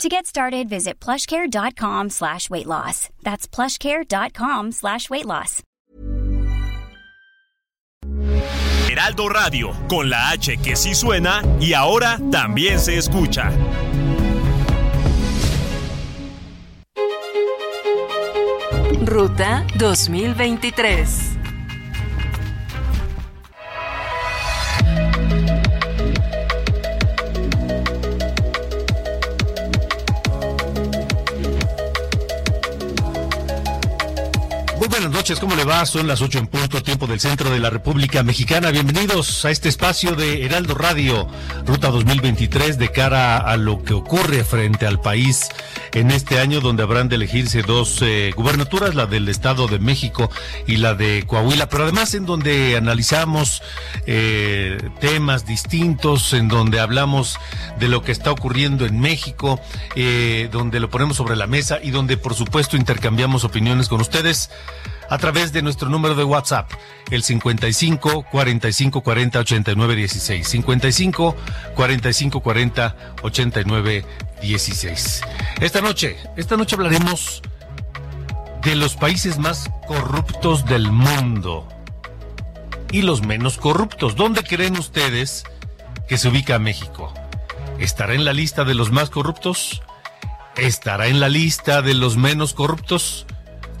To 0.00 0.08
get 0.08 0.26
started, 0.26 0.68
visit 0.68 0.98
plushcare.com 0.98 2.10
slash 2.10 2.50
weight 2.50 2.66
loss. 2.66 3.08
That's 3.22 3.46
plushcare.com 3.46 4.72
slash 4.72 5.08
weight 5.10 5.26
loss. 5.26 5.62
Heraldo 8.88 9.28
Radio, 9.28 9.72
con 9.88 10.10
la 10.10 10.30
H 10.30 10.58
que 10.58 10.76
sí 10.76 10.94
suena 10.94 11.42
y 11.60 11.72
ahora 11.72 12.18
también 12.30 12.78
se 12.78 12.98
escucha. 12.98 13.50
Ruta 19.04 19.66
2023. 19.78 21.41
Buenas 34.92 35.10
noches, 35.10 35.40
¿cómo 35.40 35.56
le 35.56 35.64
va? 35.64 35.86
Son 35.86 36.06
las 36.06 36.20
ocho 36.20 36.38
en 36.38 36.46
punto, 36.46 36.82
tiempo 36.82 37.06
del 37.06 37.18
centro 37.18 37.48
de 37.48 37.58
la 37.58 37.70
República 37.70 38.22
Mexicana. 38.22 38.70
Bienvenidos 38.70 39.42
a 39.46 39.50
este 39.50 39.70
espacio 39.70 40.14
de 40.14 40.44
Heraldo 40.44 40.74
Radio, 40.74 41.26
Ruta 41.64 41.90
2023, 41.90 42.76
de 42.76 42.90
cara 42.90 43.38
a 43.38 43.56
lo 43.56 43.82
que 43.82 43.94
ocurre 43.94 44.44
frente 44.44 44.86
al 44.86 45.00
país 45.00 45.48
en 45.94 46.10
este 46.10 46.40
año, 46.40 46.60
donde 46.60 46.82
habrán 46.82 47.08
de 47.08 47.16
elegirse 47.16 47.62
dos 47.62 48.02
eh, 48.02 48.32
gubernaturas, 48.36 48.94
la 48.94 49.06
del 49.06 49.30
Estado 49.30 49.66
de 49.66 49.78
México 49.78 50.30
y 50.66 50.76
la 50.76 50.94
de 50.94 51.24
Coahuila, 51.26 51.70
pero 51.70 51.84
además 51.84 52.12
en 52.12 52.26
donde 52.26 52.76
analizamos 52.76 53.62
eh, 54.06 54.76
temas 55.00 55.46
distintos, 55.46 56.34
en 56.34 56.48
donde 56.48 56.80
hablamos 56.80 57.38
de 57.78 57.88
lo 57.88 58.02
que 58.02 58.12
está 58.12 58.30
ocurriendo 58.30 58.84
en 58.84 59.00
México, 59.00 59.58
eh, 59.96 60.50
donde 60.52 60.80
lo 60.80 60.90
ponemos 60.90 61.16
sobre 61.16 61.34
la 61.34 61.46
mesa 61.46 61.78
y 61.82 61.92
donde, 61.92 62.18
por 62.18 62.34
supuesto, 62.34 62.76
intercambiamos 62.76 63.44
opiniones 63.44 63.88
con 63.88 64.02
ustedes 64.02 64.50
a 65.08 65.18
través 65.18 65.52
de 65.52 65.62
nuestro 65.62 65.88
número 65.88 66.14
de 66.14 66.24
WhatsApp, 66.24 66.70
el 67.10 67.22
55 67.22 68.26
45 68.30 69.00
40 69.02 69.38
89 69.40 69.96
16. 69.96 70.48
55 70.48 71.36
45 71.74 72.40
40 72.40 72.96
89 73.22 74.04
16. 74.40 75.22
Esta 75.60 75.80
noche, 75.80 76.16
esta 76.36 76.56
noche 76.56 76.76
hablaremos 76.76 77.42
de 78.62 78.76
los 78.76 78.94
países 78.96 79.38
más 79.38 79.70
corruptos 79.86 80.64
del 80.66 80.90
mundo 80.90 81.68
y 82.92 83.02
los 83.02 83.22
menos 83.22 83.58
corruptos. 83.58 84.16
¿Dónde 84.16 84.42
creen 84.42 84.78
ustedes 84.78 85.44
que 86.08 86.18
se 86.18 86.28
ubica 86.28 86.58
México? 86.58 87.12
¿Estará 87.78 88.14
en 88.14 88.24
la 88.24 88.32
lista 88.32 88.64
de 88.64 88.74
los 88.74 88.92
más 88.92 89.10
corruptos? 89.10 89.82
¿Estará 90.56 91.08
en 91.08 91.18
la 91.18 91.28
lista 91.28 91.82
de 91.82 91.94
los 91.94 92.16
menos 92.16 92.52
corruptos? 92.52 93.26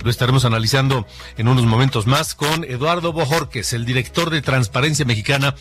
Lo 0.02 0.10
estaremos 0.10 0.44
analizando 0.44 1.06
en 1.36 1.48
unos 1.48 1.64
momentos 1.64 2.06
más 2.06 2.34
con 2.34 2.64
Eduardo 2.64 3.12
Bojorques, 3.12 3.72
el 3.72 3.84
director 3.84 4.30
de 4.30 4.42
Transparencia 4.42 5.04
Mexicana, 5.04 5.54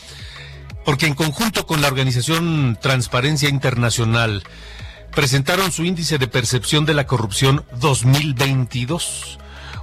porque 0.83 1.05
en 1.05 1.13
conjunto 1.13 1.67
con 1.67 1.81
la 1.81 1.87
organización 1.87 2.77
Transparencia 2.81 3.49
Internacional 3.49 4.43
presentaron 5.13 5.71
su 5.71 5.85
índice 5.85 6.17
de 6.17 6.27
percepción 6.27 6.85
de 6.85 6.95
la 6.95 7.05
corrupción 7.05 7.65
2022 7.79 9.37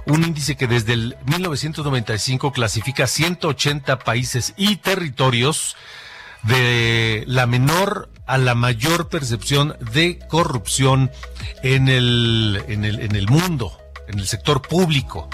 un 0.05 0.23
índice 0.23 0.55
que 0.55 0.67
desde 0.67 0.93
el 0.93 1.17
1995 1.25 2.51
clasifica 2.51 3.05
180 3.05 3.99
países 3.99 4.53
y 4.57 4.77
territorios 4.77 5.75
de 6.43 7.23
la 7.27 7.45
menor 7.45 8.09
a 8.25 8.37
la 8.37 8.55
mayor 8.55 9.09
percepción 9.09 9.75
de 9.91 10.19
corrupción 10.27 11.11
en 11.63 11.89
el, 11.89 12.63
en 12.67 12.85
el, 12.85 13.01
en 13.01 13.15
el 13.15 13.27
mundo 13.27 13.77
en 14.09 14.19
el 14.19 14.27
sector 14.27 14.61
público. 14.61 15.29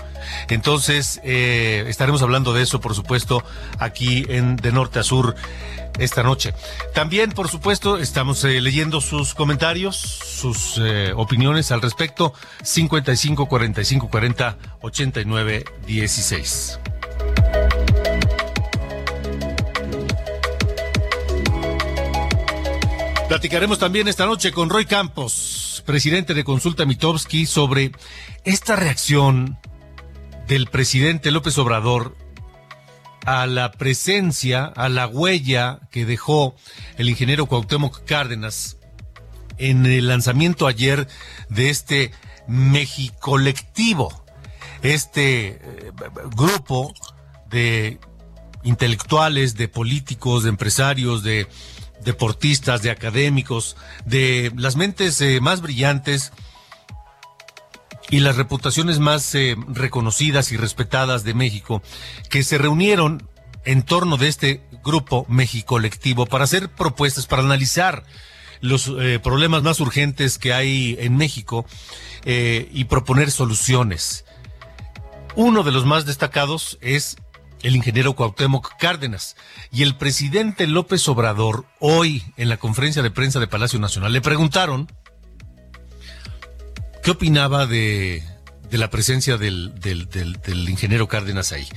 Entonces, 0.50 1.22
eh, 1.24 1.86
estaremos 1.88 2.22
hablando 2.22 2.54
de 2.54 2.62
eso, 2.62 2.80
por 2.82 2.94
supuesto, 2.94 3.44
aquí 3.80 4.26
en 4.30 4.56
De 4.58 4.72
Norte 4.72 5.00
a 5.00 5.04
Sur 5.04 5.36
esta 5.98 6.24
noche. 6.24 6.54
También, 6.94 7.32
por 7.32 7.48
supuesto, 7.48 7.98
estamos 7.98 8.44
eh, 8.44 8.60
leyendo 8.62 9.02
sus 9.02 9.34
comentarios, 9.34 9.96
sus 9.96 10.78
eh, 10.78 11.14
opiniones 11.16 11.72
al 11.72 11.82
respecto. 11.82 12.34
55 12.64 13.48
45 13.48 14.10
40 14.10 14.58
89 14.82 15.66
16. 15.88 16.80
Platicaremos 23.36 23.80
también 23.80 24.08
esta 24.08 24.26
noche 24.26 24.54
con 24.54 24.70
Roy 24.70 24.86
Campos, 24.86 25.84
presidente 25.86 26.34
de 26.34 26.46
Consulta 26.46 26.86
Mitowski, 26.86 27.46
sobre 27.46 27.92
esta 28.46 28.78
reacción 28.78 29.60
del 30.48 30.68
presidente 30.68 31.32
López 31.32 31.58
Obrador 31.58 32.16
a 33.26 33.46
la 33.46 33.74
presencia, 33.74 34.64
a 34.64 34.88
la 34.88 35.08
huella 35.08 35.82
que 35.92 36.06
dejó 36.06 36.56
el 36.98 37.10
ingeniero 37.10 37.46
Cuauhtémoc 37.46 38.06
Cárdenas 38.06 38.78
en 39.58 39.86
el 39.86 40.08
lanzamiento 40.08 40.66
ayer 40.66 41.06
de 41.50 41.70
este 41.70 42.12
Mexicolectivo, 42.48 44.24
este 44.82 45.60
eh, 45.62 45.92
grupo 46.38 46.94
de 47.50 48.00
intelectuales, 48.64 49.56
de 49.56 49.68
políticos, 49.68 50.44
de 50.44 50.50
empresarios, 50.50 51.22
de 51.22 51.48
deportistas, 52.04 52.82
de 52.82 52.92
académicos, 52.92 53.76
de 54.06 54.52
las 54.56 54.76
mentes 54.76 55.20
eh, 55.22 55.40
más 55.42 55.62
brillantes 55.62 56.32
y 58.10 58.20
las 58.20 58.36
reputaciones 58.36 59.00
más 59.00 59.34
eh, 59.36 59.56
reconocidas 59.68 60.52
y 60.52 60.58
respetadas 60.58 61.24
de 61.24 61.34
México, 61.34 61.82
que 62.30 62.44
se 62.44 62.58
reunieron 62.58 63.28
en 63.66 63.82
torno 63.82 64.18
de 64.18 64.28
este 64.28 64.62
grupo 64.84 65.26
México 65.28 65.76
Colectivo 65.76 66.28
para 66.28 66.44
hacer 66.44 66.70
propuestas, 66.70 67.26
para 67.26 67.42
analizar 67.42 68.04
los 68.62 68.92
eh, 69.00 69.20
problemas 69.22 69.64
más 69.64 69.80
urgentes 69.80 70.38
que 70.38 70.54
hay 70.54 70.96
en 71.00 71.18
México 71.18 71.66
y 72.28 72.86
proponer 72.86 73.30
soluciones. 73.30 74.26
Uno 75.36 75.62
de 75.62 75.72
los 75.72 75.86
más 75.86 76.08
destacados 76.08 76.80
es 76.82 77.18
el 77.66 77.76
ingeniero 77.76 78.14
Cuauhtémoc 78.14 78.78
Cárdenas. 78.78 79.36
Y 79.72 79.82
el 79.82 79.96
presidente 79.96 80.68
López 80.68 81.08
Obrador, 81.08 81.66
hoy 81.80 82.24
en 82.38 82.48
la 82.48 82.58
conferencia 82.58 83.02
de 83.02 83.10
prensa 83.10 83.40
de 83.40 83.48
Palacio 83.48 83.80
Nacional, 83.80 84.14
le 84.14 84.22
preguntaron 84.22 84.88
qué 87.02 87.12
opinaba 87.12 87.66
de, 87.66 88.22
la 88.70 88.92
presencia 88.92 89.38
del, 89.38 89.74
ingeniero 90.70 91.08
Cárdenas 91.08 91.52
ahí. 91.54 91.68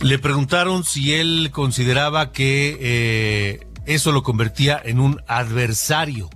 Le 0.00 0.20
preguntaron 0.20 0.84
si 0.84 1.12
él 1.14 1.50
consideraba 1.52 2.30
que 2.30 2.78
eh, 2.80 3.66
eso 3.86 4.12
lo 4.12 4.22
convertía 4.22 4.80
en 4.82 5.00
un 5.00 5.22
adversario 5.26 6.30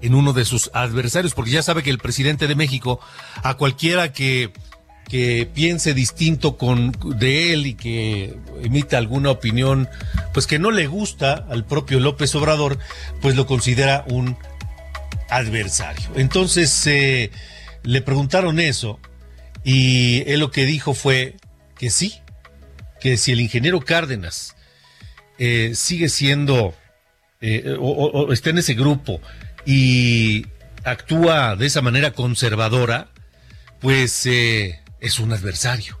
en 0.00 0.14
uno 0.14 0.32
de 0.32 0.44
sus 0.44 0.70
adversarios, 0.74 1.34
porque 1.34 1.52
ya 1.52 1.62
sabe 1.62 1.82
que 1.82 1.90
el 1.90 1.98
presidente 1.98 2.46
de 2.46 2.54
México, 2.54 3.00
a 3.42 3.54
cualquiera 3.54 4.12
que 4.12 4.52
que 5.08 5.48
piense 5.52 5.94
distinto 5.94 6.56
con 6.56 6.92
de 7.18 7.52
él 7.52 7.66
y 7.66 7.74
que 7.74 8.34
emita 8.62 8.98
alguna 8.98 9.30
opinión 9.30 9.88
pues 10.32 10.46
que 10.46 10.58
no 10.58 10.70
le 10.70 10.86
gusta 10.86 11.46
al 11.50 11.64
propio 11.64 12.00
López 12.00 12.34
Obrador, 12.34 12.78
pues 13.20 13.36
lo 13.36 13.46
considera 13.46 14.04
un 14.08 14.36
adversario. 15.28 16.10
Entonces 16.16 16.86
eh, 16.86 17.30
le 17.82 18.00
preguntaron 18.02 18.60
eso 18.60 18.98
y 19.64 20.22
él 20.26 20.40
lo 20.40 20.50
que 20.50 20.64
dijo 20.64 20.94
fue 20.94 21.36
que 21.76 21.90
sí, 21.90 22.20
que 23.00 23.16
si 23.16 23.32
el 23.32 23.40
ingeniero 23.40 23.80
Cárdenas 23.80 24.56
eh, 25.38 25.72
sigue 25.74 26.08
siendo 26.08 26.74
eh, 27.40 27.76
o 27.78 28.32
está 28.32 28.50
en 28.50 28.58
ese 28.58 28.74
grupo 28.74 29.20
y 29.66 30.46
actúa 30.84 31.56
de 31.56 31.66
esa 31.66 31.82
manera 31.82 32.12
conservadora, 32.12 33.08
pues 33.80 34.26
es 35.02 35.18
un 35.18 35.32
adversario. 35.32 36.00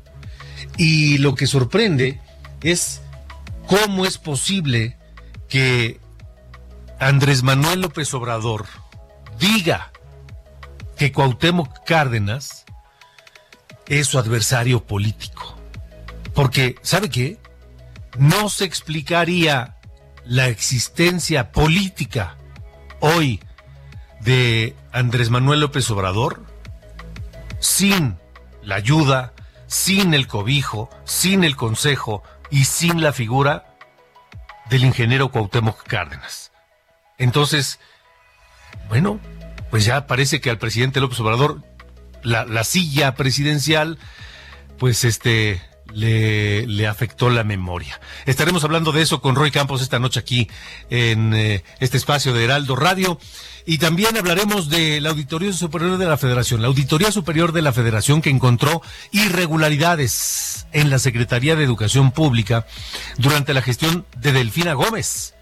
Y 0.78 1.18
lo 1.18 1.34
que 1.34 1.46
sorprende 1.46 2.20
es 2.62 3.02
cómo 3.66 4.06
es 4.06 4.16
posible 4.16 4.96
que 5.48 6.00
Andrés 6.98 7.42
Manuel 7.42 7.82
López 7.82 8.14
Obrador 8.14 8.66
diga 9.38 9.92
que 10.96 11.12
Cuauhtémoc 11.12 11.84
Cárdenas 11.84 12.64
es 13.86 14.06
su 14.06 14.18
adversario 14.18 14.84
político. 14.84 15.58
porque, 16.34 16.76
¿sabe 16.80 17.10
qué? 17.10 17.38
No 18.18 18.48
se 18.48 18.64
explicaría 18.64 19.76
la 20.24 20.48
existencia 20.48 21.52
política 21.52 22.36
hoy 23.00 23.40
de 24.20 24.74
Andrés 24.92 25.28
Manuel 25.28 25.60
López 25.60 25.90
Obrador 25.90 26.46
sin 27.58 28.16
la 28.62 28.76
ayuda, 28.76 29.32
sin 29.66 30.14
el 30.14 30.26
cobijo, 30.26 30.90
sin 31.04 31.44
el 31.44 31.56
consejo 31.56 32.22
y 32.50 32.64
sin 32.64 33.02
la 33.02 33.12
figura 33.12 33.76
del 34.68 34.84
ingeniero 34.84 35.30
Cuauhtémoc 35.30 35.82
Cárdenas. 35.84 36.52
Entonces, 37.18 37.78
bueno, 38.88 39.20
pues 39.70 39.84
ya 39.84 40.06
parece 40.06 40.40
que 40.40 40.50
al 40.50 40.58
presidente 40.58 41.00
López 41.00 41.20
Obrador 41.20 41.62
la, 42.22 42.44
la 42.44 42.64
silla 42.64 43.14
presidencial, 43.14 43.98
pues 44.78 45.04
este 45.04 45.60
le, 45.92 46.66
le, 46.66 46.86
afectó 46.86 47.30
la 47.30 47.44
memoria. 47.44 48.00
Estaremos 48.26 48.64
hablando 48.64 48.92
de 48.92 49.02
eso 49.02 49.20
con 49.20 49.34
Roy 49.34 49.50
Campos 49.50 49.82
esta 49.82 49.98
noche 49.98 50.20
aquí 50.20 50.48
en 50.90 51.34
eh, 51.34 51.64
este 51.80 51.96
espacio 51.96 52.32
de 52.32 52.44
Heraldo 52.44 52.76
Radio. 52.76 53.18
Y 53.64 53.78
también 53.78 54.16
hablaremos 54.16 54.68
de 54.68 55.00
la 55.00 55.10
Auditoría 55.10 55.52
Superior 55.52 55.98
de 55.98 56.06
la 56.06 56.16
Federación, 56.16 56.62
la 56.62 56.68
Auditoría 56.68 57.12
Superior 57.12 57.52
de 57.52 57.62
la 57.62 57.72
Federación 57.72 58.20
que 58.20 58.30
encontró 58.30 58.82
irregularidades 59.12 60.66
en 60.72 60.90
la 60.90 60.98
Secretaría 60.98 61.54
de 61.54 61.64
Educación 61.64 62.10
Pública 62.10 62.66
durante 63.18 63.54
la 63.54 63.62
gestión 63.62 64.04
de 64.16 64.32
Delfina 64.32 64.74
Gómez. 64.74 65.34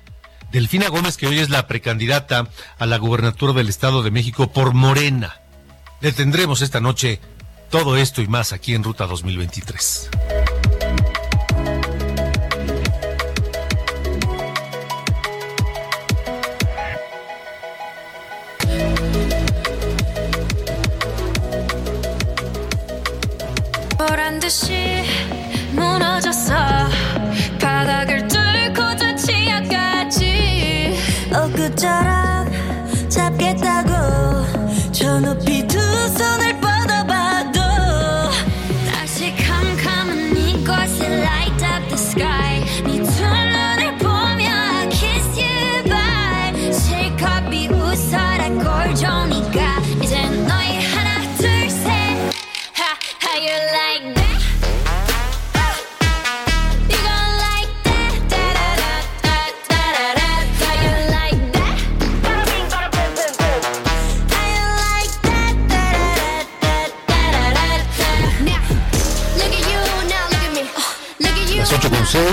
Delfina 0.53 0.89
Gómez, 0.89 1.17
que 1.17 1.29
hoy 1.29 1.39
es 1.39 1.49
la 1.49 1.67
precandidata 1.67 2.49
a 2.79 2.87
la 2.87 2.99
gubernatura 2.99 3.53
del 3.53 3.69
Estado 3.69 4.03
de 4.03 4.11
México 4.11 4.53
por 4.53 4.75
Morena. 4.75 5.41
Le 6.01 6.13
tendremos 6.13 6.61
esta 6.61 6.81
noche 6.81 7.21
todo 7.71 7.97
esto 7.97 8.21
y 8.21 8.27
más 8.27 8.53
aquí 8.53 8.75
en 8.75 8.83
Ruta 8.83 9.07
2023. 9.07 10.11
是。 24.51 24.90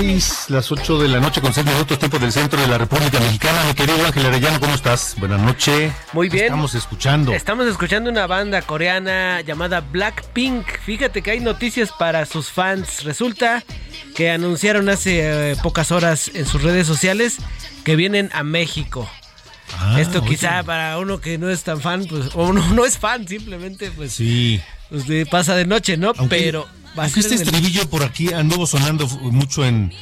6, 0.00 0.44
las 0.50 0.70
8 0.70 0.98
de 1.00 1.08
la 1.08 1.18
noche 1.18 1.40
con 1.40 1.52
6 1.52 1.66
minutos, 1.66 1.98
tiempo 1.98 2.20
del 2.20 2.30
centro 2.30 2.60
de 2.60 2.68
la 2.68 2.78
República 2.78 3.18
Mexicana. 3.18 3.64
Mi 3.64 3.74
querido 3.74 4.06
Ángel 4.06 4.26
Arellano, 4.26 4.60
¿cómo 4.60 4.72
estás? 4.72 5.16
Buenas 5.18 5.40
noches. 5.40 5.92
Muy 6.12 6.28
bien. 6.28 6.44
Estamos 6.44 6.76
escuchando. 6.76 7.32
Estamos 7.32 7.66
escuchando 7.66 8.08
una 8.08 8.28
banda 8.28 8.62
coreana 8.62 9.40
llamada 9.40 9.80
Blackpink. 9.80 10.64
Fíjate 10.84 11.20
que 11.20 11.32
hay 11.32 11.40
noticias 11.40 11.90
para 11.90 12.26
sus 12.26 12.48
fans. 12.48 13.02
Resulta 13.02 13.64
que 14.14 14.30
anunciaron 14.30 14.88
hace 14.88 15.50
eh, 15.50 15.56
pocas 15.64 15.90
horas 15.90 16.30
en 16.32 16.46
sus 16.46 16.62
redes 16.62 16.86
sociales 16.86 17.38
que 17.82 17.96
vienen 17.96 18.30
a 18.34 18.44
México. 18.44 19.10
Ah, 19.76 20.00
Esto 20.00 20.22
quizá 20.22 20.58
oye. 20.58 20.64
para 20.64 20.98
uno 20.98 21.20
que 21.20 21.38
no 21.38 21.50
es 21.50 21.64
tan 21.64 21.80
fan, 21.80 22.06
pues, 22.08 22.30
o 22.34 22.46
uno 22.46 22.64
no 22.72 22.84
es 22.84 22.98
fan, 22.98 23.26
simplemente, 23.26 23.90
pues, 23.90 24.12
sí. 24.12 24.60
pues 24.90 25.04
pasa 25.28 25.56
de 25.56 25.66
noche, 25.66 25.96
¿no? 25.96 26.12
Aunque, 26.16 26.36
Pero 26.36 26.68
aunque 27.00 27.20
este 27.20 27.34
estribillo 27.34 27.88
por 27.88 28.02
aquí 28.02 28.32
anduvo 28.32 28.66
sonando 28.66 29.06
mucho 29.08 29.64
en 29.64 29.92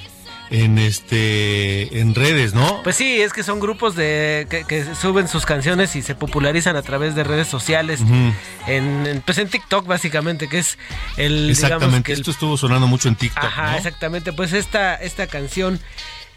en 0.50 0.78
este 0.78 2.00
en 2.00 2.14
redes, 2.14 2.54
¿no? 2.54 2.82
Pues 2.82 2.96
sí, 2.96 3.20
es 3.20 3.32
que 3.32 3.42
son 3.42 3.58
grupos 3.58 3.96
de 3.96 4.46
que, 4.48 4.64
que 4.64 4.84
suben 4.94 5.28
sus 5.28 5.44
canciones 5.44 5.96
y 5.96 6.02
se 6.02 6.14
popularizan 6.14 6.76
a 6.76 6.82
través 6.82 7.14
de 7.14 7.24
redes 7.24 7.48
sociales, 7.48 8.00
uh 8.00 8.04
-huh. 8.04 8.32
en, 8.68 9.22
pues 9.24 9.38
en 9.38 9.48
TikTok 9.48 9.86
básicamente, 9.86 10.48
que 10.48 10.58
es 10.58 10.78
el 11.16 11.50
exactamente. 11.50 12.04
Que 12.04 12.12
el, 12.12 12.20
Esto 12.20 12.30
estuvo 12.30 12.56
sonando 12.56 12.86
mucho 12.86 13.08
en 13.08 13.16
TikTok. 13.16 13.44
Ajá, 13.44 13.72
¿no? 13.72 13.76
exactamente. 13.78 14.32
Pues 14.32 14.52
esta 14.52 14.94
esta 14.94 15.26
canción 15.26 15.80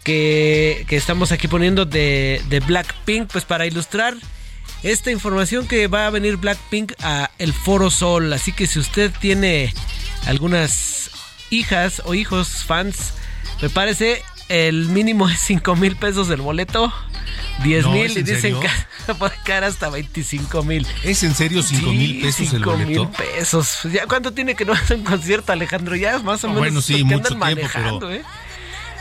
que, 0.04 0.86
que 0.88 0.96
estamos 0.96 1.32
aquí 1.32 1.48
poniendo 1.48 1.86
de, 1.86 2.42
de 2.50 2.60
Blackpink, 2.62 3.32
pues 3.32 3.46
para 3.46 3.68
ilustrar 3.68 4.16
esta 4.84 5.12
información 5.12 5.68
que 5.68 5.88
va 5.88 6.08
a 6.08 6.10
venir 6.10 6.38
Blackpink 6.38 6.94
a 7.02 7.30
el 7.38 7.54
Foro 7.54 7.90
Sol. 7.92 8.32
Así 8.34 8.52
que 8.52 8.68
si 8.68 8.80
usted 8.80 9.12
tiene 9.20 9.74
algunas 10.26 11.12
hijas 11.50 12.02
o 12.06 12.14
hijos 12.14 12.64
fans, 12.66 13.14
me 13.62 13.70
parece 13.70 14.24
el 14.48 14.86
mínimo 14.88 15.30
es 15.30 15.40
5 15.42 15.76
mil 15.76 15.96
pesos 15.96 16.30
el 16.30 16.42
boleto. 16.42 16.94
10 17.64 17.84
No, 17.86 17.92
mil 17.92 18.06
¿es 18.06 18.16
y 18.16 18.20
en 18.20 18.26
dicen 18.26 18.60
que 18.60 19.14
puede 19.20 19.34
caer 19.44 19.66
hasta 19.66 19.90
25 19.90 20.64
mil. 20.64 20.88
¿Es 21.04 21.24
en 21.24 21.36
serio 21.36 21.62
5 21.62 21.92
mil 21.92 22.22
pesos 22.22 22.40
el 22.40 22.48
cinco 22.48 22.72
boleto? 22.72 23.06
mil 23.06 23.10
pesos. 23.10 23.80
¿Ya 23.92 24.08
cuánto 24.08 24.32
tiene 24.34 24.56
que 24.56 24.64
no 24.66 24.74
hacer 24.74 24.98
un 24.98 25.04
concierto, 25.04 25.52
Alejandro? 25.52 25.96
Ya 25.96 26.16
es 26.16 26.24
más 26.24 26.44
o 26.44 26.48
Ah, 26.48 26.52
menos 26.52 26.60
bueno, 26.62 26.82
sí, 26.82 27.04
mucho 27.04 27.20
tiempo, 27.28 27.36
manejando, 27.38 28.00
pero- 28.08 28.14
¿eh? 28.14 28.24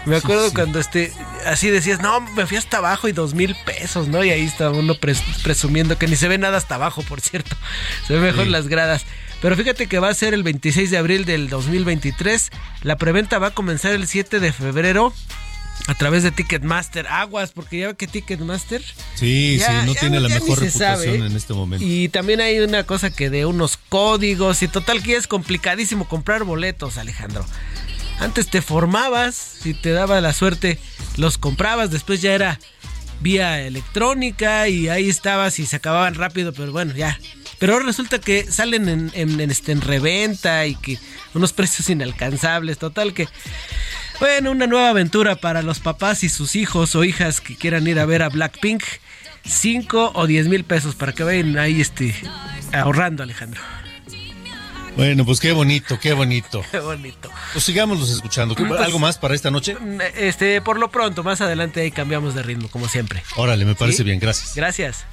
Me 0.07 0.17
acuerdo 0.17 0.45
Sí, 0.45 0.49
sí. 0.51 0.55
cuando 0.55 0.79
este, 0.81 1.13
así 1.47 1.69
decías, 1.71 2.01
no, 2.01 2.21
me 2.21 2.47
fui 2.47 2.57
hasta 2.57 2.79
abajo 2.79 3.09
y 3.09 3.13
dos 3.13 3.35
mil 3.35 3.55
pesos, 3.67 4.09
¿no? 4.09 4.25
Y 4.25 4.31
ahí 4.31 4.43
está 4.45 4.71
uno 4.71 4.95
pres- 4.95 5.23
presumiendo 5.43 5.99
que 5.99 6.07
ni 6.07 6.17
se 6.17 6.29
ve 6.29 6.39
nada 6.39 6.57
hasta 6.57 6.77
abajo, 6.77 7.03
por 7.03 7.21
cierto. 7.21 7.57
Se 8.07 8.15
ve 8.15 8.21
mejor 8.21 8.45
Sí. 8.45 8.51
las 8.51 8.69
gradas. 8.69 9.05
Pero 9.43 9.55
fíjate 9.57 9.87
que 9.87 9.99
va 9.99 10.09
a 10.09 10.15
ser 10.15 10.35
el 10.35 10.43
26 10.43 10.91
de 10.91 10.99
abril 10.99 11.25
del 11.25 11.49
2023. 11.49 12.51
La 12.83 12.97
preventa 12.97 13.39
va 13.39 13.49
a 13.49 13.51
comenzar 13.53 13.93
el 13.93 14.07
7 14.09 14.41
de 14.41 14.53
febrero 14.53 15.13
a 15.87 15.95
través 15.95 16.23
de 16.25 16.33
Ticketmaster. 16.33 17.07
Aguas, 17.07 17.53
porque 17.53 17.79
ya 17.79 17.87
ve 17.89 17.95
que 17.95 18.07
Ticketmaster 18.09 18.83
Sí, 19.15 19.59
ya- 19.59 19.67
sí, 19.83 19.87
no 19.87 19.95
ya- 19.95 20.01
tiene 20.01 20.21
la 20.21 20.29
ya 20.29 20.35
mejor 20.37 20.59
reputación 20.61 20.97
sabe. 20.97 21.15
en 21.17 21.37
este 21.37 21.55
momento. 21.55 21.85
y 21.87 22.09
también 22.09 22.41
hay 22.41 22.59
una 22.61 22.83
cosa 22.85 23.11
que 23.11 23.31
de 23.31 23.47
unos 23.47 23.79
códigos 23.89 24.63
y 24.63 24.69
total 24.69 25.03
que 25.03 25.17
es 25.17 25.27
complicadísimo 25.29 26.09
comprar 26.09 26.43
boletos, 26.45 26.99
Alejandro. 26.99 27.45
Antes 28.21 28.49
te 28.49 28.63
formabas, 28.63 29.35
si 29.37 29.75
te 29.75 29.91
daba 29.93 30.21
la 30.21 30.33
suerte, 30.33 30.79
los 31.17 31.39
comprabas, 31.39 31.91
después 31.91 32.21
ya 32.21 32.33
era 32.35 32.59
vía 33.21 33.61
electrónica 33.61 34.69
y 34.69 34.89
ahí 34.89 35.09
estabas 35.09 35.59
y 35.59 35.67
se 35.67 35.77
acababan 35.77 36.15
rápido, 36.15 36.53
pero 36.53 36.73
bueno, 36.73 36.95
ya. 36.95 37.19
Pero 37.59 37.79
resulta 37.81 38.21
que 38.21 38.45
salen 38.51 38.89
en, 38.89 39.11
en- 39.15 39.41
en, 39.41 39.51
este, 39.51 39.73
en 39.73 39.81
reventa 39.81 40.67
y 40.67 40.75
que 40.77 40.99
unos 41.35 41.53
precios 41.53 41.89
inalcanzables, 41.91 42.79
total 42.79 43.15
que... 43.15 43.29
Bueno, 44.21 44.51
una 44.51 44.67
nueva 44.67 44.91
aventura 44.91 45.37
para 45.37 45.63
los 45.63 45.79
papás 45.79 46.25
y 46.25 46.29
sus 46.29 46.57
hijos 46.57 46.97
o 46.97 47.05
hijas 47.05 47.41
que 47.41 47.55
quieran 47.57 47.87
ir 47.87 48.01
a 48.01 48.05
ver 48.07 48.23
a 48.23 48.29
Blackpink. 48.29 48.83
5 49.45 50.13
o 50.15 50.27
10 50.27 50.49
mil 50.49 50.65
pesos 50.65 50.95
para 50.97 51.13
que 51.13 51.23
vayan 51.23 51.57
ahí 51.57 51.81
este, 51.81 52.15
ahorrando, 52.73 53.23
Alejandro. 53.23 53.61
Bueno, 54.99 55.25
pues 55.25 55.39
qué 55.39 55.53
bonito, 55.53 55.97
qué 56.01 56.13
bonito. 56.13 56.61
Qué 56.73 56.81
bonito. 56.81 57.31
Pues 57.53 57.65
sigámoslos 57.65 58.11
escuchando. 58.11 58.57
¿Qué- 58.57 58.65
Pues- 58.65 58.81
¿Algo 58.81 58.99
más 58.99 59.17
para 59.17 59.37
esta 59.37 59.49
noche? 59.49 59.77
Este, 60.17 60.61
por 60.61 60.77
lo 60.81 60.91
pronto, 60.91 61.23
más 61.23 61.41
adelante 61.41 61.81
ahí 61.83 61.93
cambiamos 61.93 62.35
de 62.35 62.43
ritmo, 62.43 62.67
como 62.69 62.89
siempre. 62.89 63.23
Órale, 63.37 63.65
me 63.65 63.77
parece 63.77 63.99
¿Sí? 63.99 64.03
bien, 64.03 64.19
gracias. 64.19 64.57
Gracias. 64.57 65.05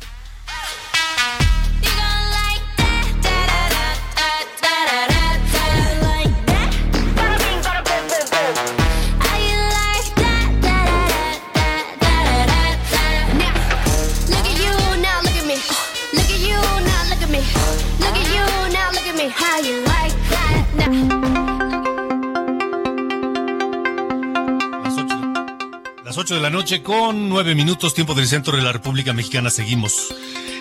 Las 26.15 26.24
ocho 26.24 26.36
de 26.36 26.41
la 26.41 26.50
noche 26.50 26.81
con 26.81 27.27
nueve 27.27 27.55
minutos, 27.55 27.93
tiempo 27.93 28.13
del 28.13 28.27
centro 28.27 28.55
de 28.55 28.63
la 28.63 28.72
República 28.72 29.12
Mexicana. 29.12 29.50
Seguimos 29.50 30.15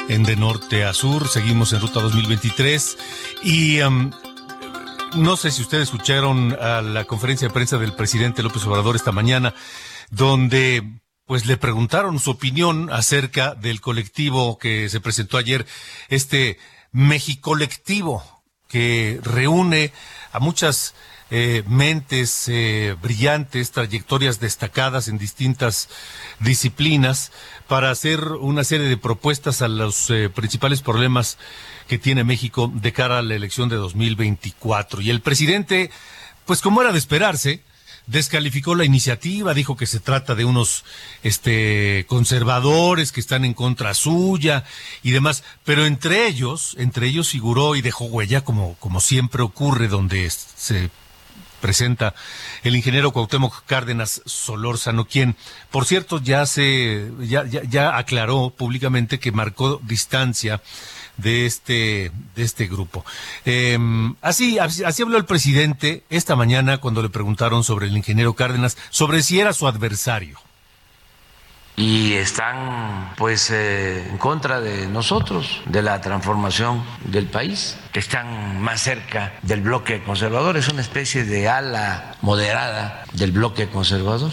en 0.09 0.25
de 0.25 0.35
norte 0.35 0.85
a 0.85 0.93
sur, 0.93 1.29
seguimos 1.29 1.73
en 1.73 1.81
ruta 1.81 2.01
2023 2.01 2.99
y 3.45 3.79
em, 3.79 4.11
no 5.15 5.37
sé 5.37 5.53
si 5.53 5.63
ustedes 5.63 5.85
escucharon 5.85 6.57
a 6.61 6.83
la 6.83 7.05
conferencia 7.05 7.47
de 7.47 7.55
prensa 7.55 7.79
del 7.79 7.93
presidente 7.93 8.43
López 8.43 8.67
Obrador 8.67 8.97
esta 8.97 9.13
mañana, 9.13 9.55
donde 10.11 10.83
pues 11.25 11.47
le 11.47 11.57
preguntaron 11.57 12.19
su 12.19 12.33
opinión 12.33 12.91
acerca 12.91 13.55
del 13.55 13.81
colectivo 13.81 14.59
que 14.59 14.89
se 14.89 15.01
presentó 15.01 15.37
ayer, 15.37 15.67
este 16.09 16.59
Mexicolectivo, 16.91 18.25
que 18.67 19.21
reúne 19.23 19.93
a 20.33 20.41
muchas 20.41 20.97
eh, 21.37 21.65
mentes 21.67 22.47
eh, 22.47 22.95
brillantes, 23.03 23.73
trayectorias 23.73 24.39
destacadas 24.39 25.09
en 25.09 25.19
distintas 25.19 25.89
disciplinas, 26.39 27.33
para 27.67 27.91
hacer 27.91 28.21
una 28.23 28.63
serie 28.63 28.87
de 28.87 28.97
propuestas 28.97 29.61
a 29.61 29.67
los 29.67 30.11
eh, 30.11 30.31
principales 30.33 30.81
problemas 30.81 31.37
que 31.89 31.99
tiene 31.99 32.23
México 32.23 32.71
de 32.73 32.93
cara 32.93 33.19
a 33.19 33.23
la 33.23 33.35
elección 33.35 33.69
de 33.69 33.75
2024. 33.75 35.01
Y 35.01 35.11
el 35.11 35.23
presidente, 35.23 35.91
pues 36.45 36.61
como 36.61 36.83
era 36.83 36.93
de 36.93 36.99
esperarse, 36.99 37.65
descalificó 38.07 38.77
la 38.77 38.85
iniciativa, 38.85 39.55
dijo 39.55 39.77
que 39.77 39.87
se 39.87 39.99
trata 39.99 40.37
de 40.37 40.45
unos 40.45 40.85
este 41.25 42.07
conservadores 42.07 43.11
que 43.11 43.19
están 43.19 43.45
en 43.45 43.55
contra 43.55 43.93
suya 43.95 44.63
y 45.03 45.11
demás, 45.11 45.43
pero 45.65 45.85
entre 45.85 46.29
ellos, 46.29 46.77
entre 46.79 47.09
ellos 47.09 47.31
figuró 47.31 47.75
y 47.75 47.83
dejó 47.83 48.05
huella 48.05 48.43
como 48.43 48.77
como 48.79 49.01
siempre 49.01 49.43
ocurre 49.43 49.89
donde 49.89 50.31
se 50.31 50.91
presenta 51.65 52.15
el 52.63 52.77
ingeniero 52.77 53.11
Cuauhtémoc 53.11 53.65
Cárdenas 53.65 54.21
Solórzano, 54.27 55.07
quien, 55.07 55.35
por 55.71 55.87
cierto, 55.87 56.21
ya 56.21 56.45
se 56.45 57.11
ya, 57.21 57.47
ya, 57.47 57.63
ya 57.63 57.97
aclaró 57.97 58.51
públicamente 58.51 59.19
que 59.19 59.33
marcó 59.33 59.81
distancia 59.83 60.61
de 61.17 61.47
este, 61.47 62.13
de 62.37 62.43
este 62.43 62.67
grupo. 62.67 63.03
Eh, 63.47 63.79
así, 64.21 64.59
así 64.59 65.03
habló 65.03 65.17
el 65.17 65.25
presidente 65.25 66.05
esta 66.11 66.37
mañana 66.37 66.83
cuando 66.83 67.01
le 67.01 67.09
preguntaron 67.09 67.65
sobre 67.65 67.87
el 67.87 67.97
ingeniero 67.97 68.35
Cárdenas, 68.35 68.77
sobre 68.91 69.23
si 69.23 69.41
era 69.41 69.55
su 69.55 69.67
adversario 69.67 70.44
y 71.77 72.13
están 72.15 73.13
pues 73.17 73.51
eh, 73.51 74.09
en 74.09 74.19
contra 74.19 74.61
de 74.61 74.87
nosotros, 74.87 75.61
de 75.67 75.83
la 75.83 76.01
transformación 76.01 76.83
del 77.05 77.27
país, 77.27 77.77
que 77.93 77.99
están 77.99 78.61
más 78.61 78.81
cerca 78.81 79.35
del 79.43 79.61
bloque 79.61 80.03
conservador, 80.03 80.57
es 80.57 80.69
una 80.69 80.83
especie 80.83 81.25
de 81.25 81.49
ala 81.49 82.15
moderada 82.23 83.05
del 83.13 83.33
bloque 83.33 83.69
conservador. 83.69 84.33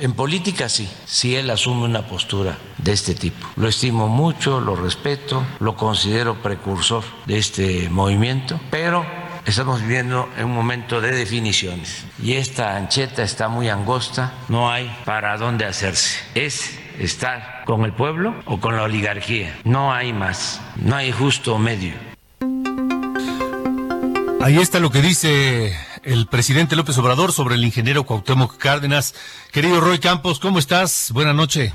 En 0.00 0.12
política 0.12 0.68
sí, 0.68 0.88
sí 1.06 1.34
él 1.34 1.50
asume 1.50 1.84
una 1.84 2.06
postura 2.06 2.56
de 2.76 2.92
este 2.92 3.16
tipo. 3.16 3.48
Lo 3.56 3.66
estimo 3.66 4.06
mucho, 4.06 4.60
lo 4.60 4.76
respeto, 4.76 5.42
lo 5.58 5.74
considero 5.74 6.40
precursor 6.40 7.02
de 7.26 7.38
este 7.38 7.88
movimiento, 7.88 8.60
pero 8.70 9.04
estamos 9.46 9.80
viviendo 9.80 10.28
en 10.36 10.46
un 10.46 10.54
momento 10.54 11.00
de 11.00 11.12
definiciones 11.12 12.04
y 12.22 12.34
esta 12.34 12.76
ancheta 12.76 13.22
está 13.22 13.48
muy 13.48 13.68
angosta, 13.68 14.32
no 14.48 14.70
hay 14.70 14.94
para 15.04 15.36
dónde 15.36 15.64
hacerse. 15.64 16.18
Es 16.34 16.78
estar 16.98 17.64
con 17.64 17.84
el 17.84 17.92
pueblo 17.92 18.34
o 18.46 18.60
con 18.60 18.76
la 18.76 18.82
oligarquía, 18.82 19.58
no 19.64 19.92
hay 19.92 20.12
más, 20.12 20.60
no 20.76 20.96
hay 20.96 21.12
justo 21.12 21.58
medio. 21.58 21.94
Ahí 24.40 24.58
está 24.58 24.80
lo 24.80 24.90
que 24.90 25.02
dice 25.02 25.76
el 26.04 26.26
presidente 26.26 26.76
López 26.76 26.96
Obrador 26.98 27.32
sobre 27.32 27.56
el 27.56 27.64
ingeniero 27.64 28.04
Cuauhtémoc 28.04 28.56
Cárdenas. 28.56 29.14
Querido 29.52 29.80
Roy 29.80 29.98
Campos, 29.98 30.40
¿cómo 30.40 30.58
estás? 30.58 31.10
Buenas 31.12 31.34
noches. 31.34 31.72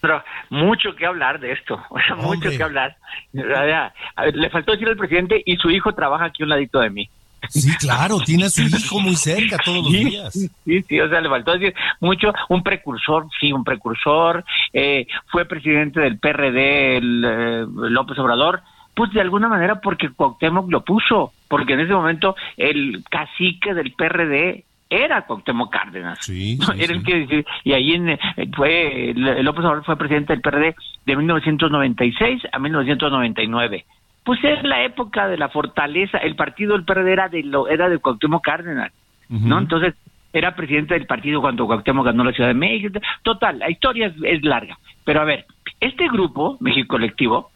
Pero 0.00 0.22
mucho 0.48 0.94
que 0.96 1.06
hablar 1.06 1.40
de 1.40 1.52
esto, 1.52 1.80
o 1.90 1.98
sea, 2.00 2.16
mucho 2.16 2.50
que 2.50 2.62
hablar. 2.62 2.96
Le 3.32 4.50
faltó 4.50 4.72
decir 4.72 4.88
al 4.88 4.96
presidente 4.96 5.42
y 5.44 5.56
su 5.56 5.70
hijo 5.70 5.92
trabaja 5.94 6.26
aquí 6.26 6.42
a 6.42 6.46
un 6.46 6.50
ladito 6.50 6.80
de 6.80 6.90
mí. 6.90 7.10
Sí, 7.48 7.74
claro, 7.76 8.18
tiene 8.24 8.44
a 8.46 8.50
su 8.50 8.62
hijo 8.62 9.00
muy 9.00 9.16
cerca 9.16 9.58
todos 9.64 9.84
los 9.84 9.92
días. 9.92 10.32
Sí, 10.32 10.82
sí, 10.82 11.00
o 11.00 11.08
sea, 11.08 11.20
le 11.20 11.28
faltó 11.28 11.52
decir 11.52 11.74
mucho, 12.00 12.32
un 12.48 12.62
precursor, 12.62 13.26
sí, 13.40 13.52
un 13.52 13.64
precursor, 13.64 14.44
eh, 14.72 15.06
fue 15.28 15.44
presidente 15.46 16.00
del 16.00 16.18
PRD, 16.18 16.96
el, 16.98 17.24
eh, 17.24 17.66
López 17.90 18.18
Obrador, 18.18 18.62
pues 18.94 19.12
de 19.12 19.20
alguna 19.20 19.48
manera 19.48 19.80
porque 19.80 20.10
Cuauhtémoc 20.10 20.70
lo 20.70 20.84
puso, 20.84 21.32
porque 21.48 21.72
en 21.74 21.80
ese 21.80 21.94
momento 21.94 22.36
el 22.56 23.02
cacique 23.08 23.72
del 23.72 23.92
PRD 23.92 24.64
era 24.90 25.22
Cuauhtémoc 25.22 25.72
Cárdenas. 25.72 26.18
Sí, 26.20 26.58
era 26.78 26.92
el 26.92 27.02
que 27.02 27.44
y 27.64 27.72
ahí 27.72 27.92
en, 27.92 28.18
fue 28.54 29.14
López 29.14 29.64
Obrador 29.64 29.84
fue 29.84 29.96
presidente 29.96 30.32
del 30.32 30.42
PRD 30.42 30.74
de 31.06 31.16
1996 31.16 32.42
a 32.52 32.58
1999. 32.58 33.86
Pues 34.24 34.44
es 34.44 34.62
la 34.64 34.84
época 34.84 35.28
de 35.28 35.38
la 35.38 35.48
fortaleza, 35.48 36.18
el 36.18 36.36
partido 36.36 36.72
del 36.72 36.84
PRD 36.84 37.12
era 37.12 37.28
de 37.28 37.42
lo 37.44 37.68
era 37.68 37.88
de 37.88 37.98
Cuauhtémoc 37.98 38.44
Cárdenas, 38.44 38.92
¿no? 39.28 39.58
Entonces 39.58 39.94
era 40.32 40.54
presidente 40.54 40.94
del 40.94 41.06
partido 41.06 41.40
cuando 41.40 41.66
Cuauhtémoc 41.66 42.06
ganó 42.06 42.24
la 42.24 42.32
Ciudad 42.32 42.50
de 42.50 42.54
México. 42.54 43.00
Total, 43.22 43.58
la 43.58 43.70
historia 43.70 44.08
es, 44.08 44.14
es 44.22 44.44
larga. 44.44 44.78
Pero 45.04 45.20
a 45.20 45.24
ver, 45.24 45.46
este 45.80 46.08
grupo, 46.08 46.56
México 46.60 46.88
Colectivo, 46.88 47.50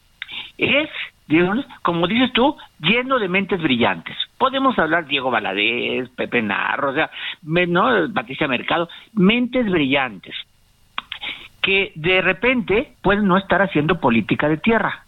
es 0.59 0.89
como 1.83 2.07
dices 2.07 2.33
tú, 2.33 2.57
lleno 2.81 3.19
de 3.19 3.29
mentes 3.29 3.63
brillantes. 3.63 4.17
Podemos 4.37 4.79
hablar 4.79 5.07
Diego 5.07 5.31
Valadez, 5.31 6.11
Pepe 6.11 6.43
Narro, 6.43 6.91
o 6.91 6.95
sea, 6.95 7.11
¿no? 7.43 8.13
Patricia 8.13 8.47
Mercado, 8.47 8.89
mentes 9.15 9.71
brillantes 9.71 10.35
que 11.63 11.93
de 11.95 12.21
repente 12.21 12.93
pueden 13.01 13.27
no 13.27 13.39
estar 13.39 13.63
haciendo 13.63 13.99
política 13.99 14.51
de 14.51 14.59
tierra, 14.59 15.07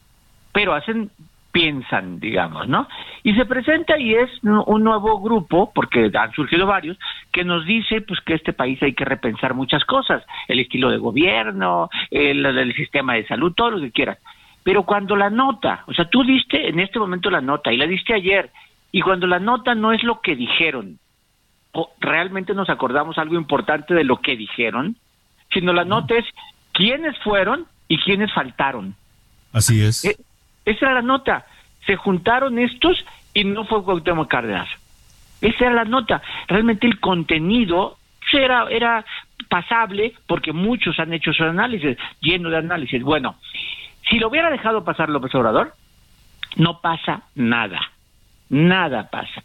pero 0.52 0.72
hacen 0.72 1.10
piensan, 1.52 2.20
digamos, 2.20 2.68
¿no? 2.68 2.86
Y 3.22 3.34
se 3.34 3.46
presenta 3.46 3.98
y 3.98 4.14
es 4.14 4.28
un 4.42 4.84
nuevo 4.84 5.20
grupo, 5.20 5.72
porque 5.74 6.10
han 6.14 6.32
surgido 6.32 6.66
varios, 6.66 6.98
que 7.32 7.44
nos 7.44 7.64
dice 7.64 8.02
pues 8.02 8.20
que 8.20 8.34
este 8.34 8.52
país 8.52 8.82
hay 8.82 8.92
que 8.92 9.06
repensar 9.06 9.54
muchas 9.54 9.82
cosas, 9.86 10.22
el 10.48 10.60
estilo 10.60 10.90
de 10.90 10.98
gobierno, 10.98 11.88
el, 12.10 12.44
el 12.44 12.74
sistema 12.74 13.14
de 13.14 13.26
salud, 13.26 13.54
todo 13.54 13.70
lo 13.70 13.80
que 13.80 13.90
quieras. 13.90 14.18
Pero 14.66 14.82
cuando 14.82 15.14
la 15.14 15.30
nota, 15.30 15.84
o 15.86 15.94
sea, 15.94 16.06
tú 16.06 16.24
diste 16.24 16.68
en 16.68 16.80
este 16.80 16.98
momento 16.98 17.30
la 17.30 17.40
nota 17.40 17.72
y 17.72 17.76
la 17.76 17.86
diste 17.86 18.12
ayer, 18.12 18.50
y 18.90 19.00
cuando 19.00 19.28
la 19.28 19.38
nota 19.38 19.76
no 19.76 19.92
es 19.92 20.02
lo 20.02 20.20
que 20.20 20.34
dijeron, 20.34 20.98
o 21.70 21.92
realmente 22.00 22.52
nos 22.52 22.68
acordamos 22.68 23.16
algo 23.16 23.36
importante 23.36 23.94
de 23.94 24.02
lo 24.02 24.16
que 24.16 24.36
dijeron, 24.36 24.96
sino 25.52 25.72
la 25.72 25.84
nota 25.84 26.16
es 26.16 26.24
quiénes 26.72 27.16
fueron 27.20 27.66
y 27.86 27.96
quiénes 27.98 28.32
faltaron. 28.32 28.96
Así 29.52 29.80
es. 29.80 30.04
E, 30.04 30.16
esa 30.64 30.86
era 30.86 30.94
la 30.94 31.02
nota. 31.02 31.46
Se 31.86 31.94
juntaron 31.94 32.58
estos 32.58 33.04
y 33.34 33.44
no 33.44 33.66
fue 33.66 33.84
Cuauhtémoc 33.84 34.28
Cárdenas. 34.28 34.68
Esa 35.42 35.66
era 35.66 35.74
la 35.74 35.84
nota. 35.84 36.22
Realmente 36.48 36.88
el 36.88 36.98
contenido 36.98 37.98
era, 38.32 38.66
era 38.68 39.04
pasable 39.48 40.14
porque 40.26 40.52
muchos 40.52 40.98
han 40.98 41.12
hecho 41.12 41.32
su 41.32 41.44
análisis, 41.44 41.96
lleno 42.20 42.50
de 42.50 42.56
análisis. 42.56 43.00
Bueno, 43.04 43.36
si 44.08 44.18
lo 44.18 44.28
hubiera 44.28 44.50
dejado 44.50 44.84
pasar 44.84 45.08
López 45.08 45.34
Obrador, 45.34 45.74
no 46.56 46.80
pasa 46.80 47.22
nada. 47.34 47.80
Nada 48.48 49.08
pasa. 49.10 49.42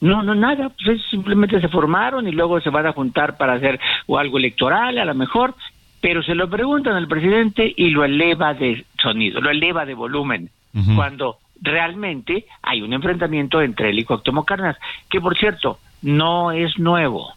No, 0.00 0.22
no, 0.22 0.34
nada. 0.34 0.70
Pues 0.84 1.00
simplemente 1.10 1.60
se 1.60 1.68
formaron 1.68 2.28
y 2.28 2.32
luego 2.32 2.60
se 2.60 2.70
van 2.70 2.86
a 2.86 2.92
juntar 2.92 3.36
para 3.36 3.54
hacer 3.54 3.80
o 4.06 4.18
algo 4.18 4.38
electoral, 4.38 4.98
a 4.98 5.04
lo 5.04 5.14
mejor. 5.14 5.54
Pero 6.00 6.22
se 6.22 6.34
lo 6.34 6.48
preguntan 6.48 6.94
al 6.94 7.08
presidente 7.08 7.72
y 7.76 7.90
lo 7.90 8.04
eleva 8.04 8.54
de 8.54 8.84
sonido, 9.02 9.40
lo 9.40 9.50
eleva 9.50 9.84
de 9.84 9.94
volumen. 9.94 10.50
Cuando 10.94 11.38
realmente 11.60 12.46
hay 12.62 12.82
un 12.82 12.92
enfrentamiento 12.92 13.60
entre 13.60 13.90
él 13.90 13.98
y 13.98 14.04
Cuauhtémoc 14.04 14.46
Cárdenas, 14.46 14.76
que 15.10 15.20
por 15.20 15.36
cierto, 15.36 15.80
no 16.02 16.52
es 16.52 16.78
nuevo 16.78 17.34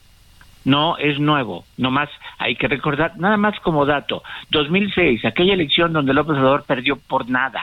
no 0.65 0.97
es 0.97 1.19
nuevo. 1.19 1.65
Nomás 1.77 2.09
hay 2.37 2.55
que 2.55 2.67
recordar, 2.67 3.17
nada 3.17 3.37
más 3.37 3.59
como 3.61 3.85
dato, 3.85 4.23
2006, 4.49 5.25
aquella 5.25 5.53
elección 5.53 5.93
donde 5.93 6.13
López 6.13 6.37
Obrador 6.37 6.63
perdió 6.63 6.95
por 6.95 7.29
nada, 7.29 7.61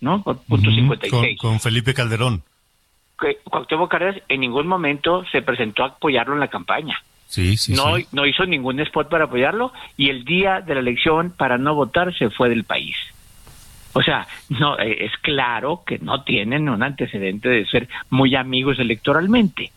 ¿no? 0.00 0.22
Por 0.22 0.38
punto 0.42 0.70
56. 0.70 1.38
Con, 1.38 1.50
con, 1.50 1.60
Felipe 1.60 1.94
Calderón. 1.94 2.42
Que 3.18 3.38
Cuauhtémoc 3.44 3.90
Cárdenas 3.90 4.22
en 4.28 4.40
ningún 4.40 4.66
momento 4.66 5.24
se 5.30 5.42
presentó 5.42 5.84
a 5.84 5.88
apoyarlo 5.88 6.34
en 6.34 6.40
la 6.40 6.48
campaña. 6.48 7.02
Sí, 7.26 7.56
sí, 7.56 7.74
no, 7.74 7.96
sí. 7.96 8.06
no 8.10 8.26
hizo 8.26 8.44
ningún 8.44 8.80
spot 8.80 9.08
para 9.08 9.26
apoyarlo 9.26 9.72
y 9.96 10.08
el 10.08 10.24
día 10.24 10.60
de 10.60 10.74
la 10.74 10.80
elección 10.80 11.30
para 11.30 11.58
no 11.58 11.74
votar 11.74 12.12
se 12.16 12.30
fue 12.30 12.48
del 12.48 12.64
país. 12.64 12.96
O 13.92 14.02
sea, 14.02 14.26
no 14.48 14.78
eh, 14.78 15.04
es 15.04 15.12
claro 15.22 15.82
que 15.86 15.98
no 15.98 16.22
tienen 16.22 16.68
un 16.68 16.82
antecedente 16.82 17.48
de 17.48 17.66
ser 17.66 17.88
muy 18.08 18.34
amigos 18.34 18.78
electoralmente. 18.78 19.70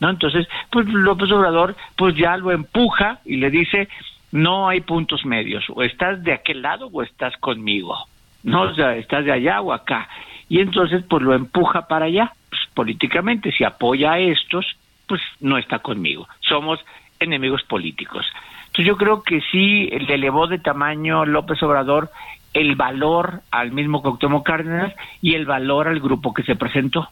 ¿No? 0.00 0.10
Entonces, 0.10 0.46
pues 0.70 0.86
López 0.86 1.30
Obrador 1.30 1.76
pues 1.96 2.14
ya 2.16 2.36
lo 2.36 2.52
empuja 2.52 3.20
y 3.24 3.36
le 3.36 3.50
dice, 3.50 3.88
no 4.32 4.68
hay 4.68 4.80
puntos 4.80 5.24
medios, 5.24 5.64
o 5.68 5.82
estás 5.82 6.22
de 6.22 6.32
aquel 6.32 6.62
lado 6.62 6.88
o 6.92 7.02
estás 7.02 7.36
conmigo, 7.38 7.96
no, 8.42 8.62
o 8.62 8.74
sea, 8.74 8.96
estás 8.96 9.24
de 9.24 9.32
allá 9.32 9.60
o 9.60 9.72
acá. 9.72 10.08
Y 10.48 10.60
entonces 10.60 11.02
pues 11.08 11.22
lo 11.22 11.34
empuja 11.34 11.86
para 11.88 12.06
allá, 12.06 12.32
pues, 12.48 12.62
políticamente, 12.74 13.52
si 13.52 13.64
apoya 13.64 14.12
a 14.12 14.18
estos, 14.18 14.64
pues 15.06 15.20
no 15.40 15.58
está 15.58 15.80
conmigo, 15.80 16.28
somos 16.40 16.80
enemigos 17.20 17.62
políticos. 17.64 18.26
Entonces 18.66 18.86
yo 18.86 18.96
creo 18.96 19.22
que 19.22 19.40
sí 19.50 19.86
le 19.86 20.14
elevó 20.14 20.46
de 20.46 20.58
tamaño 20.58 21.24
López 21.24 21.62
Obrador 21.62 22.10
el 22.54 22.76
valor 22.76 23.42
al 23.50 23.72
mismo 23.72 24.02
Cuauhtémoc 24.02 24.46
Cárdenas 24.46 24.94
y 25.20 25.34
el 25.34 25.46
valor 25.46 25.88
al 25.88 26.00
grupo 26.00 26.32
que 26.32 26.42
se 26.42 26.56
presentó. 26.56 27.08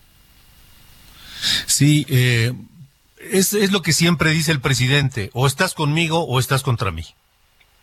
Sí, 1.67 2.07
eh, 2.09 2.53
es, 3.19 3.55
es 3.55 3.73
lo 3.73 3.83
que 3.83 3.93
siempre 3.93 4.31
dice 4.31 4.53
el 4.53 4.61
presidente, 4.61 5.31
o 5.33 5.47
estás 5.47 5.75
conmigo 5.75 6.25
o 6.25 6.39
estás 6.39 6.63
contra 6.63 6.91
mí. 6.91 7.05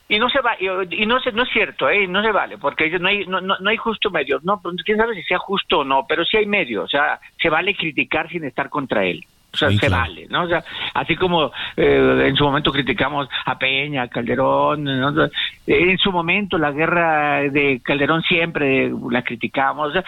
Y 0.09 0.19
no 0.19 0.29
se 0.29 0.41
va 0.41 0.55
y, 0.59 1.05
no 1.05 1.19
se, 1.21 1.31
no 1.31 1.43
es 1.43 1.49
cierto, 1.51 1.89
¿eh? 1.89 2.07
no 2.07 2.21
se 2.21 2.31
vale, 2.31 2.57
porque 2.57 2.99
no 2.99 3.07
hay 3.07 3.25
no, 3.25 3.41
no, 3.41 3.57
no 3.59 3.69
hay 3.69 3.77
justo 3.77 4.11
medio. 4.11 4.39
No, 4.43 4.61
pues, 4.61 4.75
quién 4.83 4.97
sabe 4.97 5.15
si 5.15 5.23
sea 5.23 5.39
justo 5.39 5.79
o 5.79 5.83
no, 5.83 6.05
pero 6.07 6.25
sí 6.25 6.37
hay 6.37 6.45
medio, 6.45 6.83
o 6.83 6.87
sea, 6.87 7.19
se 7.41 7.49
vale 7.49 7.75
criticar 7.75 8.29
sin 8.29 8.43
estar 8.43 8.69
contra 8.69 9.05
él. 9.05 9.25
O 9.53 9.57
sea, 9.57 9.69
se 9.69 9.87
vale, 9.87 10.25
¿no? 10.31 10.43
O 10.43 10.47
sea, 10.47 10.63
así 10.95 11.15
como 11.15 11.51
eh, 11.77 12.23
en 12.25 12.35
su 12.35 12.43
momento 12.43 12.71
criticamos 12.71 13.29
a 13.45 13.57
Peña, 13.59 14.01
a 14.01 14.07
Calderón, 14.07 14.83
¿no? 14.83 15.29
en 15.67 15.97
su 15.99 16.11
momento 16.11 16.57
la 16.57 16.71
guerra 16.71 17.41
de 17.41 17.79
Calderón 17.83 18.23
siempre 18.23 18.91
la 19.11 19.21
criticamos, 19.21 19.89
o 19.89 19.91
sea, 19.91 20.03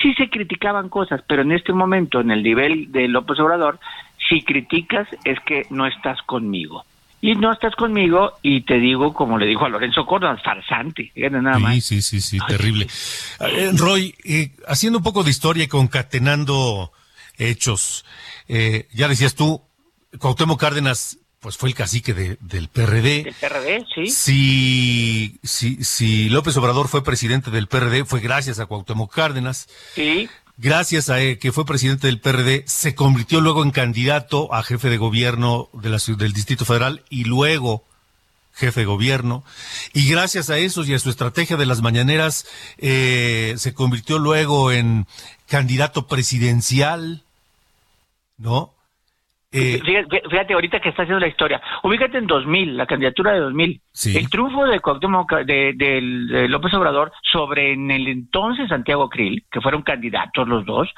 sí 0.00 0.14
se 0.14 0.30
criticaban 0.30 0.88
cosas, 0.88 1.20
pero 1.26 1.42
en 1.42 1.50
este 1.50 1.72
momento, 1.72 2.20
en 2.20 2.30
el 2.30 2.44
nivel 2.44 2.92
de 2.92 3.08
López 3.08 3.40
Obrador, 3.40 3.80
si 4.28 4.42
criticas 4.42 5.08
es 5.24 5.38
que 5.40 5.66
no 5.70 5.86
estás 5.86 6.20
conmigo. 6.22 6.84
Y 7.20 7.34
no 7.34 7.52
estás 7.52 7.74
conmigo 7.74 8.32
y 8.42 8.60
te 8.60 8.78
digo, 8.78 9.14
como 9.14 9.38
le 9.38 9.46
dijo 9.46 9.64
a 9.64 9.68
Lorenzo 9.68 10.04
Córdoba, 10.04 10.38
farsante, 10.44 11.10
nada 11.16 11.58
más. 11.58 11.74
Sí, 11.74 11.80
sí, 11.80 12.02
sí, 12.02 12.20
sí, 12.20 12.38
terrible. 12.46 12.86
Eh, 13.40 13.70
Roy, 13.74 14.14
eh, 14.24 14.50
haciendo 14.68 14.98
un 14.98 15.02
poco 15.02 15.24
de 15.24 15.30
historia 15.30 15.64
y 15.64 15.68
concatenando 15.68 16.92
hechos, 17.38 18.04
eh, 18.48 18.86
ya 18.92 19.08
decías 19.08 19.34
tú, 19.34 19.62
Cuauhtémoc 20.18 20.60
Cárdenas 20.60 21.18
pues 21.40 21.56
fue 21.56 21.68
el 21.68 21.74
cacique 21.74 22.12
de, 22.12 22.38
del 22.40 22.68
PRD. 22.68 23.24
Del 23.24 23.34
PRD, 23.34 23.86
sí. 23.94 24.06
Si, 24.08 25.40
si, 25.42 25.84
si 25.84 26.28
López 26.28 26.56
Obrador 26.56 26.88
fue 26.88 27.04
presidente 27.04 27.50
del 27.50 27.68
PRD, 27.68 28.04
fue 28.04 28.20
gracias 28.20 28.58
a 28.58 28.66
Cuauhtémoc 28.66 29.14
Cárdenas. 29.14 29.68
Sí. 29.94 30.28
Gracias 30.58 31.10
a 31.10 31.16
que 31.16 31.52
fue 31.52 31.66
presidente 31.66 32.06
del 32.06 32.20
PRD, 32.20 32.64
se 32.66 32.94
convirtió 32.94 33.40
luego 33.40 33.62
en 33.62 33.70
candidato 33.70 34.54
a 34.54 34.62
jefe 34.62 34.88
de 34.88 34.96
gobierno 34.96 35.68
del 35.72 36.32
Distrito 36.32 36.64
Federal 36.64 37.04
y 37.10 37.24
luego 37.24 37.84
jefe 38.54 38.80
de 38.80 38.86
gobierno. 38.86 39.44
Y 39.92 40.08
gracias 40.08 40.48
a 40.48 40.56
eso 40.56 40.82
y 40.84 40.94
a 40.94 40.98
su 40.98 41.10
estrategia 41.10 41.58
de 41.58 41.66
las 41.66 41.82
mañaneras, 41.82 42.46
eh, 42.78 43.54
se 43.58 43.74
convirtió 43.74 44.18
luego 44.18 44.72
en 44.72 45.06
candidato 45.46 46.06
presidencial 46.06 47.22
¿no? 48.38 48.72
Eh, 49.56 49.80
fíjate, 50.28 50.54
ahorita 50.54 50.80
que 50.80 50.90
está 50.90 51.02
haciendo 51.02 51.20
la 51.20 51.28
historia, 51.28 51.60
ubícate 51.82 52.18
en 52.18 52.26
2000, 52.26 52.76
la 52.76 52.86
candidatura 52.86 53.32
de 53.32 53.40
2000. 53.40 53.80
El 54.14 54.30
triunfo 54.30 54.64
de, 54.66 54.80
de, 55.44 55.72
de, 55.74 56.48
López 56.48 56.74
Obrador 56.74 57.12
sobre 57.32 57.72
en 57.72 57.90
el 57.90 58.06
entonces 58.08 58.68
Santiago 58.68 59.08
Krill, 59.08 59.44
que 59.50 59.60
fueron 59.60 59.82
candidatos 59.82 60.46
los 60.46 60.66
dos, 60.66 60.88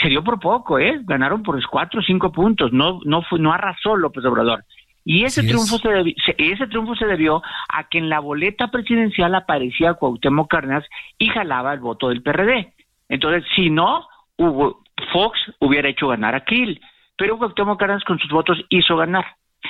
se 0.00 0.08
dio 0.08 0.22
por 0.22 0.40
poco, 0.40 0.78
¿eh? 0.78 1.00
Ganaron 1.04 1.42
por 1.42 1.58
cuatro 1.66 2.00
o 2.00 2.02
cinco 2.02 2.32
puntos, 2.32 2.72
no, 2.72 3.00
no, 3.04 3.22
fue, 3.22 3.38
no 3.38 3.52
arrasó 3.52 3.96
López 3.96 4.24
Obrador. 4.24 4.64
Y 5.04 5.24
ese 5.24 5.42
triunfo 5.42 5.78
se, 5.78 5.88
debió, 5.88 6.14
ese 6.38 6.66
triunfo 6.68 6.94
se 6.94 7.06
debió 7.06 7.42
a 7.68 7.88
que 7.88 7.98
en 7.98 8.08
la 8.08 8.20
boleta 8.20 8.68
presidencial 8.68 9.34
aparecía 9.34 9.94
Cuauhtémoc 9.94 10.48
Cárdenas 10.48 10.84
y 11.18 11.28
jalaba 11.28 11.72
el 11.72 11.80
voto 11.80 12.08
del 12.08 12.22
PRD. 12.22 12.72
Entonces, 13.08 13.44
si 13.54 13.68
no, 13.68 14.06
hubo, 14.36 14.82
Fox 15.12 15.38
hubiera 15.58 15.88
hecho 15.88 16.08
ganar 16.08 16.34
a 16.34 16.44
Krill, 16.44 16.80
pero 17.22 17.38
Cuauhtémoc 17.38 17.78
Cárdenas 17.78 18.02
con 18.02 18.18
sus 18.18 18.28
votos 18.32 18.58
hizo 18.68 18.96
ganar. 18.96 19.24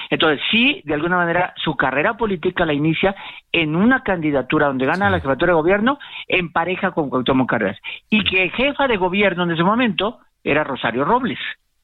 Entonces, 0.08 0.40
sí, 0.50 0.80
de 0.86 0.94
alguna 0.94 1.18
manera, 1.18 1.52
su 1.62 1.76
carrera 1.76 2.16
política 2.16 2.64
la 2.64 2.72
inicia 2.72 3.14
en 3.52 3.76
una 3.76 4.02
candidatura 4.02 4.68
donde 4.68 4.86
gana 4.86 5.10
la 5.10 5.20
jefatura 5.20 5.52
de 5.52 5.60
gobierno 5.60 5.98
en 6.28 6.50
pareja 6.50 6.92
con 6.92 7.10
Cuauhtémoc 7.10 7.50
Cárdenas. 7.50 7.76
Y 8.08 8.24
que 8.24 8.48
jefa 8.48 8.88
de 8.88 8.96
gobierno 8.96 9.42
en 9.42 9.50
ese 9.50 9.64
momento 9.64 10.20
era 10.42 10.64
Rosario 10.64 11.04
Robles. 11.04 11.38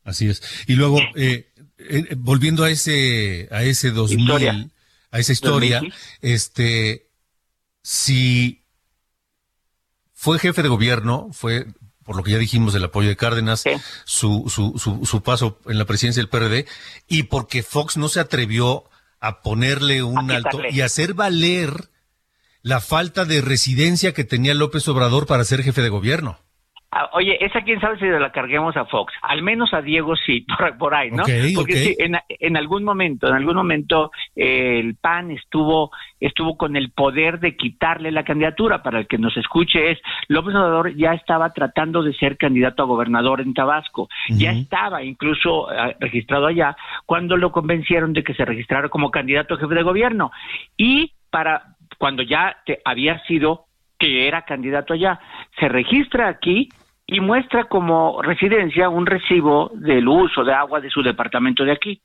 Así 0.05 0.31
es. 0.31 0.65
Y 0.67 0.75
luego, 0.75 1.01
eh, 1.15 1.51
eh, 1.77 2.15
volviendo 2.17 2.65
a 2.65 2.71
ese, 2.71 3.47
a 3.51 3.63
ese 3.63 3.91
2000, 3.91 4.71
a 5.11 5.19
esa 5.19 5.33
historia, 5.33 5.83
este, 6.23 7.09
si 7.83 8.63
fue 10.15 10.39
jefe 10.39 10.63
de 10.63 10.71
gobierno, 10.71 11.29
fue 11.33 11.67
por 12.09 12.17
lo 12.17 12.23
que 12.23 12.31
ya 12.31 12.39
dijimos 12.39 12.73
del 12.73 12.85
apoyo 12.85 13.11
de 13.11 13.19
Cárdenas, 13.19 13.65
su, 14.07 14.45
su, 14.49 14.79
su, 14.79 15.05
su, 15.05 15.23
paso 15.23 15.61
en 15.67 15.77
la 15.77 15.85
presidencia 15.85 16.23
del 16.23 16.31
PRD, 16.31 16.65
y 17.07 17.25
porque 17.25 17.63
Fox 17.63 17.99
no 17.99 18.09
se 18.09 18.19
atrevió 18.19 18.85
a 19.21 19.43
ponerle 19.43 20.03
un 20.03 20.31
alto 20.31 20.63
y 20.71 20.81
hacer 20.81 21.13
valer 21.13 21.91
la 22.63 22.81
falta 22.81 23.27
de 23.27 23.43
residencia 23.43 24.15
que 24.15 24.25
tenía 24.25 24.55
López 24.55 24.89
Obrador 24.89 25.27
para 25.27 25.45
ser 25.45 25.63
jefe 25.63 25.83
de 25.83 25.91
gobierno. 25.91 26.39
Ah, 26.91 27.11
oye, 27.13 27.37
esa 27.45 27.61
quién 27.61 27.81
sabe 27.81 27.99
si 27.99 28.07
la 28.07 28.33
carguemos 28.33 28.75
a 28.79 28.87
Fox. 28.87 29.13
Al 29.21 29.43
menos 29.43 29.75
a 29.75 29.83
Diego 29.83 30.17
sí, 30.17 30.47
por, 30.79 30.95
ahí, 30.95 31.11
¿no? 31.11 31.25
Porque 31.55 31.75
sí, 31.75 31.95
en, 31.99 32.17
en, 32.29 32.57
algún 32.57 32.83
momento, 32.83 33.29
en 33.29 33.35
algún 33.35 33.57
momento 33.57 34.11
eh, 34.35 34.81
el 34.81 34.95
PAN 34.95 35.31
estuvo 35.31 35.91
estuvo 36.19 36.57
con 36.57 36.77
el 36.77 36.91
poder 36.91 37.41
de 37.41 37.57
quitarle 37.57 38.11
la 38.11 38.25
candidatura. 38.25 38.83
Para 38.83 39.01
el 39.01 39.07
que 39.07 39.19
nos 39.19 39.37
escuche 39.37 39.91
es 39.91 39.99
López 40.29 40.55
Obrador 40.55 40.95
ya 40.97 41.13
estaba 41.13 41.53
tratando 41.53 42.03
de 42.03 42.15
ser 42.15 42.39
candidato 42.39 42.83
a 42.83 42.87
gobernador 42.87 43.43
en 43.43 43.53
Tabasco. 43.53 44.09
Ya 44.31 44.53
estaba 44.53 45.03
incluso 45.03 45.69
ah, 45.69 45.93
registrado 46.01 46.47
allá 46.47 46.75
cuando 47.05 47.37
lo 47.37 47.53
convencieron 47.53 48.15
de 48.15 48.25
que 48.25 48.35
se 48.35 48.47
registrara 48.47 48.89
como 48.89 49.11
candidato 49.11 49.55
a 49.55 49.59
jefe 49.59 49.75
de 49.75 49.83
gobierno. 49.83 50.33
Y 50.79 51.13
para 51.31 51.77
cuando 51.99 52.23
ya 52.23 52.57
te, 52.65 52.81
había 52.85 53.23
sido 53.25 53.67
que 53.99 54.29
era 54.29 54.43
candidato 54.43 54.95
allá, 54.95 55.19
se 55.59 55.69
registra 55.69 56.29
aquí 56.29 56.69
y 57.07 57.21
muestra 57.21 57.65
como 57.65 58.21
residencia 58.23 58.89
un 58.89 59.07
recibo 59.07 59.71
del 59.75 60.07
uso 60.07 60.45
de 60.45 60.53
agua 60.53 60.81
de 60.81 60.91
su 60.91 61.03
departamento 61.03 61.65
de 61.65 61.73
aquí. 61.73 62.01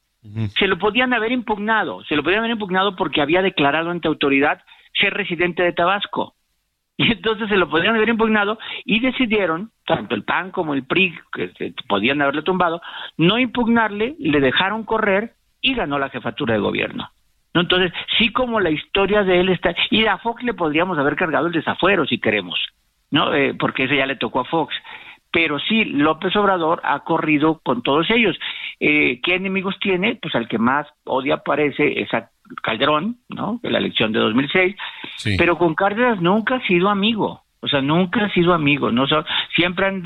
Se 0.58 0.68
lo 0.68 0.78
podían 0.80 1.14
haber 1.14 1.34
impugnado, 1.34 2.02
se 2.06 2.16
lo 2.16 2.24
podían 2.24 2.40
haber 2.40 2.52
impugnado 2.52 2.96
porque 2.96 3.22
había 3.22 3.42
declarado 3.42 3.92
ante 3.92 4.08
autoridad 4.08 4.62
ser 4.94 5.14
residente 5.14 5.64
de 5.64 5.74
Tabasco. 5.74 6.36
Y 6.96 7.12
entonces 7.12 7.50
se 7.50 7.58
lo 7.58 7.68
podían 7.70 7.96
haber 7.96 8.10
impugnado 8.10 8.60
y 8.86 9.00
decidieron, 9.00 9.72
tanto 9.84 10.14
el 10.14 10.24
PAN 10.24 10.52
como 10.52 10.76
el 10.76 10.86
PRI, 10.86 11.18
que 11.34 11.74
podían 11.90 12.22
haberle 12.22 12.44
tumbado, 12.44 12.84
no 13.18 13.40
impugnarle, 13.40 14.16
le 14.20 14.40
dejaron 14.40 14.84
correr 14.84 15.34
y 15.60 15.74
ganó 15.74 15.98
la 15.98 16.10
jefatura 16.10 16.54
de 16.54 16.60
gobierno. 16.60 17.10
¿no? 17.56 17.62
Entonces, 17.62 17.92
sí 18.20 18.32
como 18.32 18.60
la 18.60 18.70
historia 18.70 19.24
de 19.24 19.40
él 19.40 19.50
está, 19.50 19.76
y 19.90 20.06
a 20.06 20.20
Fox 20.20 20.44
le 20.44 20.54
podríamos 20.54 21.00
haber 21.00 21.16
cargado 21.16 21.48
el 21.48 21.54
desafuero 21.54 22.06
si 22.06 22.20
queremos, 22.20 22.60
¿no? 23.14 23.32
Eh, 23.34 23.54
porque 23.54 23.84
ese 23.84 23.96
ya 23.96 24.08
le 24.08 24.16
tocó 24.16 24.42
a 24.42 24.46
Fox. 24.46 24.74
Pero 25.32 25.60
sí, 25.60 25.86
López 25.86 26.36
Obrador 26.36 26.82
ha 26.84 27.00
corrido 27.02 27.62
con 27.64 27.84
todos 27.84 28.10
ellos. 28.10 28.36
Eh, 28.80 29.22
¿Qué 29.24 29.36
enemigos 29.36 29.76
tiene? 29.80 30.16
Pues 30.16 30.34
al 30.36 30.48
que 30.48 30.58
más 30.58 30.88
odia 31.06 31.38
parece 31.38 32.02
es 32.02 32.12
a 32.14 32.32
Calderón, 32.62 33.18
¿no? 33.30 33.60
De 33.62 33.70
la 33.70 33.78
elección 33.78 34.12
de 34.14 34.20
2006. 34.20 34.76
Pero 35.38 35.58
con 35.58 35.76
Cárdenas 35.76 36.22
nunca 36.22 36.56
ha 36.56 36.68
sido 36.68 36.90
amigo. 36.90 37.44
O 37.62 37.68
sea, 37.68 37.82
nunca 37.82 38.26
ha 38.26 38.34
sido 38.34 38.54
amigo, 38.54 38.92
¿no? 38.92 39.06
siempre 39.56 39.86
han, 39.86 40.04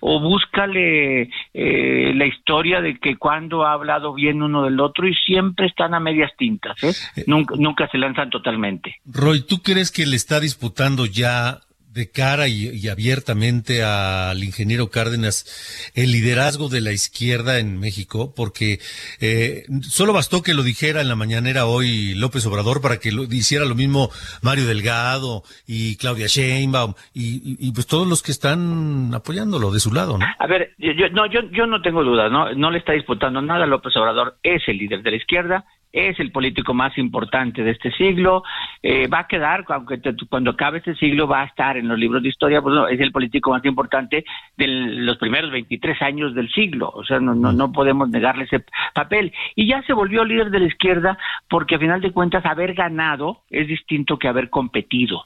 o 0.00 0.20
búscale 0.20 1.30
eh, 1.54 2.12
la 2.14 2.26
historia 2.26 2.82
de 2.82 2.98
que 2.98 3.16
cuando 3.16 3.64
ha 3.64 3.72
hablado 3.72 4.12
bien 4.12 4.42
uno 4.42 4.64
del 4.64 4.78
otro 4.78 5.08
y 5.08 5.14
siempre 5.14 5.68
están 5.68 5.94
a 5.94 6.00
medias 6.00 6.30
tintas, 6.36 6.76
¿eh? 6.84 6.92
eh 7.16 7.24
nunca, 7.26 7.54
nunca 7.56 7.88
se 7.88 7.96
lanzan 7.96 8.28
totalmente. 8.28 8.96
Roy, 9.06 9.40
¿tú 9.40 9.62
crees 9.62 9.90
que 9.90 10.04
le 10.04 10.16
está 10.16 10.38
disputando 10.38 11.06
ya 11.06 11.60
de 11.92 12.10
cara 12.10 12.48
y, 12.48 12.88
abiertamente 12.88 13.82
al 13.82 14.42
ingeniero 14.44 14.90
Cárdenas 14.90 15.92
el 15.94 16.12
liderazgo 16.12 16.68
de 16.68 16.80
la 16.80 16.92
izquierda 16.92 17.58
en 17.58 17.78
México, 17.80 18.32
porque 18.36 18.78
eh, 19.20 19.64
solo 19.82 20.12
bastó 20.12 20.42
que 20.42 20.54
lo 20.54 20.62
dijera 20.62 21.00
en 21.00 21.08
la 21.08 21.16
mañanera 21.16 21.66
hoy 21.66 22.14
López 22.14 22.46
Obrador 22.46 22.80
para 22.80 22.98
que 22.98 23.12
lo 23.12 23.24
hiciera 23.24 23.64
lo 23.64 23.74
mismo 23.74 24.10
Mario 24.42 24.66
Delgado 24.66 25.42
y 25.66 25.96
Claudia 25.96 26.26
Sheinbaum 26.26 26.94
y, 27.14 27.72
pues 27.72 27.86
todos 27.86 28.06
los 28.06 28.22
que 28.22 28.32
están 28.32 29.12
apoyándolo 29.14 29.70
de 29.70 29.80
su 29.80 29.92
lado, 29.92 30.18
¿no? 30.18 30.26
A 30.38 30.46
ver, 30.46 30.74
yo, 30.78 31.08
no, 31.10 31.26
yo, 31.26 31.40
yo 31.50 31.66
no 31.66 31.82
tengo 31.82 32.04
duda, 32.04 32.28
¿no? 32.28 32.54
No 32.54 32.70
le 32.70 32.78
está 32.78 32.92
disputando 32.92 33.40
nada. 33.40 33.66
López 33.66 33.96
Obrador 33.96 34.38
es 34.42 34.62
el 34.68 34.78
líder 34.78 35.02
de 35.02 35.10
la 35.10 35.16
izquierda 35.16 35.64
es 35.92 36.18
el 36.20 36.32
político 36.32 36.74
más 36.74 36.96
importante 36.98 37.62
de 37.62 37.70
este 37.70 37.90
siglo, 37.92 38.42
eh, 38.82 39.08
va 39.08 39.20
a 39.20 39.26
quedar, 39.26 39.64
aunque 39.68 40.00
cuando 40.28 40.50
acabe 40.50 40.78
este 40.78 40.94
siglo 40.96 41.26
va 41.26 41.42
a 41.42 41.46
estar 41.46 41.76
en 41.76 41.87
los 41.88 41.98
libros 41.98 42.22
de 42.22 42.28
historia, 42.28 42.62
pues 42.62 42.74
es 42.90 43.00
el 43.00 43.12
político 43.12 43.50
más 43.50 43.64
importante 43.64 44.24
de 44.56 44.66
los 44.66 45.16
primeros 45.18 45.50
23 45.50 46.00
años 46.02 46.34
del 46.34 46.50
siglo, 46.50 46.90
o 46.94 47.04
sea, 47.04 47.20
no, 47.20 47.34
no, 47.34 47.52
no 47.52 47.72
podemos 47.72 48.08
negarle 48.08 48.44
ese 48.44 48.64
papel. 48.94 49.32
Y 49.54 49.66
ya 49.66 49.82
se 49.82 49.92
volvió 49.92 50.24
líder 50.24 50.50
de 50.50 50.60
la 50.60 50.66
izquierda 50.66 51.18
porque 51.48 51.76
a 51.76 51.78
final 51.78 52.00
de 52.00 52.12
cuentas 52.12 52.44
haber 52.46 52.74
ganado 52.74 53.42
es 53.50 53.66
distinto 53.66 54.18
que 54.18 54.28
haber 54.28 54.50
competido. 54.50 55.24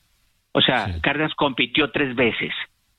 O 0.53 0.61
sea, 0.61 0.87
Cárdenas 1.01 1.35
compitió 1.35 1.91
tres 1.91 2.15
veces. 2.15 2.53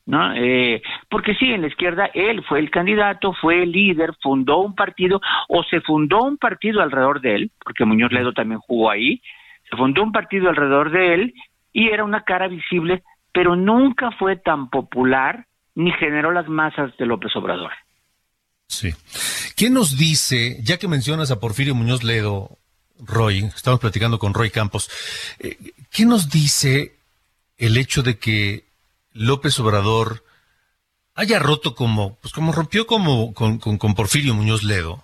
¿no? 0.06 0.34
Eh, 0.36 0.82
porque 1.10 1.34
sí, 1.36 1.52
en 1.52 1.62
la 1.62 1.68
izquierda 1.68 2.10
él 2.14 2.44
fue 2.44 2.60
el 2.60 2.70
candidato, 2.70 3.34
fue 3.34 3.64
el 3.64 3.72
líder, 3.72 4.14
fundó 4.22 4.60
un 4.60 4.76
partido 4.76 5.22
o 5.48 5.64
se 5.64 5.80
fundó 5.82 6.24
un 6.24 6.38
partido 6.38 6.82
alrededor 6.82 7.22
de 7.22 7.36
él, 7.36 7.52
porque 7.64 7.86
Muñoz 7.86 8.12
Ledo 8.12 8.34
también 8.34 8.60
jugó 8.60 8.92
ahí, 8.92 9.22
se 9.70 9.78
fundó 9.78 10.04
un 10.04 10.12
partido 10.12 10.50
alrededor 10.50 10.92
de 10.92 11.14
él 11.14 11.34
y 11.72 11.90
era 11.90 12.04
una 12.04 12.22
cara 12.22 12.48
visible, 12.48 13.04
pero 13.34 13.56
nunca 13.56 14.12
fue 14.18 14.38
tan 14.38 14.70
popular 14.70 15.48
ni 15.76 15.92
generó 15.94 16.32
las 16.32 16.48
masas 16.48 16.96
de 16.98 17.06
López 17.06 17.36
Obrador. 17.36 17.72
Sí. 18.68 18.94
¿Qué 19.56 19.70
nos 19.70 19.98
dice, 19.98 20.60
ya 20.64 20.78
que 20.78 20.88
mencionas 20.88 21.32
a 21.32 21.40
Porfirio 21.40 21.76
Muñoz 21.76 22.04
Ledo, 22.04 22.58
Roy, 23.00 23.46
estamos 23.56 23.80
platicando 23.80 24.20
con 24.20 24.34
Roy 24.34 24.52
Campos, 24.52 24.90
eh, 25.40 25.58
¿qué 25.92 26.06
nos 26.06 26.30
dice 26.30 26.96
el 27.58 27.78
hecho 27.78 28.04
de 28.04 28.18
que 28.18 28.66
López 29.14 29.60
Obrador 29.60 30.24
haya 31.16 31.40
roto 31.40 31.76
como, 31.76 32.16
pues 32.16 32.34
como 32.34 32.52
rompió 32.52 32.88
como 32.88 33.34
con, 33.34 33.60
Porfirio 33.96 34.34
Muñoz 34.34 34.64
Ledo 34.64 35.04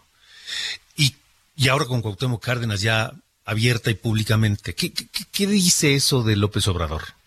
y, 0.95 1.15
y 1.55 1.67
ahora 1.69 1.85
con 1.85 2.01
Cuauhtémoc 2.01 2.43
Cárdenas 2.43 2.81
ya 2.81 3.11
abierta 3.45 3.91
y 3.91 3.95
públicamente. 3.95 4.73
¿Qué, 4.73 4.93
qué, 4.93 5.07
qué 5.31 5.47
dice 5.47 5.95
eso 5.95 6.23
de 6.23 6.35
López 6.35 6.67
Obrador? 6.67 7.18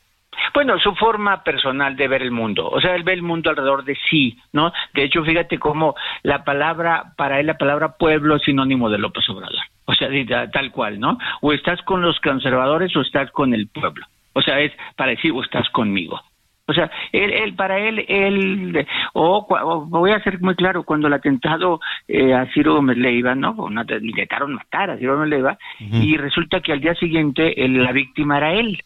Bueno, 0.55 0.79
su 0.79 0.95
forma 0.95 1.43
personal 1.43 1.97
de 1.97 2.09
ver 2.09 2.23
el 2.23 2.31
mundo. 2.31 2.69
O 2.69 2.81
sea, 2.81 2.95
él 2.95 3.05
ve 3.05 3.13
el 3.15 3.23
mundo 3.23 3.51
alrededor 3.51 3.85
de 3.85 3.97
sí, 4.11 4.39
¿no? 4.53 4.73
De 4.95 5.05
hecho, 5.05 5.25
fíjate 5.25 5.59
cómo 5.59 5.95
la 6.23 6.45
palabra, 6.45 7.15
para 7.17 7.41
él 7.41 7.47
la 7.47 7.59
palabra 7.59 7.97
pueblo 7.97 8.37
es 8.37 8.43
sinónimo 8.43 8.91
de 8.91 8.99
López 8.99 9.29
Obrador. 9.31 9.65
O 9.85 9.95
sea, 9.95 10.09
tal 10.51 10.71
cual, 10.71 11.01
¿no? 11.01 11.19
O 11.41 11.53
estás 11.53 11.81
con 11.83 12.03
los 12.03 12.19
conservadores 12.21 12.95
o 12.97 13.01
estás 13.01 13.31
con 13.31 13.55
el 13.55 13.69
pueblo. 13.69 14.07
O 14.35 14.43
sea, 14.43 14.61
es 14.61 14.73
para 14.97 15.11
decir, 15.11 15.33
o 15.33 15.43
estás 15.43 15.69
conmigo. 15.71 16.21
O 16.67 16.73
sea, 16.73 16.91
él, 17.11 17.55
para 17.55 17.79
él, 17.79 18.05
él, 18.09 18.87
o, 19.15 19.47
voy 19.89 20.13
a 20.13 20.23
ser 20.23 20.41
muy 20.41 20.55
claro, 20.55 20.85
cuando 20.85 21.09
el 21.09 21.13
atentado 21.13 21.81
eh, 22.07 22.33
a 22.33 22.47
Ciro 22.53 22.75
Gómez 22.75 22.97
Leiva, 22.99 23.35
¿no? 23.35 23.69
intentaron 24.01 24.55
matar 24.55 24.91
a 24.91 24.97
Ciro 24.97 25.15
Gómez 25.15 25.31
Leiva, 25.31 25.59
y 25.81 26.17
resulta 26.17 26.61
que 26.61 26.73
al 26.73 26.81
día 26.81 26.95
siguiente 26.95 27.55
la 27.69 27.93
víctima 27.93 28.39
era 28.39 28.55
él. 28.55 28.81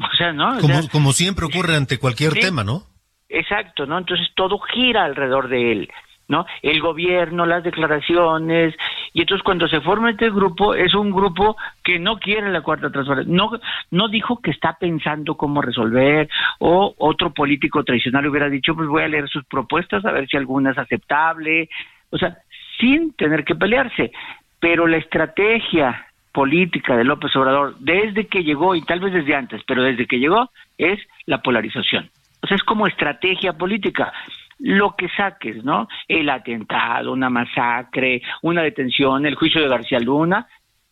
O 0.00 0.16
sea, 0.16 0.32
¿no? 0.32 0.58
como, 0.90 1.12
siempre 1.12 1.46
ocurre 1.46 1.76
ante 1.76 1.98
cualquier 1.98 2.32
tema, 2.32 2.64
¿no? 2.64 2.84
Exacto, 3.28 3.86
¿no? 3.86 3.98
Entonces 3.98 4.28
todo 4.34 4.58
gira 4.58 5.04
alrededor 5.04 5.48
de 5.48 5.72
él. 5.72 5.90
¿no? 6.28 6.46
El 6.62 6.80
gobierno, 6.80 7.44
las 7.44 7.64
declaraciones, 7.64 8.72
y 9.12 9.22
entonces 9.22 9.42
cuando 9.42 9.66
se 9.66 9.80
forma 9.80 10.12
este 10.12 10.30
grupo, 10.30 10.76
es 10.76 10.94
un 10.94 11.10
grupo 11.10 11.56
que 11.82 11.98
no 11.98 12.20
quiere 12.20 12.52
la 12.52 12.60
cuarta 12.60 12.88
transformación, 12.88 13.34
no, 13.34 13.50
no 13.90 14.08
dijo 14.08 14.40
que 14.40 14.52
está 14.52 14.76
pensando 14.78 15.34
cómo 15.34 15.60
resolver, 15.60 16.28
o 16.60 16.94
otro 16.98 17.34
político 17.34 17.82
tradicional 17.82 18.28
hubiera 18.28 18.48
dicho, 18.48 18.76
pues 18.76 18.88
voy 18.88 19.02
a 19.02 19.08
leer 19.08 19.28
sus 19.28 19.44
propuestas 19.46 20.04
a 20.04 20.12
ver 20.12 20.28
si 20.28 20.36
alguna 20.36 20.70
es 20.70 20.78
aceptable, 20.78 21.68
o 22.10 22.16
sea, 22.16 22.38
sin 22.78 23.12
tener 23.14 23.44
que 23.44 23.56
pelearse, 23.56 24.12
pero 24.60 24.86
la 24.86 24.98
estrategia 24.98 26.06
política 26.32 26.96
de 26.96 27.04
López 27.04 27.34
Obrador 27.36 27.76
desde 27.78 28.26
que 28.26 28.44
llegó, 28.44 28.74
y 28.74 28.82
tal 28.82 29.00
vez 29.00 29.12
desde 29.12 29.34
antes, 29.34 29.62
pero 29.66 29.82
desde 29.82 30.06
que 30.06 30.18
llegó, 30.18 30.50
es 30.78 30.98
la 31.26 31.42
polarización. 31.42 32.10
O 32.42 32.46
sea, 32.46 32.56
es 32.56 32.62
como 32.62 32.86
estrategia 32.86 33.52
política 33.54 34.12
lo 34.58 34.94
que 34.94 35.08
saques, 35.16 35.64
¿no? 35.64 35.88
El 36.06 36.28
atentado, 36.28 37.12
una 37.12 37.30
masacre, 37.30 38.22
una 38.42 38.62
detención, 38.62 39.24
el 39.24 39.34
juicio 39.34 39.60
de 39.60 39.68
García 39.68 39.98
Luna, 40.00 40.46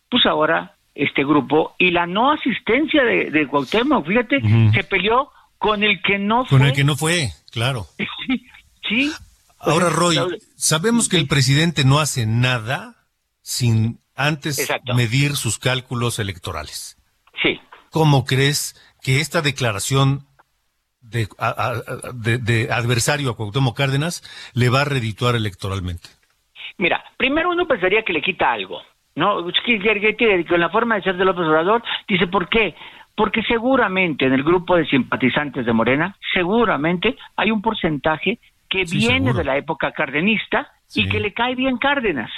pues 0.09 0.25
ahora 0.25 0.75
este 0.95 1.23
grupo 1.23 1.75
y 1.77 1.91
la 1.91 2.07
no 2.07 2.31
asistencia 2.31 3.03
de, 3.03 3.29
de 3.29 3.47
Cuauhtémoc, 3.47 4.07
fíjate, 4.07 4.41
se 4.73 4.83
peleó 4.83 5.31
con 5.57 5.83
el 5.83 6.01
que 6.01 6.17
no 6.17 6.45
fue. 6.45 6.57
Con 6.57 6.67
el 6.67 6.73
que 6.73 6.83
no 6.83 6.95
fue, 6.95 7.29
claro. 7.51 7.85
sí. 8.89 9.11
Ahora, 9.59 9.89
Roy, 9.89 10.17
sabemos 10.55 11.09
que 11.09 11.17
el 11.17 11.27
presidente 11.27 11.83
no 11.83 11.99
hace 11.99 12.25
nada 12.25 12.95
sin 13.41 13.99
antes 14.19 14.69
medir 14.95 15.37
sus 15.37 15.57
cálculos 15.57 16.19
electorales. 16.19 16.97
Sí. 17.41 17.59
¿Cómo 17.89 18.25
crees 18.25 18.75
que 19.01 19.21
esta 19.21 19.41
declaración 19.41 20.25
de, 21.01 21.27
adversario 22.69 23.31
a 23.31 23.35
Cuauhtémoc 23.37 23.77
Cárdenas 23.77 24.21
le 24.53 24.69
va 24.69 24.81
a 24.81 24.85
redituar 24.85 25.35
electoralmente? 25.35 26.09
Mira, 26.77 27.03
primero 27.17 27.49
uno 27.49 27.65
pensaría 27.65 28.03
que 28.03 28.13
le 28.13 28.21
quita 28.21 28.51
algo, 28.51 28.81
¿no? 29.15 29.41
Con 30.47 30.59
la 30.59 30.69
forma 30.69 30.95
de 30.95 31.01
ser 31.01 31.15
de 31.15 31.25
López 31.25 31.45
Obrador, 31.45 31.81
dice, 32.07 32.27
¿por 32.27 32.49
qué? 32.49 32.75
Porque 33.15 33.41
seguramente 33.43 34.25
en 34.25 34.33
el 34.33 34.43
grupo 34.43 34.75
de 34.75 34.85
simpatizantes 34.85 35.65
de 35.65 35.73
Morena, 35.73 36.15
seguramente 36.33 37.15
hay 37.37 37.51
un 37.51 37.61
porcentaje 37.61 38.39
que 38.69 38.83
viene 38.83 39.33
de 39.33 39.43
la 39.45 39.57
época 39.57 39.93
cardenista 39.93 40.71
y 40.93 41.07
que 41.07 41.19
le 41.21 41.33
cae 41.33 41.55
bien 41.55 41.77
Cárdenas. 41.77 42.31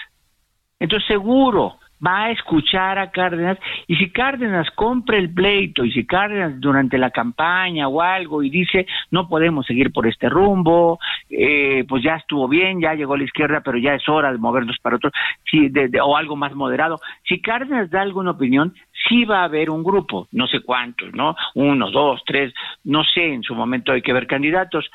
Entonces 0.82 1.08
seguro 1.08 1.78
va 2.04 2.24
a 2.24 2.32
escuchar 2.32 2.98
a 2.98 3.12
Cárdenas 3.12 3.60
y 3.86 3.96
si 3.96 4.10
Cárdenas 4.10 4.67
compra 4.72 5.17
el 5.17 5.32
pleito 5.32 5.86
y 5.86 5.91
si 5.91 6.08
Cárdenas 6.08 6.60
durante 6.60 6.98
la 6.98 7.12
campaña 7.12 7.88
o 7.88 8.02
algo 8.02 8.41
y 8.41 8.50
dice 8.50 8.88
no 9.12 9.30
podemos 9.30 9.67
seguir 9.67 9.94
por 9.94 10.08
este 10.08 10.28
rumbo, 10.28 11.00
eh, 11.30 11.86
pues 11.88 12.04
ya 12.04 12.15
estuvo 12.15 12.48
bien, 12.48 12.82
ya 12.82 12.96
llegó 12.96 13.13
a 13.13 13.20
la 13.20 13.26
izquierda, 13.26 13.62
pero 13.63 13.78
ya 13.78 13.94
es 13.94 14.10
hora 14.10 14.32
de 14.32 14.39
movernos 14.39 14.78
para 14.82 14.96
otro, 14.96 15.12
si 15.50 15.72
o 16.04 16.17
algo 16.17 16.36
más 16.36 16.56
moderado. 16.56 17.00
Si 17.28 17.39
Cárdenas 17.41 17.91
da 17.91 18.02
alguna 18.02 18.32
opinión, 18.32 18.74
sí 19.08 19.24
va 19.24 19.41
a 19.41 19.44
haber 19.44 19.70
un 19.70 19.84
grupo, 19.84 20.28
no 20.32 20.48
sé 20.48 20.62
cuántos, 20.62 21.13
¿no? 21.13 21.36
Uno, 21.54 21.91
dos, 21.91 22.24
tres, 22.26 22.52
no 22.84 23.04
sé, 23.04 23.34
en 23.34 23.44
su 23.44 23.54
momento 23.54 23.91
hay 23.91 24.02
que 24.02 24.13
ver 24.13 24.26
candidatos, 24.26 24.89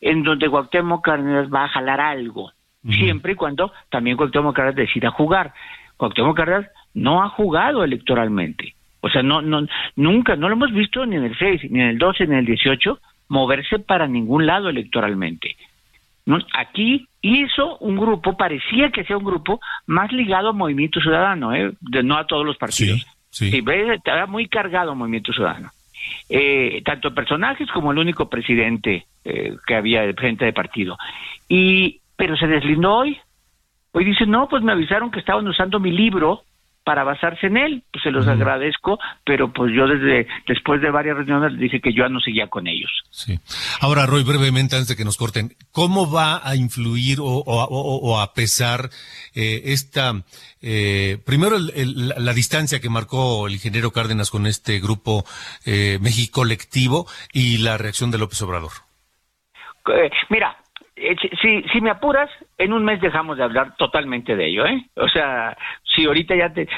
en 0.00 0.24
donde 0.24 0.48
Cuauhtémoc 0.48 1.04
Cárdenas 1.04 1.48
va 1.52 1.64
a 1.64 1.68
jalar 1.68 2.00
algo, 2.00 2.50
siempre 2.90 3.32
y 3.32 3.36
cuando 3.36 3.72
también 3.90 4.16
Cuauhtémoc 4.16 4.54
Cárdenas 4.54 4.76
decida 4.76 5.10
jugar. 5.10 5.52
Cuauhtémoc 5.96 6.36
Cárdenas 6.36 6.70
no 6.94 7.22
ha 7.22 7.28
jugado 7.28 7.84
electoralmente. 7.84 8.74
O 9.00 9.08
sea, 9.08 9.22
no, 9.22 9.40
no, 9.42 9.66
nunca, 9.96 10.36
no 10.36 10.48
lo 10.48 10.54
hemos 10.54 10.72
visto 10.72 11.06
ni 11.06 11.16
en 11.16 11.24
el 11.24 11.38
6, 11.38 11.70
ni 11.70 11.80
en 11.80 11.88
el 11.88 11.98
12, 11.98 12.26
ni 12.26 12.32
en 12.32 12.38
el 12.40 12.46
18 12.46 12.98
moverse 13.28 13.78
para 13.78 14.06
ningún 14.08 14.46
lado 14.46 14.68
electoralmente. 14.68 15.56
¿No? 16.26 16.38
Aquí 16.54 17.06
hizo 17.22 17.78
un 17.78 17.96
grupo, 17.96 18.36
parecía 18.36 18.90
que 18.90 19.04
sea 19.04 19.16
un 19.16 19.24
grupo 19.24 19.60
más 19.86 20.12
ligado 20.12 20.48
al 20.48 20.54
Movimiento 20.54 21.00
Ciudadano, 21.00 21.54
¿eh? 21.54 21.72
de, 21.80 22.02
no 22.02 22.16
a 22.18 22.26
todos 22.26 22.44
los 22.44 22.56
partidos. 22.56 23.06
Sí, 23.30 23.50
sí. 23.50 23.64
estaba 23.94 24.26
muy 24.26 24.48
cargado 24.48 24.94
Movimiento 24.94 25.32
Ciudadano. 25.32 25.70
Eh, 26.28 26.82
tanto 26.84 27.14
personajes 27.14 27.68
como 27.70 27.92
el 27.92 27.98
único 27.98 28.28
presidente 28.28 29.06
eh, 29.24 29.56
que 29.66 29.74
había 29.74 30.02
de 30.02 30.14
frente 30.14 30.44
de 30.44 30.52
partido. 30.52 30.98
Y, 31.48 32.00
pero 32.18 32.36
se 32.36 32.46
deslindó 32.46 32.96
hoy, 32.96 33.18
Hoy 33.92 34.04
dice, 34.04 34.26
no, 34.26 34.48
pues 34.48 34.62
me 34.62 34.72
avisaron 34.72 35.10
que 35.10 35.20
estaban 35.20 35.46
usando 35.48 35.80
mi 35.80 35.90
libro 35.90 36.42
para 36.84 37.04
basarse 37.04 37.48
en 37.48 37.56
él. 37.56 37.82
Pues 37.92 38.02
se 38.02 38.10
los 38.10 38.26
agradezco, 38.26 38.98
pero 39.24 39.52
pues 39.52 39.72
yo 39.74 39.86
desde 39.86 40.26
después 40.46 40.80
de 40.80 40.90
varias 40.90 41.16
reuniones 41.16 41.52
les 41.52 41.60
dije 41.60 41.80
que 41.80 41.92
yo 41.92 42.04
ya 42.04 42.08
no 42.08 42.20
seguía 42.20 42.48
con 42.48 42.66
ellos. 42.66 42.90
Sí. 43.10 43.38
Ahora, 43.80 44.06
Roy, 44.06 44.24
brevemente, 44.24 44.76
antes 44.76 44.88
de 44.88 44.96
que 44.96 45.04
nos 45.04 45.16
corten, 45.16 45.54
¿cómo 45.72 46.10
va 46.10 46.40
a 46.48 46.54
influir 46.54 47.18
o, 47.20 48.20
a 48.20 48.32
pesar 48.34 48.88
eh, 49.34 49.62
esta, 49.64 50.22
eh, 50.62 51.18
primero 51.26 51.56
la 51.58 52.32
distancia 52.32 52.80
que 52.80 52.88
marcó 52.88 53.46
el 53.48 53.54
ingeniero 53.54 53.90
Cárdenas 53.90 54.30
con 54.30 54.46
este 54.46 54.80
grupo 54.80 55.24
eh, 55.66 55.98
México 56.00 56.40
colectivo 56.40 57.06
y 57.32 57.58
la 57.58 57.78
reacción 57.78 58.10
de 58.10 58.18
López 58.18 58.40
Obrador? 58.42 58.72
Eh, 59.88 60.10
mira, 60.28 60.56
si, 61.40 61.62
si 61.62 61.80
me 61.80 61.90
apuras, 61.90 62.30
en 62.56 62.72
un 62.72 62.84
mes 62.84 63.00
dejamos 63.00 63.36
de 63.38 63.44
hablar 63.44 63.76
totalmente 63.76 64.36
de 64.36 64.48
ello, 64.48 64.66
¿eh? 64.66 64.86
O 64.96 65.08
sea, 65.08 65.56
si 65.94 66.04
ahorita 66.04 66.34
ya 66.36 66.52
te 66.52 66.68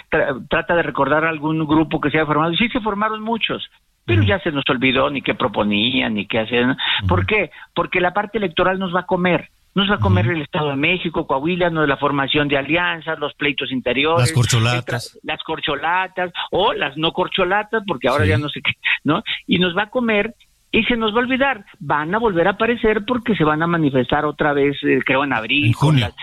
trata 0.48 0.74
de 0.74 0.83
recordar 0.83 1.24
algún 1.24 1.66
grupo 1.66 2.00
que 2.00 2.11
se 2.11 2.18
haya 2.18 2.26
formado, 2.26 2.52
sí 2.54 2.68
se 2.68 2.80
formaron 2.80 3.22
muchos, 3.22 3.70
pero 4.04 4.22
ya 4.22 4.38
se 4.40 4.52
nos 4.52 4.64
olvidó 4.68 5.11
ni 5.11 5.22
qué 5.22 5.35
proponían, 5.35 6.14
ni 6.14 6.26
qué 6.26 6.40
hacían. 6.40 6.76
¿Por 7.09 7.26
qué? 7.26 7.50
Porque 7.74 8.00
la 8.00 8.12
parte 8.12 8.38
electoral 8.38 8.78
nos 8.78 8.94
va 8.94 9.00
a 9.00 9.06
comer. 9.06 9.48
Nos 9.72 9.88
va 9.88 9.94
a 9.94 10.00
comer 10.00 10.26
el 10.26 10.42
Estado 10.42 10.70
de 10.70 10.76
México, 10.76 11.28
Coahuila, 11.28 11.70
no 11.70 11.83
de 11.83 11.87
la 11.87 11.96
formación 11.96 12.48
de 12.48 12.59
alianzas, 12.59 13.20
los 13.20 13.35
pleitos 13.35 13.70
interiores. 13.70 14.22
Las 14.22 14.33
corcholatas. 14.33 15.18
Las 15.22 15.40
corcholatas, 15.44 16.33
o 16.50 16.72
las 16.72 16.96
no 16.96 17.12
corcholatas, 17.12 17.85
porque 17.87 18.09
ahora 18.09 18.26
ya 18.26 18.37
no 18.37 18.48
sé 18.48 18.62
qué, 18.62 18.72
¿no? 19.04 19.22
Y 19.46 19.61
nos 19.61 19.76
va 19.76 19.85
a 19.85 19.90
comer 19.90 20.35
y 20.72 20.85
se 20.85 20.96
nos 20.96 21.12
va 21.12 21.18
a 21.18 21.24
olvidar, 21.24 21.64
van 21.80 22.14
a 22.14 22.18
volver 22.18 22.46
a 22.46 22.52
aparecer 22.52 23.04
porque 23.04 23.35
se 23.35 23.44
van 23.44 23.62
a 23.62 23.66
manifestar 23.66 24.24
otra 24.24 24.52
vez, 24.52 24.76
eh, 24.85 25.00
creo 25.04 25.24
en 25.24 25.33
abril, 25.33 25.74
con 25.74 25.98
las, 25.98 26.14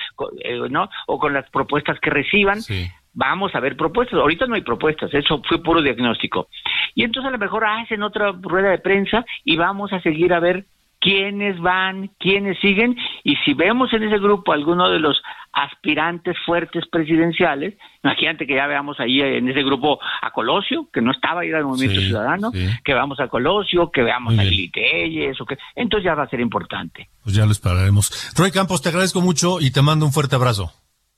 eh, 0.44 0.60
¿no? 0.70 0.90
O 1.08 1.20
con 1.20 1.34
las 1.34 1.50
propuestas 1.50 2.00
que 2.00 2.10
reciban. 2.10 2.60
Vamos 3.14 3.54
a 3.56 3.60
ver 3.60 3.76
propuestas. 3.76 4.20
Ahorita 4.20 4.46
no 4.46 4.56
hay 4.56 4.62
propuestas, 4.62 5.14
eso 5.14 5.42
fue 5.48 5.62
puro 5.62 5.82
diagnóstico. 5.82 6.48
Y 6.96 7.04
entonces 7.04 7.28
a 7.28 7.32
lo 7.32 7.40
mejor 7.40 7.66
hacen 7.66 8.04
otra 8.04 8.32
rueda 8.32 8.70
de 8.70 8.78
prensa 8.78 9.26
y 9.44 9.58
vamos 9.58 9.92
a 9.92 10.00
seguir 10.02 10.34
a 10.34 10.40
ver 10.40 10.66
quiénes 11.00 11.60
van, 11.60 12.12
quiénes 12.20 12.60
siguen, 12.60 12.96
y 13.24 13.36
si 13.46 13.54
vemos 13.54 13.92
en 13.94 14.04
ese 14.04 14.18
grupo 14.18 14.52
alguno 14.52 14.90
de 14.90 15.00
los 15.00 15.22
aspirantes 15.54 16.36
fuertes 16.46 16.86
presidenciales, 16.92 17.76
imagínate 18.04 18.46
que 18.46 18.56
ya 18.56 18.68
veamos 18.68 19.00
ahí 19.00 19.22
en 19.22 19.50
ese 19.50 19.64
grupo 19.64 20.00
a 20.22 20.32
Colosio, 20.32 20.88
que 20.92 21.02
no 21.02 21.12
estaba 21.12 21.42
ahí 21.42 21.50
en 21.50 21.56
el 21.56 21.64
Movimiento 21.66 22.02
Ciudadano, 22.02 22.52
que 22.52 22.94
veamos 22.94 23.20
a 23.20 23.28
Colosio, 23.28 23.90
que 23.92 24.04
veamos 24.04 24.38
a 24.38 24.44
Glitelles, 24.44 25.40
o 25.42 25.46
que, 25.46 25.58
entonces 25.76 26.06
ya 26.06 26.16
va 26.16 26.24
a 26.24 26.30
ser 26.30 26.40
importante. 26.40 27.10
Pues 27.24 27.36
ya 27.36 27.46
lo 27.46 27.52
esperaremos. 27.52 28.34
Roy 28.38 28.52
Campos, 28.52 28.82
te 28.82 28.90
agradezco 28.90 29.22
mucho 29.22 29.60
y 29.60 29.72
te 29.72 29.82
mando 29.82 30.06
un 30.06 30.12
fuerte 30.12 30.36
abrazo. 30.36 30.72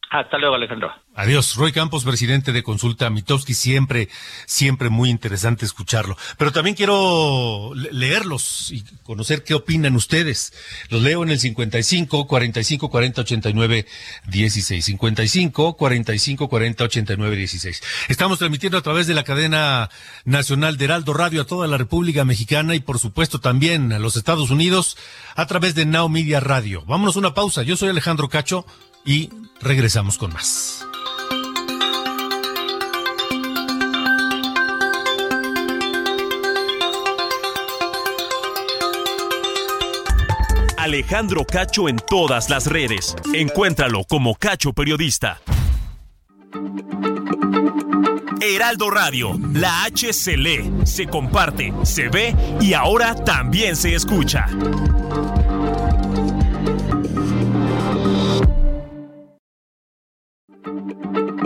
Hasta 0.09 0.39
luego, 0.39 0.55
Alejandro. 0.55 0.91
Adiós. 1.13 1.55
Roy 1.55 1.71
Campos, 1.71 2.03
presidente 2.03 2.51
de 2.51 2.63
Consulta 2.63 3.11
Mitowski, 3.11 3.53
siempre, 3.53 4.09
siempre 4.47 4.89
muy 4.89 5.11
interesante 5.11 5.65
escucharlo. 5.65 6.17
Pero 6.37 6.51
también 6.51 6.75
quiero 6.75 7.73
leerlos 7.75 8.71
y 8.71 8.83
conocer 9.03 9.43
qué 9.43 9.53
opinan 9.53 9.95
ustedes. 9.95 10.51
Los 10.89 11.03
leo 11.03 11.21
en 11.21 11.29
el 11.29 11.39
55 11.39 12.25
45 12.25 12.89
40 12.89 13.21
89 13.21 13.85
16. 14.25 14.85
55 14.85 15.77
45 15.77 16.49
40 16.49 16.83
89 16.85 17.35
16. 17.35 17.83
Estamos 18.07 18.39
transmitiendo 18.39 18.79
a 18.79 18.81
través 18.81 19.05
de 19.05 19.13
la 19.13 19.23
cadena 19.23 19.91
nacional 20.25 20.77
de 20.77 20.85
Heraldo 20.85 21.13
Radio 21.13 21.41
a 21.41 21.45
toda 21.45 21.67
la 21.67 21.77
República 21.77 22.25
Mexicana 22.25 22.73
y 22.73 22.79
por 22.79 22.97
supuesto 22.97 23.39
también 23.39 23.93
a 23.93 23.99
los 23.99 24.15
Estados 24.15 24.49
Unidos 24.49 24.97
a 25.35 25.45
través 25.45 25.75
de 25.75 25.85
Now 25.85 26.09
Media 26.09 26.39
Radio. 26.39 26.83
Vámonos 26.87 27.15
una 27.15 27.35
pausa. 27.35 27.61
Yo 27.61 27.75
soy 27.75 27.89
Alejandro 27.89 28.27
Cacho 28.27 28.65
y 29.05 29.29
regresamos 29.61 30.17
con 30.17 30.33
más. 30.33 30.85
Alejandro 40.77 41.45
Cacho 41.45 41.87
en 41.87 41.97
todas 41.97 42.49
las 42.49 42.65
redes. 42.65 43.15
Encuéntralo 43.33 44.05
como 44.05 44.33
Cacho 44.33 44.73
Periodista. 44.73 45.39
Heraldo 48.41 48.89
Radio, 48.89 49.37
la 49.53 49.83
H 49.83 50.13
se 50.13 50.37
lee, 50.37 50.71
se 50.85 51.05
comparte, 51.05 51.73
se 51.83 52.09
ve 52.09 52.33
y 52.61 52.73
ahora 52.73 53.13
también 53.13 53.75
se 53.75 53.93
escucha. 53.93 54.47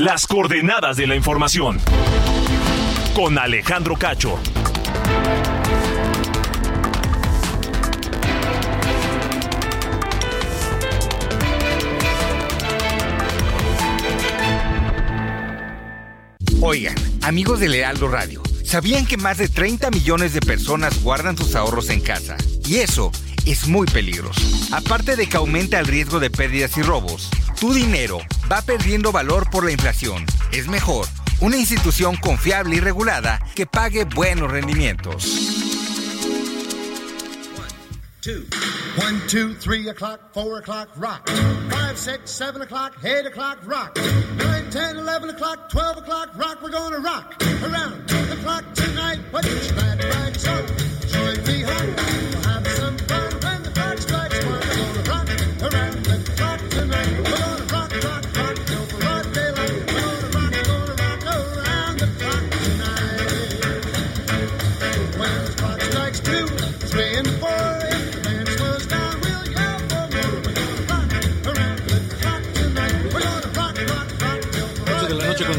Las 0.00 0.26
coordenadas 0.26 0.96
de 0.96 1.06
la 1.06 1.14
información. 1.14 1.78
Con 3.14 3.38
Alejandro 3.38 3.96
Cacho. 3.96 4.38
Oigan, 16.62 16.94
amigos 17.20 17.60
de 17.60 17.68
Lealdo 17.68 18.08
Radio, 18.08 18.42
¿sabían 18.64 19.04
que 19.04 19.18
más 19.18 19.36
de 19.36 19.48
30 19.48 19.90
millones 19.90 20.32
de 20.32 20.40
personas 20.40 21.02
guardan 21.02 21.36
sus 21.36 21.54
ahorros 21.54 21.90
en 21.90 22.00
casa? 22.00 22.38
Y 22.64 22.76
eso 22.76 23.12
es 23.46 23.68
muy 23.68 23.86
peligroso. 23.86 24.40
Aparte 24.72 25.16
de 25.16 25.28
que 25.28 25.36
aumenta 25.36 25.78
el 25.78 25.86
riesgo 25.86 26.20
de 26.20 26.30
pérdidas 26.30 26.76
y 26.76 26.82
robos, 26.82 27.28
tu 27.60 27.72
dinero 27.72 28.18
va 28.50 28.62
perdiendo 28.62 29.12
valor 29.12 29.48
por 29.50 29.64
la 29.64 29.72
inflación. 29.72 30.24
Es 30.52 30.68
mejor 30.68 31.06
una 31.40 31.56
institución 31.56 32.16
confiable 32.16 32.76
y 32.76 32.80
regulada 32.80 33.40
que 33.54 33.66
pague 33.66 34.04
buenos 34.04 34.50
rendimientos. 34.50 35.70
two. 38.20 38.44
One, 38.98 39.18
two, 39.28 39.54
three 39.54 39.88
o'clock, 39.88 40.34
four 40.34 40.58
o'clock, 40.58 40.90
rock. 40.96 41.28
Five, 41.70 41.96
six, 41.96 42.30
seven 42.30 42.60
o'clock, 42.60 42.92
eight 43.02 43.24
o'clock, 43.24 43.58
rock. 43.64 43.96
Nine, 44.36 44.70
ten, 44.70 44.96
eleven 44.98 45.30
o'clock, 45.30 45.70
twelve 45.70 45.96
o'clock, 45.96 46.36
rock. 46.36 46.62
We're 46.62 46.70
gonna 46.70 46.98
rock 46.98 47.42
around 47.62 48.06
the 48.08 48.36
clock 48.42 48.64
tonight. 48.74 49.20
Put 49.32 49.46
your 49.46 49.74
glad 49.74 50.04
rags 50.04 50.46
on. 50.46 50.66
Join 51.08 51.44
me 51.46 51.62
home. 51.62 52.39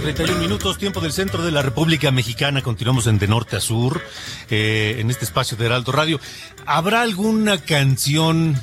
Con 0.02 0.16
31 0.16 0.40
minutos, 0.40 0.78
tiempo 0.80 1.00
del 1.00 1.12
centro 1.12 1.44
de 1.44 1.52
la 1.52 1.62
República 1.62 2.10
Mexicana. 2.12 2.64
Continuamos 2.64 3.06
en 3.06 3.20
De 3.20 3.28
Norte 3.28 3.58
a 3.58 3.60
Sur, 3.60 4.02
eh, 4.50 4.96
en 4.98 5.12
este 5.12 5.26
espacio 5.26 5.58
de 5.58 5.68
Heraldo 5.68 5.92
Radio. 5.92 6.20
¿Habrá 6.66 7.02
alguna 7.02 7.60
canción 7.60 8.60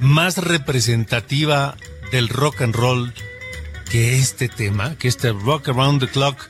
más 0.00 0.38
representativa 0.38 1.76
del 2.10 2.28
rock 2.28 2.62
and 2.62 2.74
roll 2.74 3.12
que 3.90 4.18
este 4.18 4.48
tema, 4.48 4.96
que 4.96 5.06
este 5.06 5.30
Rock 5.30 5.68
Around 5.68 6.00
the 6.00 6.08
Clock 6.08 6.48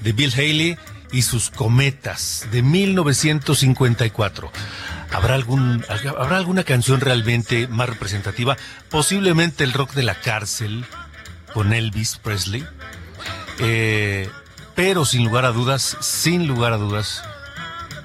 de 0.00 0.12
Bill 0.12 0.32
Haley 0.32 0.78
y 1.12 1.22
sus 1.22 1.50
cometas 1.50 2.46
de 2.50 2.62
1954? 2.62 4.50
¿Habrá, 5.12 5.34
algún, 5.34 5.84
¿Habrá 5.88 6.38
alguna 6.38 6.64
canción 6.64 7.00
realmente 7.00 7.68
más 7.68 7.88
representativa? 7.88 8.56
Posiblemente 8.88 9.64
el 9.64 9.74
rock 9.74 9.92
de 9.92 10.04
la 10.04 10.14
cárcel 10.14 10.86
con 11.52 11.72
Elvis 11.72 12.16
Presley. 12.22 12.64
Eh, 13.60 14.28
pero 14.74 15.04
sin 15.04 15.24
lugar 15.24 15.44
a 15.44 15.52
dudas, 15.52 15.96
sin 16.00 16.46
lugar 16.46 16.72
a 16.72 16.76
dudas, 16.76 17.22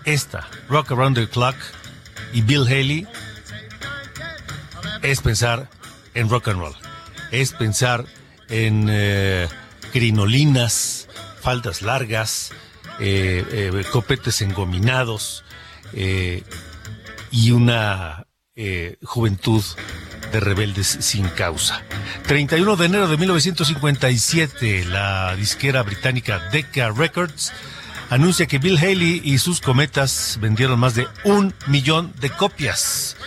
esta, 0.06 0.48
Rock 0.70 0.92
Around 0.92 1.18
the 1.18 1.28
Clock 1.28 1.56
y 2.34 2.42
Bill 2.42 2.66
Haley, 2.66 3.08
es 5.02 5.22
pensar 5.22 5.70
en 6.14 6.30
rock 6.30 6.48
and 6.50 6.60
roll. 6.60 6.76
Es 7.32 7.52
pensar 7.52 8.06
en 8.50 8.88
eh, 8.90 9.48
crinolinas, 9.92 11.08
faldas 11.42 11.82
largas, 11.82 12.52
eh, 13.00 13.44
eh, 13.52 13.86
copetes 13.92 14.42
engominados 14.42 15.44
eh, 15.94 16.44
y 17.32 17.52
una 17.52 18.28
eh, 18.56 18.98
juventud 19.04 19.64
de 20.32 20.40
rebeldes 20.40 20.98
sin 21.00 21.28
causa. 21.30 21.82
31 22.28 22.76
de 22.76 22.86
enero 22.86 23.08
de 23.08 23.18
1957, 23.18 24.86
la 24.86 25.36
disquera 25.36 25.84
británica 25.84 26.50
Decca 26.52 26.92
Records 26.92 27.52
anuncia 28.10 28.46
que 28.46 28.60
Bill 28.60 28.78
Haley 28.78 29.22
y 29.24 29.40
sus 29.40 29.60
cometas 29.60 30.38
vendieron 30.40 30.80
más 30.80 30.96
de 30.96 31.08
un 31.24 31.54
millón 31.68 32.14
de 32.20 32.30
copias 32.30 33.18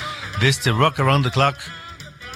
de 0.40 0.48
este 0.48 0.70
Rock 0.70 1.00
Around 1.00 1.26
the 1.26 1.30
Clock 1.32 1.56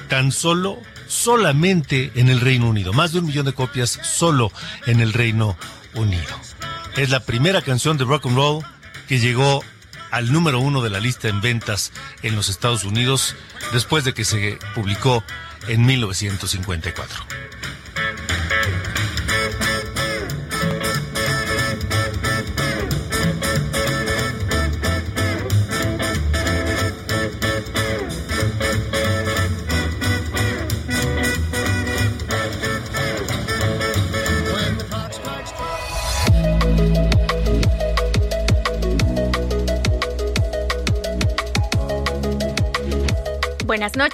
tan 0.09 0.33
solo, 0.33 0.79
solamente 1.07 2.11
en 2.17 2.29
el 2.29 2.41
Reino 2.41 2.69
Unido. 2.69 2.93
Más 2.93 3.13
de 3.13 3.21
un 3.21 3.27
millón 3.27 3.47
de 3.47 3.53
copias 3.53 4.01
solo 4.03 4.51
en 4.87 5.01
el 5.01 5.13
Reino 5.13 5.57
Unido. 5.95 6.41
Es 6.97 7.11
la 7.11 7.21
primera 7.21 7.63
canción 7.63 7.97
de 7.97 8.05
rock 8.05 8.27
and 8.27 8.37
roll 8.37 8.65
que 9.07 9.21
llegó 9.21 9.63
al 10.11 10.33
número 10.33 10.61
uno 10.61 10.83
de 10.83 10.91
la 10.91 11.01
lista 11.01 11.29
en 11.29 11.41
ventas 11.41 11.93
en 12.23 12.37
los 12.37 12.49
Estados 12.49 12.85
Unidos 12.85 13.37
después 13.73 14.05
de 14.05 14.15
que 14.15 14.25
se 14.25 14.59
publicó 14.75 15.25
en 15.69 15.85
1954. 15.85 17.50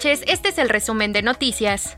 Este 0.04 0.50
es 0.50 0.58
el 0.58 0.68
resumen 0.68 1.12
de 1.12 1.22
noticias. 1.22 1.96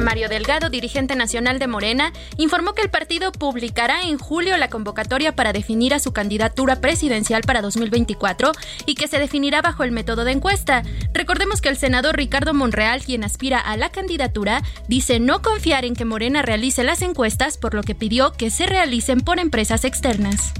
Mario 0.00 0.28
Delgado, 0.28 0.70
dirigente 0.70 1.16
nacional 1.16 1.58
de 1.58 1.66
Morena, 1.66 2.12
informó 2.36 2.72
que 2.72 2.82
el 2.82 2.88
partido 2.88 3.32
publicará 3.32 4.02
en 4.02 4.18
julio 4.18 4.56
la 4.56 4.70
convocatoria 4.70 5.34
para 5.34 5.52
definir 5.52 5.92
a 5.92 5.98
su 5.98 6.12
candidatura 6.12 6.76
presidencial 6.76 7.42
para 7.42 7.60
2024 7.60 8.52
y 8.86 8.94
que 8.94 9.08
se 9.08 9.18
definirá 9.18 9.60
bajo 9.62 9.82
el 9.82 9.90
método 9.90 10.24
de 10.24 10.32
encuesta. 10.32 10.84
Recordemos 11.12 11.60
que 11.60 11.68
el 11.68 11.76
senador 11.76 12.16
Ricardo 12.16 12.54
Monreal, 12.54 13.02
quien 13.02 13.24
aspira 13.24 13.58
a 13.58 13.76
la 13.76 13.90
candidatura, 13.90 14.62
dice 14.86 15.18
no 15.18 15.42
confiar 15.42 15.84
en 15.84 15.96
que 15.96 16.04
Morena 16.04 16.42
realice 16.42 16.84
las 16.84 17.02
encuestas, 17.02 17.58
por 17.58 17.74
lo 17.74 17.82
que 17.82 17.96
pidió 17.96 18.32
que 18.32 18.50
se 18.50 18.66
realicen 18.66 19.20
por 19.20 19.40
empresas 19.40 19.84
externas. 19.84 20.54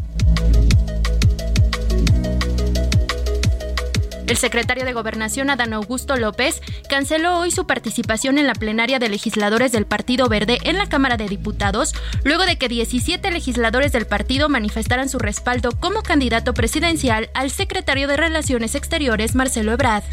El 4.26 4.36
secretario 4.36 4.84
de 4.84 4.92
Gobernación, 4.92 5.50
Adán 5.50 5.72
Augusto 5.72 6.16
López, 6.16 6.60
canceló 6.88 7.38
hoy 7.38 7.52
su 7.52 7.66
participación 7.66 8.38
en 8.38 8.46
la 8.46 8.54
plenaria 8.54 8.98
de 8.98 9.08
legisladores 9.08 9.70
del 9.70 9.86
Partido 9.86 10.28
Verde 10.28 10.58
en 10.64 10.76
la 10.76 10.88
Cámara 10.88 11.16
de 11.16 11.28
Diputados, 11.28 11.94
luego 12.24 12.44
de 12.44 12.58
que 12.58 12.68
17 12.68 13.30
legisladores 13.30 13.92
del 13.92 14.06
partido 14.06 14.48
manifestaran 14.48 15.08
su 15.08 15.18
respaldo 15.18 15.70
como 15.78 16.02
candidato 16.02 16.54
presidencial 16.54 17.30
al 17.34 17.50
secretario 17.50 18.08
de 18.08 18.16
Relaciones 18.16 18.74
Exteriores, 18.74 19.36
Marcelo 19.36 19.72
Ebrard. 19.72 20.04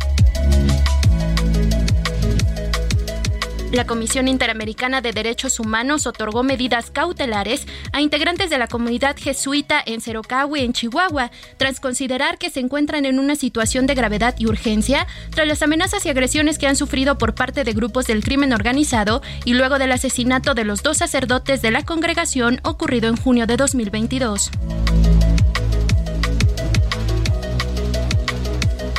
La 3.73 3.87
Comisión 3.87 4.27
Interamericana 4.27 5.01
de 5.01 5.13
Derechos 5.13 5.59
Humanos 5.59 6.05
otorgó 6.05 6.43
medidas 6.43 6.91
cautelares 6.91 7.65
a 7.91 8.01
integrantes 8.01 8.51
de 8.51 8.59
la 8.59 8.67
comunidad 8.67 9.17
jesuita 9.17 9.81
en 9.83 9.99
Cerocahui, 9.99 10.61
en 10.61 10.73
Chihuahua, 10.73 11.31
tras 11.57 11.79
considerar 11.79 12.37
que 12.37 12.51
se 12.51 12.59
encuentran 12.59 13.07
en 13.07 13.17
una 13.17 13.35
situación 13.35 13.87
de 13.87 13.95
gravedad 13.95 14.35
y 14.37 14.45
urgencia 14.45 15.07
tras 15.31 15.47
las 15.47 15.63
amenazas 15.63 16.05
y 16.05 16.09
agresiones 16.09 16.59
que 16.59 16.67
han 16.67 16.75
sufrido 16.75 17.17
por 17.17 17.33
parte 17.33 17.63
de 17.63 17.73
grupos 17.73 18.05
del 18.05 18.23
crimen 18.23 18.53
organizado 18.53 19.23
y 19.43 19.55
luego 19.55 19.79
del 19.79 19.91
asesinato 19.91 20.53
de 20.53 20.65
los 20.65 20.83
dos 20.83 20.97
sacerdotes 20.97 21.63
de 21.63 21.71
la 21.71 21.83
congregación 21.83 22.59
ocurrido 22.63 23.09
en 23.09 23.17
junio 23.17 23.47
de 23.47 23.57
2022. 23.57 24.51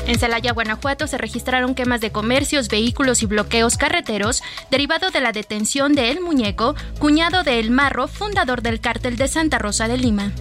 En 0.07 0.19
Celaya, 0.19 0.53
Guanajuato, 0.53 1.07
se 1.07 1.17
registraron 1.17 1.75
quemas 1.75 2.01
de 2.01 2.13
comercios, 2.13 2.69
vehículos 2.69 3.23
y 3.23 3.27
bloqueos 3.27 3.79
carreteros 3.79 4.43
derivado 4.71 5.11
de 5.11 5.21
la 5.21 5.33
detención 5.33 5.95
de 5.95 6.11
El 6.11 6.21
Muñeco, 6.21 6.75
cuñado 6.99 7.43
de 7.43 7.59
El 7.59 7.71
Marro, 7.71 8.07
fundador 8.07 8.61
del 8.61 8.81
cártel 8.81 9.17
de 9.17 9.29
Santa 9.29 9.59
Rosa 9.59 9.89
de 9.89 9.97
Lima. 9.97 10.33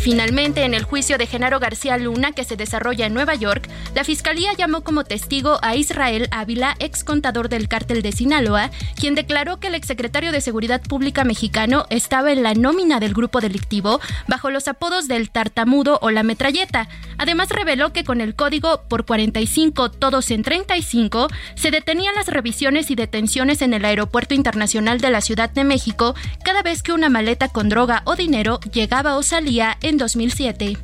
Finalmente, 0.00 0.64
en 0.64 0.72
el 0.72 0.84
juicio 0.84 1.18
de 1.18 1.26
Genaro 1.26 1.60
García 1.60 1.98
Luna 1.98 2.32
que 2.32 2.44
se 2.44 2.56
desarrolla 2.56 3.04
en 3.04 3.12
Nueva 3.12 3.34
York, 3.34 3.68
la 3.94 4.02
fiscalía 4.02 4.54
llamó 4.54 4.82
como 4.82 5.04
testigo 5.04 5.58
a 5.60 5.76
Israel 5.76 6.26
Ávila, 6.30 6.74
ex 6.78 7.04
contador 7.04 7.50
del 7.50 7.68
cártel 7.68 8.00
de 8.00 8.12
Sinaloa, 8.12 8.70
quien 8.94 9.14
declaró 9.14 9.60
que 9.60 9.66
el 9.66 9.74
exsecretario 9.74 10.32
de 10.32 10.40
Seguridad 10.40 10.80
Pública 10.80 11.24
mexicano 11.24 11.84
estaba 11.90 12.32
en 12.32 12.42
la 12.42 12.54
nómina 12.54 12.98
del 12.98 13.12
grupo 13.12 13.42
delictivo 13.42 14.00
bajo 14.26 14.50
los 14.50 14.68
apodos 14.68 15.06
del 15.06 15.30
tartamudo 15.30 15.98
o 16.00 16.10
la 16.10 16.22
metralleta. 16.22 16.88
Además, 17.18 17.50
reveló 17.50 17.92
que 17.92 18.04
con 18.04 18.22
el 18.22 18.34
código 18.34 18.84
por 18.88 19.04
45 19.04 19.90
todos 19.90 20.30
en 20.30 20.42
35 20.42 21.28
se 21.56 21.70
detenían 21.70 22.14
las 22.14 22.28
revisiones 22.28 22.90
y 22.90 22.94
detenciones 22.94 23.60
en 23.60 23.74
el 23.74 23.84
Aeropuerto 23.84 24.32
Internacional 24.32 24.98
de 24.98 25.10
la 25.10 25.20
Ciudad 25.20 25.50
de 25.50 25.64
México 25.64 26.14
cada 26.42 26.62
vez 26.62 26.82
que 26.82 26.94
una 26.94 27.10
maleta 27.10 27.48
con 27.48 27.68
droga 27.68 28.00
o 28.06 28.16
dinero 28.16 28.60
llegaba 28.72 29.16
o 29.18 29.22
salía 29.22 29.76
2007. 29.98 30.76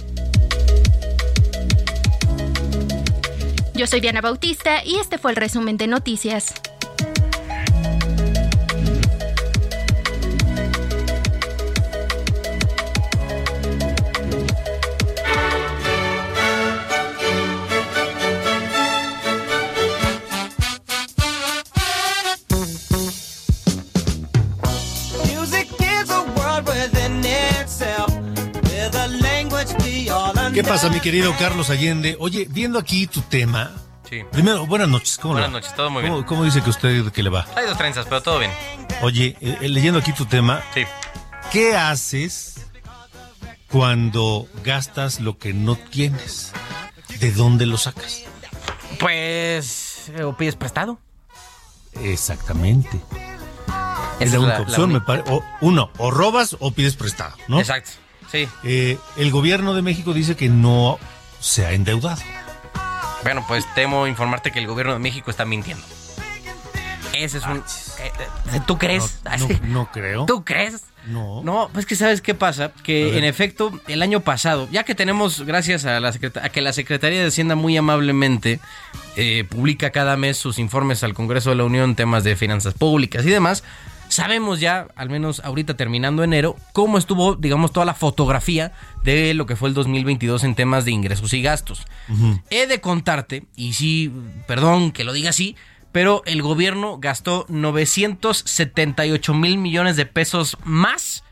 Yo 3.74 3.86
soy 3.86 4.00
Diana 4.00 4.20
Bautista 4.20 4.82
y 4.84 4.96
este 4.96 5.18
fue 5.18 5.32
el 5.32 5.36
resumen 5.36 5.76
de 5.76 5.86
noticias. 5.86 6.54
¿Qué 30.56 30.64
pasa, 30.64 30.88
mi 30.88 31.00
querido 31.00 31.34
Carlos 31.38 31.68
Allende? 31.68 32.16
Oye, 32.18 32.46
viendo 32.48 32.78
aquí 32.78 33.06
tu 33.06 33.20
tema. 33.20 33.72
Sí. 34.08 34.22
Primero, 34.32 34.66
buenas 34.66 34.88
noches. 34.88 35.18
¿Cómo 35.18 35.34
Buenas 35.34 35.50
noches, 35.50 35.74
todo 35.74 35.90
muy 35.90 36.02
¿Cómo, 36.02 36.14
bien. 36.14 36.26
cómo 36.26 36.44
dice 36.44 36.62
que 36.62 36.70
usted 36.70 37.12
que 37.12 37.22
le 37.22 37.28
va? 37.28 37.46
Hay 37.56 37.66
dos 37.66 37.76
trenzas, 37.76 38.06
pero 38.08 38.22
todo 38.22 38.38
bien. 38.38 38.50
Oye, 39.02 39.36
eh, 39.42 39.58
eh, 39.60 39.68
leyendo 39.68 39.98
aquí 39.98 40.12
tu 40.14 40.24
tema. 40.24 40.62
Sí. 40.72 40.84
¿Qué 41.52 41.76
haces 41.76 42.54
cuando 43.70 44.48
gastas 44.64 45.20
lo 45.20 45.36
que 45.36 45.52
no 45.52 45.76
tienes? 45.76 46.52
¿De 47.20 47.32
dónde 47.32 47.66
lo 47.66 47.76
sacas? 47.76 48.22
Pues. 48.98 50.10
eh, 50.16 50.22
¿O 50.22 50.38
pides 50.38 50.56
prestado? 50.56 50.98
Exactamente. 52.00 52.98
Es 54.20 54.28
Esa 54.28 54.38
la 54.38 54.38
es 54.38 54.38
única 54.38 54.54
la- 54.54 54.60
opción, 54.62 54.88
me 54.88 54.94
única. 54.96 55.06
pare- 55.06 55.24
o- 55.28 55.44
Uno, 55.60 55.90
o 55.98 56.10
robas 56.10 56.56
o 56.60 56.70
pides 56.70 56.96
prestado, 56.96 57.36
¿no? 57.48 57.60
Exacto. 57.60 57.90
Sí. 58.30 58.48
Eh, 58.64 58.98
el 59.16 59.30
gobierno 59.30 59.74
de 59.74 59.82
México 59.82 60.12
dice 60.12 60.36
que 60.36 60.48
no 60.48 60.98
se 61.40 61.66
ha 61.66 61.72
endeudado. 61.72 62.20
Bueno, 63.22 63.44
pues 63.48 63.64
temo 63.74 64.06
informarte 64.06 64.52
que 64.52 64.58
el 64.58 64.66
gobierno 64.66 64.92
de 64.92 64.98
México 64.98 65.30
está 65.30 65.44
mintiendo. 65.44 65.84
Ese 67.12 67.38
es 67.38 67.44
un. 67.46 67.58
eh, 67.98 68.60
¿Tú 68.66 68.76
crees? 68.78 69.20
No, 69.24 69.48
no, 69.48 69.48
no 69.62 69.90
creo. 69.90 70.26
¿Tú 70.26 70.44
crees? 70.44 70.84
No. 71.06 71.42
No, 71.42 71.70
pues 71.72 71.86
que 71.86 71.96
sabes 71.96 72.20
qué 72.20 72.34
pasa, 72.34 72.72
que 72.82 73.16
en 73.16 73.24
efecto 73.24 73.72
el 73.86 74.02
año 74.02 74.20
pasado, 74.20 74.68
ya 74.70 74.84
que 74.84 74.94
tenemos, 74.94 75.42
gracias 75.42 75.84
a, 75.84 76.00
la 76.00 76.08
a 76.42 76.48
que 76.48 76.60
la 76.60 76.72
Secretaría 76.72 77.20
de 77.20 77.28
Hacienda 77.28 77.54
muy 77.54 77.76
amablemente 77.76 78.60
eh, 79.16 79.44
publica 79.48 79.90
cada 79.90 80.16
mes 80.16 80.36
sus 80.36 80.58
informes 80.58 81.04
al 81.04 81.14
Congreso 81.14 81.50
de 81.50 81.56
la 81.56 81.64
Unión, 81.64 81.94
temas 81.94 82.24
de 82.24 82.36
finanzas 82.36 82.74
públicas 82.74 83.24
y 83.24 83.30
demás, 83.30 83.62
sabemos 84.16 84.60
ya, 84.60 84.88
al 84.96 85.10
menos 85.10 85.40
ahorita 85.40 85.76
terminando 85.76 86.24
enero, 86.24 86.56
cómo 86.72 86.96
estuvo, 86.96 87.36
digamos, 87.36 87.70
toda 87.70 87.84
la 87.84 87.92
fotografía 87.92 88.72
de 89.04 89.34
lo 89.34 89.44
que 89.44 89.56
fue 89.56 89.68
el 89.68 89.74
2022 89.74 90.42
en 90.44 90.54
temas 90.54 90.86
de 90.86 90.92
ingresos 90.92 91.34
y 91.34 91.42
gastos. 91.42 91.86
He 92.48 92.66
de 92.66 92.80
contarte, 92.80 93.44
y 93.56 93.74
sí, 93.74 94.10
perdón 94.46 94.92
que 94.92 95.04
lo 95.04 95.12
diga 95.12 95.30
así, 95.30 95.54
pero 95.92 96.22
el 96.24 96.40
gobierno 96.40 96.98
gastó 96.98 97.44
978 97.50 99.34
mil 99.34 99.58
millones 99.58 99.96
de 99.96 100.06
pesos 100.06 100.56
más 100.64 101.22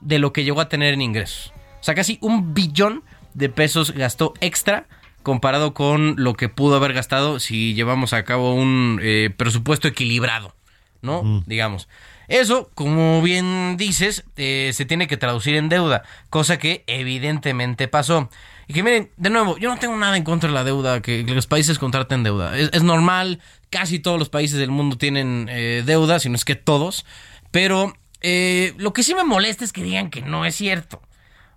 de 0.00 0.18
lo 0.18 0.32
que 0.32 0.42
llegó 0.42 0.60
a 0.60 0.68
tener 0.68 0.92
en 0.92 1.02
ingresos. 1.02 1.52
O 1.80 1.84
sea, 1.84 1.94
casi 1.94 2.18
un 2.20 2.52
billón 2.52 3.04
de 3.34 3.48
pesos 3.48 3.92
gastó 3.92 4.34
extra 4.40 4.88
comparado 5.22 5.72
con 5.72 6.16
lo 6.18 6.34
que 6.34 6.48
pudo 6.48 6.74
haber 6.74 6.94
gastado 6.94 7.38
si 7.38 7.74
llevamos 7.74 8.12
a 8.12 8.24
cabo 8.24 8.54
un 8.54 8.98
eh, 9.02 9.30
presupuesto 9.36 9.86
equilibrado, 9.86 10.56
¿no? 11.00 11.44
Digamos. 11.46 11.88
Eso, 12.28 12.70
como 12.74 13.22
bien 13.22 13.76
dices, 13.76 14.24
eh, 14.36 14.70
se 14.72 14.84
tiene 14.84 15.06
que 15.06 15.16
traducir 15.16 15.56
en 15.56 15.68
deuda, 15.68 16.02
cosa 16.30 16.58
que 16.58 16.84
evidentemente 16.86 17.88
pasó. 17.88 18.30
Y 18.66 18.72
que 18.72 18.82
miren, 18.82 19.10
de 19.16 19.30
nuevo, 19.30 19.58
yo 19.58 19.68
no 19.68 19.78
tengo 19.78 19.96
nada 19.96 20.16
en 20.16 20.24
contra 20.24 20.48
de 20.48 20.54
la 20.54 20.64
deuda, 20.64 21.02
que 21.02 21.22
los 21.24 21.46
países 21.46 21.78
contraten 21.78 22.22
deuda. 22.22 22.58
Es, 22.58 22.82
normal, 22.82 23.40
casi 23.70 23.98
todos 23.98 24.18
los 24.18 24.30
países 24.30 24.58
del 24.58 24.70
mundo 24.70 24.96
tienen 24.96 25.48
eh, 25.50 25.82
deuda, 25.84 26.18
si 26.18 26.28
no 26.28 26.36
es 26.36 26.44
que 26.44 26.54
todos. 26.54 27.04
Pero 27.50 27.94
eh, 28.22 28.72
lo 28.78 28.92
que 28.92 29.02
sí 29.02 29.14
me 29.14 29.24
molesta 29.24 29.64
es 29.64 29.72
que 29.72 29.82
digan 29.82 30.10
que 30.10 30.22
no 30.22 30.46
es 30.46 30.54
cierto. 30.54 31.02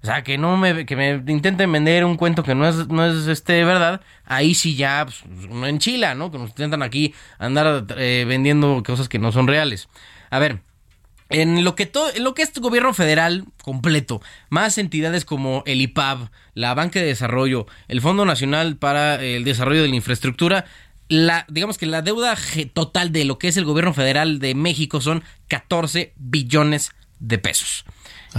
O 0.04 0.06
sea, 0.06 0.24
que 0.24 0.38
no 0.38 0.58
me, 0.58 0.86
que 0.86 0.96
me 0.96 1.24
intenten 1.32 1.72
vender 1.72 2.06
un 2.06 2.18
cuento 2.18 2.44
que 2.44 2.54
no 2.54 2.68
es, 2.68 2.88
no 2.88 3.06
es 3.06 3.28
este 3.28 3.64
verdad. 3.64 4.02
Ahí 4.26 4.54
sí 4.54 4.76
ya, 4.76 5.06
pues, 5.06 5.24
uno 5.50 5.66
enchila, 5.66 6.14
¿no? 6.14 6.32
Que 6.32 6.38
nos 6.38 6.52
intentan 6.52 6.84
aquí 6.84 7.16
andar 7.40 7.86
eh, 7.98 8.26
vendiendo 8.28 8.84
cosas 8.86 9.10
que 9.10 9.18
no 9.18 9.32
son 9.32 9.48
reales. 9.48 9.90
A 10.30 10.40
ver, 10.40 10.60
en 11.30 11.64
lo 11.64 11.76
que 11.76 11.86
todo, 11.86 12.14
en 12.14 12.24
lo 12.24 12.34
que 12.34 12.42
es 12.42 12.54
gobierno 12.54 12.94
federal 12.94 13.46
completo, 13.64 14.22
más 14.50 14.78
entidades 14.78 15.26
como 15.26 15.64
el 15.66 15.82
IPAB, 15.82 16.30
la 16.54 16.74
Banca 16.74 17.00
de 17.00 17.06
Desarrollo, 17.06 17.68
el 17.88 18.02
Fondo 18.02 18.26
Nacional 18.26 18.78
para 18.78 19.22
el 19.22 19.44
Desarrollo 19.44 19.82
de 19.82 19.90
la 19.90 19.96
Infraestructura, 19.96 20.66
la, 21.10 21.46
digamos 21.50 21.78
que 21.78 21.86
la 21.86 22.02
deuda 22.02 22.38
total 22.74 23.12
de 23.12 23.26
lo 23.26 23.40
que 23.40 23.48
es 23.48 23.58
el 23.58 23.66
gobierno 23.66 23.94
federal 23.94 24.40
de 24.40 24.56
México 24.56 25.02
son 25.02 25.24
14 25.48 26.14
billones 26.18 26.92
de 27.20 27.38
pesos. 27.38 27.86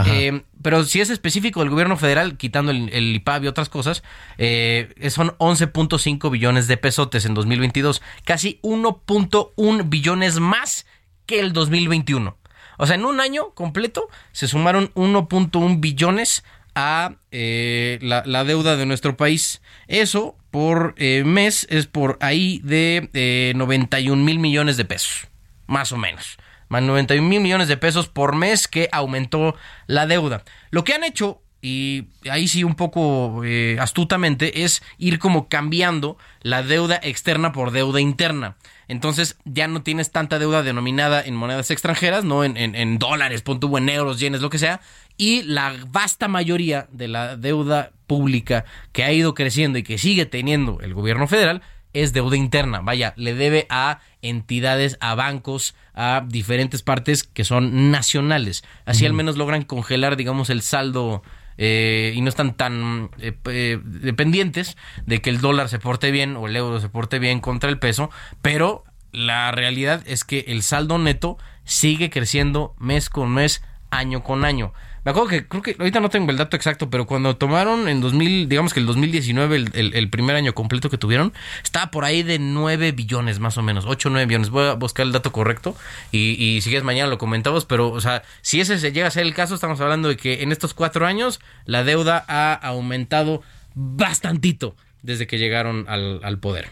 Eh, 0.07 0.43
pero 0.63 0.85
si 0.85 1.01
es 1.01 1.11
específico 1.11 1.59
del 1.61 1.71
gobierno 1.71 1.97
federal, 1.97 2.37
quitando 2.37 2.71
el, 2.71 2.89
el 2.93 3.17
IPAB 3.17 3.45
y 3.45 3.47
otras 3.49 3.69
cosas, 3.69 4.05
eh, 4.37 4.95
son 5.11 5.31
11.5 5.39 6.31
billones 6.31 6.69
de 6.69 6.77
pesotes 6.77 7.25
en 7.25 7.35
2022, 7.35 8.01
casi 8.25 8.61
1.1 8.63 9.89
billones 9.89 10.39
más 10.39 10.87
que 11.29 11.39
el 11.39 11.53
2021. 11.53 12.37
O 12.79 12.87
sea, 12.87 12.97
en 12.97 13.05
un 13.05 13.21
año 13.21 13.51
completo 13.51 14.09
se 14.33 14.49
sumaron 14.49 14.93
1.1 14.95 15.79
billones 15.79 16.43
a 16.75 17.17
eh, 17.31 17.99
la, 18.01 18.45
deuda 18.45 18.77
de 18.77 18.87
nuestro 18.87 19.17
país. 19.17 19.61
Eso 19.87 20.37
por 20.51 20.95
eh, 20.97 21.23
mes 21.25 21.67
es 21.71 21.87
por 21.87 22.19
ahí 22.21 22.61
de 22.65 23.11
eh, 23.13 23.53
91 23.55 24.25
mil 24.25 24.39
millones 24.39 24.77
de 24.77 24.85
pesos, 24.85 25.29
más 25.67 25.93
o 25.93 25.99
menos. 25.99 26.39
Más 26.69 26.83
91 26.83 27.27
mil 27.29 27.41
millones 27.41 27.69
de 27.69 27.77
pesos 27.77 28.09
por 28.09 28.35
mes 28.35 28.69
que 28.69 28.89
aumentó 28.93 29.55
la 29.87 30.07
deuda. 30.07 30.45
Lo 30.71 30.85
que 30.85 30.95
han 30.95 31.05
hecho, 31.05 31.43
y 31.61 32.09
ahí 32.31 32.47
sí 32.47 32.63
un 32.63 32.75
poco 32.75 33.43
eh, 33.45 33.77
astutamente, 33.81 34.65
es 34.65 34.83
ir 34.99 35.19
como 35.19 35.49
cambiando 35.49 36.17
la 36.43 36.63
deuda 36.63 37.01
externa 37.03 37.53
por 37.53 37.73
deuda 37.73 38.01
interna. 38.01 38.57
Entonces 38.89 39.37
ya 39.45 39.69
no 39.69 39.83
tienes 39.83 40.11
tanta 40.11 40.39
deuda 40.39 40.63
denominada 40.63 41.23
en 41.23 41.37
monedas 41.37 41.71
extranjeras, 41.71 42.25
no 42.25 42.43
en, 42.43 42.57
en, 42.57 42.75
en 42.75 42.99
dólares, 42.99 43.43
pon 43.43 43.61
en 43.77 43.89
euros, 43.91 44.19
yenes, 44.19 44.41
lo 44.41 44.51
que 44.51 44.59
sea. 44.59 44.81
Y 45.17 45.43
la 45.43 45.75
vasta 45.89 46.27
mayoría 46.27 46.89
de 46.91 47.09
la 47.09 47.37
deuda 47.37 47.93
pública 48.07 48.65
que 48.93 49.05
ha 49.05 49.13
ido 49.13 49.35
creciendo 49.35 49.79
y 49.79 49.83
que 49.83 49.99
sigue 49.99 50.27
teniendo 50.27 50.81
el 50.81 50.95
gobierno 50.95 51.27
federal 51.27 51.63
es 51.93 52.13
deuda 52.13 52.37
interna. 52.37 52.81
Vaya, 52.81 53.15
le 53.17 53.35
debe 53.35 53.67
a 53.71 54.01
entidades, 54.23 54.97
a 55.01 55.15
bancos, 55.15 55.75
a 55.95 56.25
diferentes 56.27 56.83
partes 56.83 57.25
que 57.25 57.45
son 57.45 57.91
nacionales. 57.91 58.65
Así 58.85 59.07
al 59.07 59.13
menos 59.13 59.37
logran 59.37 59.65
congelar, 59.65 60.17
digamos, 60.17 60.51
el 60.51 60.63
saldo 60.63 61.23
eh, 61.59 62.13
y 62.15 62.21
no 62.21 62.29
están 62.29 62.55
tan 62.55 63.11
eh, 63.19 63.37
eh, 63.47 63.81
dependientes 63.83 64.77
de 65.07 65.21
que 65.21 65.29
el 65.29 65.41
dólar 65.41 65.69
se 65.69 65.81
porte 65.81 66.13
bien 66.13 66.37
o 66.37 66.47
el 66.47 66.55
euro 66.55 66.81
se 66.81 66.89
porte 66.89 67.19
bien 67.19 67.41
contra 67.41 67.69
el 67.69 67.79
peso, 67.79 68.11
pero 68.43 68.85
la 69.13 69.51
realidad 69.51 70.03
es 70.07 70.25
que 70.25 70.45
el 70.49 70.63
saldo 70.63 70.99
neto 70.99 71.37
sigue 71.65 72.11
creciendo 72.11 72.75
mes 72.79 73.11
con 73.11 73.31
mes, 73.35 73.63
año 73.91 74.23
con 74.23 74.45
año. 74.45 74.73
Me 75.09 75.13
acuerdo 75.13 75.31
que, 75.31 75.49
creo 75.49 75.63
que 75.63 75.75
ahorita 75.79 76.01
no 76.01 76.11
tengo 76.11 76.31
el 76.31 76.37
dato 76.37 76.55
exacto, 76.55 76.91
pero 76.91 77.07
cuando 77.07 77.35
tomaron 77.35 77.89
en 77.89 78.03
2000, 78.03 78.47
digamos 78.47 78.75
que 78.75 78.81
el 78.81 78.85
2019, 78.85 79.57
el, 79.57 79.95
el, 79.95 80.11
primer 80.11 80.37
año 80.37 80.53
completo 80.53 80.91
que 80.91 80.99
tuvieron, 80.99 81.33
estaba 81.65 81.91
por 81.91 82.05
ahí 82.05 82.23
de 82.23 82.39
9 82.39 82.93
billones 82.93 83.39
más 83.39 83.57
o 83.57 83.63
menos, 83.63 83.87
8 83.87 84.11
o 84.11 84.13
9 84.13 84.27
billones. 84.27 84.51
Voy 84.51 84.67
a 84.67 84.75
buscar 84.75 85.07
el 85.07 85.13
dato 85.13 85.33
correcto 85.33 85.75
y, 86.13 86.33
y 86.33 86.61
si 86.61 86.69
quieres 86.69 86.85
mañana 86.85 87.09
lo 87.09 87.17
comentamos, 87.17 87.65
pero, 87.65 87.89
o 87.89 88.03
sea, 88.03 88.23
si 88.43 88.61
ese 88.61 88.79
se 88.79 88.93
llega 88.93 89.07
a 89.07 89.11
ser 89.11 89.23
el 89.23 89.33
caso, 89.33 89.55
estamos 89.55 89.81
hablando 89.81 90.11
de 90.11 90.19
que 90.19 90.43
en 90.43 90.53
estos 90.53 90.75
cuatro 90.75 91.07
años 91.07 91.41
la 91.65 91.85
deuda 91.85 92.23
ha 92.29 92.53
aumentado 92.53 93.41
bastantito 93.75 94.77
desde 95.03 95.27
que 95.27 95.39
llegaron 95.39 95.87
al, 95.89 96.21
al 96.23 96.39
poder. 96.39 96.69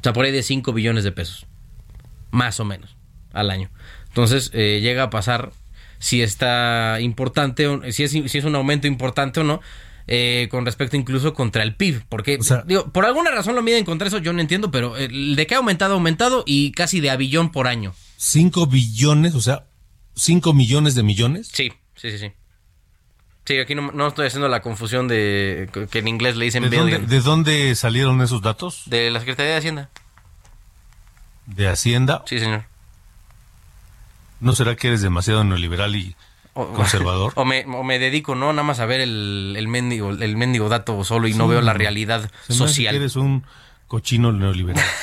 O 0.00 0.02
sea, 0.02 0.12
por 0.12 0.24
ahí 0.24 0.32
de 0.32 0.42
5 0.42 0.72
billones 0.72 1.04
de 1.04 1.12
pesos. 1.12 1.46
Más 2.32 2.58
o 2.58 2.64
menos 2.64 2.96
al 3.32 3.50
año. 3.50 3.70
Entonces, 4.08 4.50
eh, 4.54 4.80
llega 4.82 5.04
a 5.04 5.10
pasar 5.10 5.52
si 6.00 6.22
está 6.22 6.98
importante, 7.00 7.92
si 7.92 8.02
es, 8.02 8.10
si 8.10 8.38
es 8.38 8.44
un 8.44 8.56
aumento 8.56 8.88
importante 8.88 9.40
o 9.40 9.44
no, 9.44 9.60
eh, 10.08 10.48
con 10.50 10.64
respecto 10.64 10.96
incluso 10.96 11.34
contra 11.34 11.62
el 11.62 11.76
PIB. 11.76 12.02
Porque, 12.08 12.38
digo, 12.66 12.90
por 12.90 13.04
alguna 13.04 13.30
razón 13.30 13.54
lo 13.54 13.62
miden 13.62 13.84
contra 13.84 14.08
eso, 14.08 14.18
yo 14.18 14.32
no 14.32 14.40
entiendo, 14.40 14.72
pero 14.72 14.96
el 14.96 15.36
de 15.36 15.46
que 15.46 15.54
ha 15.54 15.58
aumentado, 15.58 15.92
ha 15.92 15.96
aumentado 15.96 16.42
y 16.46 16.72
casi 16.72 17.00
de 17.00 17.10
a 17.10 17.16
billón 17.16 17.52
por 17.52 17.68
año. 17.68 17.94
5 18.16 18.66
billones, 18.66 19.34
o 19.34 19.40
sea, 19.40 19.66
5 20.16 20.52
millones 20.52 20.96
de 20.96 21.02
millones. 21.04 21.50
Sí, 21.52 21.72
sí, 21.94 22.10
sí, 22.10 22.18
sí. 22.18 22.32
Sí, 23.44 23.58
aquí 23.58 23.74
no, 23.74 23.92
no 23.92 24.08
estoy 24.08 24.26
haciendo 24.26 24.48
la 24.48 24.62
confusión 24.62 25.06
de 25.06 25.68
que 25.90 25.98
en 25.98 26.08
inglés 26.08 26.36
le 26.36 26.44
dicen 26.44 26.68
¿De 26.68 26.76
dónde, 26.76 26.98
de 26.98 27.20
dónde 27.20 27.74
salieron 27.74 28.20
esos 28.22 28.42
datos? 28.42 28.82
De 28.86 29.10
la 29.10 29.18
Secretaría 29.18 29.52
de 29.52 29.58
Hacienda. 29.58 29.90
¿De 31.46 31.68
Hacienda? 31.68 32.22
Sí, 32.26 32.38
señor. 32.38 32.69
¿No 34.40 34.54
será 34.54 34.74
que 34.76 34.88
eres 34.88 35.02
demasiado 35.02 35.44
neoliberal 35.44 35.94
y 35.96 36.16
O- 36.54 36.72
conservador? 36.72 37.32
O 37.36 37.44
me, 37.44 37.64
o 37.66 37.82
me 37.84 37.98
dedico, 37.98 38.34
¿no? 38.34 38.52
Nada 38.52 38.62
más 38.62 38.80
a 38.80 38.86
ver 38.86 39.00
el, 39.00 39.54
el, 39.56 39.68
mendigo, 39.68 40.10
el 40.10 40.36
mendigo 40.36 40.68
dato 40.68 41.04
solo 41.04 41.28
y 41.28 41.34
no 41.34 41.46
veo 41.48 41.60
la 41.60 41.72
realidad 41.74 42.22
Se 42.46 42.52
me 42.52 42.56
hace 42.64 42.74
social. 42.74 42.92
que 42.92 42.96
eres 43.00 43.16
un 43.16 43.44
cochino 43.86 44.32
neoliberal. 44.32 44.84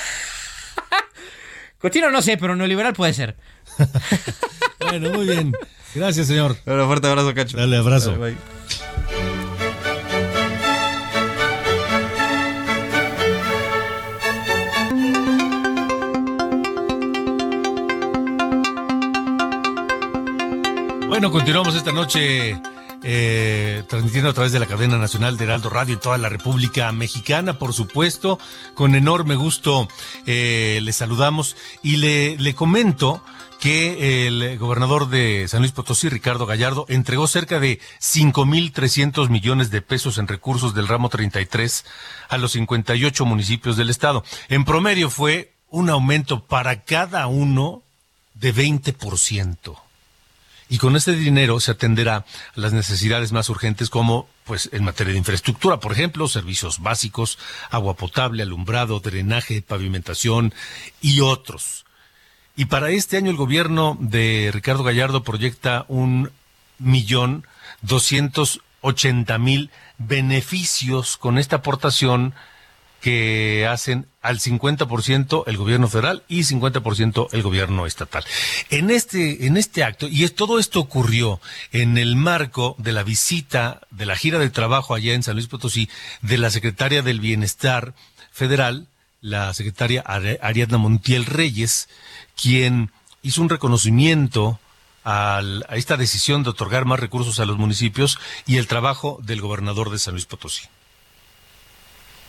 Cochino 1.80 2.10
no 2.10 2.22
sé, 2.24 2.38
pero 2.38 2.56
neoliberal 2.56 2.94
puede 2.94 3.14
ser. 3.14 3.38
bueno, 4.80 5.12
muy 5.12 5.28
bien. 5.28 5.54
Gracias, 5.94 6.26
señor. 6.28 6.58
Un 6.66 6.86
fuerte 6.88 7.08
abrazo, 7.08 7.34
Cacho. 7.36 7.56
Dale, 7.58 7.78
abrazo. 7.78 8.18
Bye, 8.18 8.32
bye. 8.32 9.37
Bueno, 21.18 21.32
continuamos 21.32 21.74
esta 21.74 21.92
noche 21.92 22.62
eh, 23.02 23.84
transmitiendo 23.90 24.30
a 24.30 24.34
través 24.34 24.52
de 24.52 24.60
la 24.60 24.68
cadena 24.68 25.00
nacional 25.00 25.36
de 25.36 25.46
Heraldo 25.46 25.72
Radio 25.72 25.96
en 25.96 26.00
toda 26.00 26.20
la 26.20 26.30
República 26.30 26.92
Mexicana, 26.92 27.58
por 27.58 27.74
supuesto. 27.74 28.38
Con 28.76 28.94
enorme 28.94 29.36
gusto 29.36 29.88
eh, 30.28 30.80
le 30.84 30.94
saludamos 30.94 31.58
y 31.82 31.98
le, 31.98 32.38
le 32.38 32.54
comento 32.54 33.24
que 33.60 34.28
el 34.28 34.60
gobernador 34.60 35.10
de 35.10 35.48
San 35.48 35.62
Luis 35.62 35.72
Potosí, 35.72 36.08
Ricardo 36.08 36.46
Gallardo, 36.46 36.86
entregó 36.88 37.26
cerca 37.26 37.60
de 37.60 37.80
5.300 38.00 39.28
millones 39.30 39.72
de 39.72 39.82
pesos 39.82 40.20
en 40.20 40.28
recursos 40.28 40.76
del 40.76 40.88
ramo 40.88 41.10
33 41.10 41.84
a 42.30 42.38
los 42.38 42.52
58 42.52 43.26
municipios 43.26 43.76
del 43.76 43.90
estado. 43.90 44.24
En 44.50 44.66
promedio 44.66 45.10
fue 45.10 45.52
un 45.72 45.90
aumento 45.90 46.46
para 46.46 46.84
cada 46.84 47.26
uno 47.26 47.82
de 48.36 48.54
20% 48.54 49.87
y 50.70 50.78
con 50.78 50.96
este 50.96 51.14
dinero 51.14 51.60
se 51.60 51.72
atenderá 51.72 52.18
a 52.18 52.26
las 52.56 52.74
necesidades 52.74 53.32
más 53.32 53.50
urgentes 53.50 53.90
como 53.90 54.28
pues 54.44 54.70
en 54.72 54.84
materia 54.84 55.14
de 55.14 55.20
infraestructura, 55.20 55.80
por 55.80 55.92
ejemplo, 55.92 56.28
servicios 56.28 56.80
básicos, 56.80 57.38
agua 57.70 57.96
potable, 57.96 58.44
alumbrado, 58.44 59.00
drenaje, 59.00 59.62
pavimentación 59.62 60.54
y 61.02 61.20
otros. 61.22 61.86
Y 62.56 62.66
para 62.66 62.90
este 62.90 63.18
año 63.18 63.30
el 63.30 63.38
gobierno 63.38 63.98
de 64.00 64.50
Ricardo 64.54 64.84
Gallardo 64.84 65.24
proyecta 65.24 65.86
un 65.88 66.32
millón 66.80 67.46
doscientos 67.82 68.62
ochenta 68.82 69.38
mil 69.38 69.70
beneficios 69.98 71.18
con 71.18 71.38
esta 71.38 71.58
aportación 71.58 72.34
que 73.02 73.68
hacen 73.70 74.08
al 74.22 74.40
50% 74.40 75.44
el 75.48 75.58
gobierno 75.58 75.88
federal 75.88 76.24
y 76.28 76.42
50% 76.42 77.30
el 77.32 77.42
gobierno 77.44 77.86
estatal. 77.86 78.24
En 78.70 78.90
este, 78.90 79.46
en 79.46 79.56
este 79.58 79.84
acto, 79.84 80.08
y 80.08 80.24
es, 80.24 80.36
todo 80.36 80.60
esto 80.60 80.80
ocurrió 80.80 81.40
en 81.72 81.98
el 81.98 82.16
marco 82.16 82.76
de 82.80 82.92
la 82.92 83.04
visita 83.04 83.82
de 83.92 84.06
la 84.06 84.16
gira 84.16 84.40
de 84.40 84.50
trabajo 84.50 84.94
allá 84.96 85.14
en 85.14 85.24
San 85.24 85.36
Luis 85.36 85.48
Potosí 85.48 85.90
de 86.22 86.38
la 86.38 86.50
secretaria 86.50 87.02
del 87.02 87.20
Bienestar 87.20 87.94
Federal, 88.32 88.88
la 89.22 89.54
secretaria 89.54 90.04
Ari- 90.06 90.40
Ariadna 90.42 90.78
Montiel 90.78 91.26
Reyes, 91.26 91.88
quien 92.42 92.92
hizo 93.22 93.42
un 93.42 93.50
reconocimiento 93.50 94.60
al- 95.04 95.66
a 95.70 95.76
esta 95.78 95.98
decisión 95.98 96.44
de 96.44 96.50
otorgar 96.50 96.86
más 96.86 97.00
recursos 97.00 97.40
a 97.40 97.46
los 97.46 97.58
municipios 97.58 98.20
y 98.46 98.58
el 98.58 98.68
trabajo 98.68 99.20
del 99.24 99.40
gobernador 99.42 99.90
de 99.90 100.00
San 100.00 100.14
Luis 100.16 100.26
Potosí. 100.26 100.64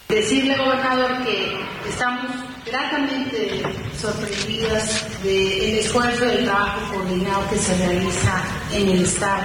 Decirle, 0.08 0.56
gobernador, 0.56 1.22
que 1.22 1.54
estamos 1.86 2.32
gratamente 2.64 3.62
sorprendidas 4.00 5.06
del 5.22 5.80
esfuerzo 5.80 6.24
y 6.24 6.28
el 6.30 6.44
trabajo 6.46 6.94
coordinado 6.94 7.50
que 7.50 7.58
se 7.58 7.76
realiza 7.76 8.42
en 8.72 8.88
el 8.88 9.02
Estado. 9.02 9.42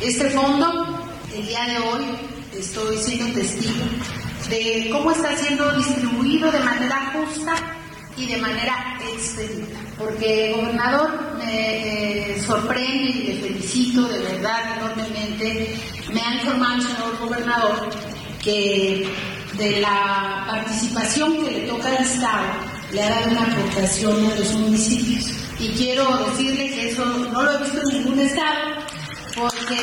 Este 0.00 0.30
fondo, 0.30 1.06
el 1.34 1.46
día 1.46 1.64
de 1.66 1.78
hoy, 1.80 2.04
estoy 2.58 2.96
siendo 2.96 3.38
testigo 3.38 3.84
de 4.48 4.88
cómo 4.90 5.10
está 5.10 5.36
siendo 5.36 5.70
distribuido 5.72 6.50
de 6.50 6.60
manera 6.60 7.12
justa 7.12 7.54
y 8.16 8.24
de 8.24 8.38
manera 8.38 8.98
expedita. 9.12 9.78
Porque, 9.98 10.54
gobernador, 10.56 11.36
me 11.36 12.30
eh, 12.30 12.42
sorprende 12.42 13.10
y 13.10 13.22
le 13.24 13.48
felicito 13.48 14.08
de 14.08 14.18
verdad 14.20 14.78
enormemente. 14.78 15.76
Me 16.10 16.22
ha 16.22 16.34
informado 16.36 16.76
el 16.76 16.82
señor 16.82 17.18
gobernador 17.18 17.90
que 18.42 19.35
de 19.58 19.80
la 19.80 20.44
participación 20.48 21.44
que 21.44 21.50
le 21.50 21.60
toca 21.68 21.88
al 21.88 22.04
Estado 22.04 22.46
le 22.92 23.02
ha 23.02 23.10
dado 23.10 23.30
una 23.30 23.42
aportación 23.42 24.30
a 24.30 24.34
los 24.34 24.52
municipios. 24.54 25.30
Y 25.58 25.68
quiero 25.70 26.16
decirle 26.28 26.68
que 26.68 26.90
eso 26.90 27.04
no 27.04 27.42
lo 27.42 27.52
he 27.52 27.62
visto 27.62 27.80
en 27.82 27.98
ningún 27.98 28.20
Estado, 28.20 28.80
porque 29.34 29.76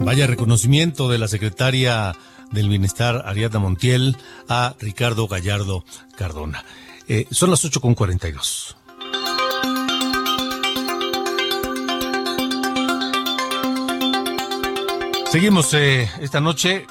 Vaya 0.00 0.26
reconocimiento 0.26 1.08
de 1.08 1.16
la 1.16 1.28
secretaria 1.28 2.14
del 2.50 2.68
Bienestar, 2.68 3.22
Ariadna 3.24 3.58
Montiel, 3.58 4.18
a 4.48 4.74
Ricardo 4.78 5.26
Gallardo 5.28 5.84
Cardona. 6.16 6.62
Eh, 7.08 7.26
son 7.30 7.50
las 7.50 7.64
8.42. 7.64 8.83
Seguimos 15.34 15.74
eh, 15.74 16.08
esta 16.20 16.40
noche 16.40 16.86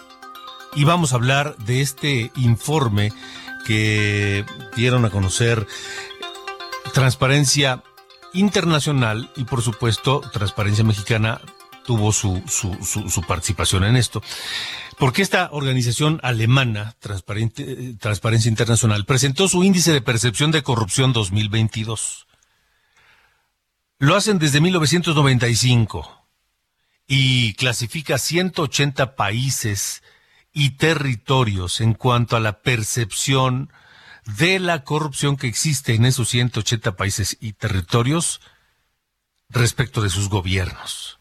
y 0.75 0.83
vamos 0.83 1.13
a 1.13 1.15
hablar 1.15 1.55
de 1.59 1.79
este 1.79 2.29
informe 2.35 3.13
que 3.65 4.43
dieron 4.75 5.05
a 5.05 5.09
conocer 5.11 5.65
Transparencia 6.93 7.83
internacional 8.33 9.31
y 9.37 9.45
por 9.45 9.61
supuesto 9.61 10.19
Transparencia 10.33 10.83
Mexicana 10.83 11.39
tuvo 11.85 12.11
su, 12.11 12.43
su, 12.45 13.21
participación 13.21 13.85
en 13.85 13.95
esto. 13.95 14.21
Porque 14.99 15.21
esta 15.21 15.47
organización 15.53 16.19
alemana, 16.21 16.97
Transparencia 16.99 18.49
Internacional, 18.49 19.05
presentó 19.05 19.47
su 19.47 19.63
índice 19.63 19.93
de 19.93 20.01
percepción 20.01 20.51
de 20.51 20.63
corrupción 20.63 21.13
2022. 21.13 22.27
Lo 23.99 24.17
hacen 24.17 24.37
desde 24.37 24.59
1995 24.59 26.22
y 27.07 27.53
clasifica 27.55 28.17
180 28.17 29.15
países 29.15 30.03
y 30.53 30.71
territorios 30.71 31.81
en 31.81 31.93
cuanto 31.93 32.35
a 32.35 32.39
la 32.39 32.61
percepción 32.61 33.71
de 34.37 34.59
la 34.59 34.83
corrupción 34.83 35.35
que 35.35 35.47
existe 35.47 35.95
en 35.95 36.05
esos 36.05 36.29
180 36.29 36.95
países 36.95 37.37
y 37.41 37.53
territorios 37.53 38.39
respecto 39.49 40.01
de 40.01 40.09
sus 40.09 40.29
gobiernos. 40.29 41.19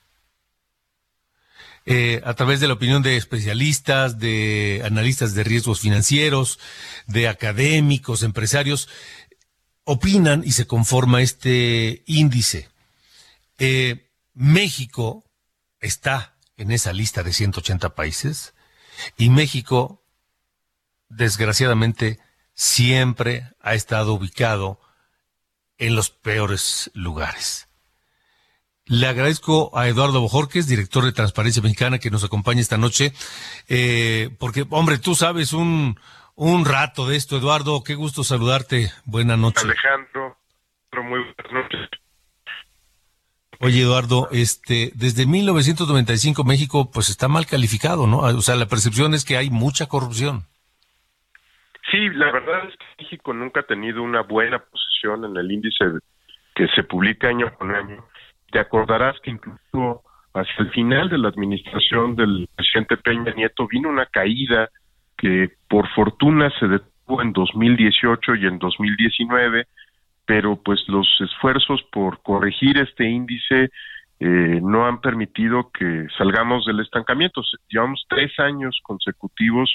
Eh, 1.84 2.22
a 2.24 2.34
través 2.34 2.60
de 2.60 2.68
la 2.68 2.74
opinión 2.74 3.02
de 3.02 3.16
especialistas, 3.16 4.20
de 4.20 4.82
analistas 4.84 5.34
de 5.34 5.42
riesgos 5.42 5.80
financieros, 5.80 6.60
de 7.08 7.26
académicos, 7.26 8.22
empresarios, 8.22 8.88
opinan 9.84 10.44
y 10.46 10.52
se 10.52 10.68
conforma 10.68 11.22
este 11.22 12.04
índice. 12.06 12.68
Eh, 13.58 14.08
México 14.32 15.24
está 15.82 16.34
en 16.56 16.70
esa 16.70 16.92
lista 16.92 17.22
de 17.22 17.32
180 17.32 17.94
países 17.94 18.54
y 19.16 19.28
México, 19.30 20.02
desgraciadamente, 21.08 22.18
siempre 22.54 23.50
ha 23.60 23.74
estado 23.74 24.14
ubicado 24.14 24.80
en 25.78 25.96
los 25.96 26.10
peores 26.10 26.90
lugares. 26.94 27.68
Le 28.86 29.06
agradezco 29.06 29.76
a 29.76 29.88
Eduardo 29.88 30.20
Bojorques, 30.20 30.66
director 30.66 31.04
de 31.04 31.12
Transparencia 31.12 31.62
Mexicana, 31.62 31.98
que 31.98 32.10
nos 32.10 32.24
acompaña 32.24 32.60
esta 32.60 32.78
noche, 32.78 33.12
eh, 33.68 34.30
porque, 34.38 34.66
hombre, 34.70 34.98
tú 34.98 35.14
sabes 35.14 35.52
un, 35.52 35.98
un 36.34 36.64
rato 36.64 37.06
de 37.06 37.16
esto, 37.16 37.36
Eduardo. 37.36 37.82
Qué 37.84 37.94
gusto 37.94 38.24
saludarte. 38.24 38.90
Buenas 39.04 39.38
noches. 39.38 39.64
Alejandro, 39.64 40.36
muy 41.04 41.20
buenas 41.20 41.52
noches. 41.52 42.01
Oye, 43.62 43.82
Eduardo, 43.82 44.28
este, 44.32 44.90
desde 44.94 45.26
1995 45.26 46.44
México, 46.44 46.90
pues 46.92 47.08
está 47.08 47.28
mal 47.28 47.46
calificado, 47.46 48.06
¿no? 48.06 48.18
O 48.18 48.40
sea, 48.42 48.56
la 48.56 48.66
percepción 48.66 49.14
es 49.14 49.24
que 49.24 49.36
hay 49.36 49.50
mucha 49.50 49.86
corrupción. 49.86 50.42
Sí, 51.90 52.08
la 52.10 52.32
verdad 52.32 52.68
es 52.68 52.76
que 52.76 53.04
México 53.04 53.32
nunca 53.32 53.60
ha 53.60 53.62
tenido 53.64 54.02
una 54.02 54.22
buena 54.22 54.58
posición 54.58 55.24
en 55.24 55.36
el 55.36 55.50
índice 55.50 55.84
que 56.54 56.66
se 56.74 56.82
publica 56.82 57.28
año 57.28 57.54
con 57.54 57.74
año 57.74 58.04
te 58.52 58.60
acordarás 58.60 59.18
que 59.20 59.30
incluso 59.30 60.02
hacia 60.34 60.54
el 60.58 60.70
final 60.70 61.08
de 61.08 61.18
la 61.18 61.28
administración 61.28 62.14
del 62.14 62.48
presidente 62.54 62.98
Peña 62.98 63.32
Nieto 63.34 63.66
vino 63.66 63.88
una 63.88 64.06
caída 64.06 64.68
que 65.16 65.50
por 65.68 65.88
fortuna 65.94 66.50
se 66.60 66.68
detuvo 66.68 67.22
en 67.22 67.32
2018 67.32 68.34
y 68.36 68.46
en 68.46 68.58
2019, 68.58 69.66
pero 70.26 70.56
pues 70.62 70.80
los 70.88 71.08
esfuerzos 71.20 71.82
por 71.92 72.22
corregir 72.22 72.78
este 72.78 73.08
índice 73.08 73.70
eh, 74.20 74.60
no 74.62 74.86
han 74.86 75.00
permitido 75.00 75.70
que 75.72 76.06
salgamos 76.16 76.64
del 76.64 76.80
estancamiento. 76.80 77.42
Llevamos 77.68 78.04
tres 78.08 78.38
años 78.38 78.78
consecutivos 78.82 79.74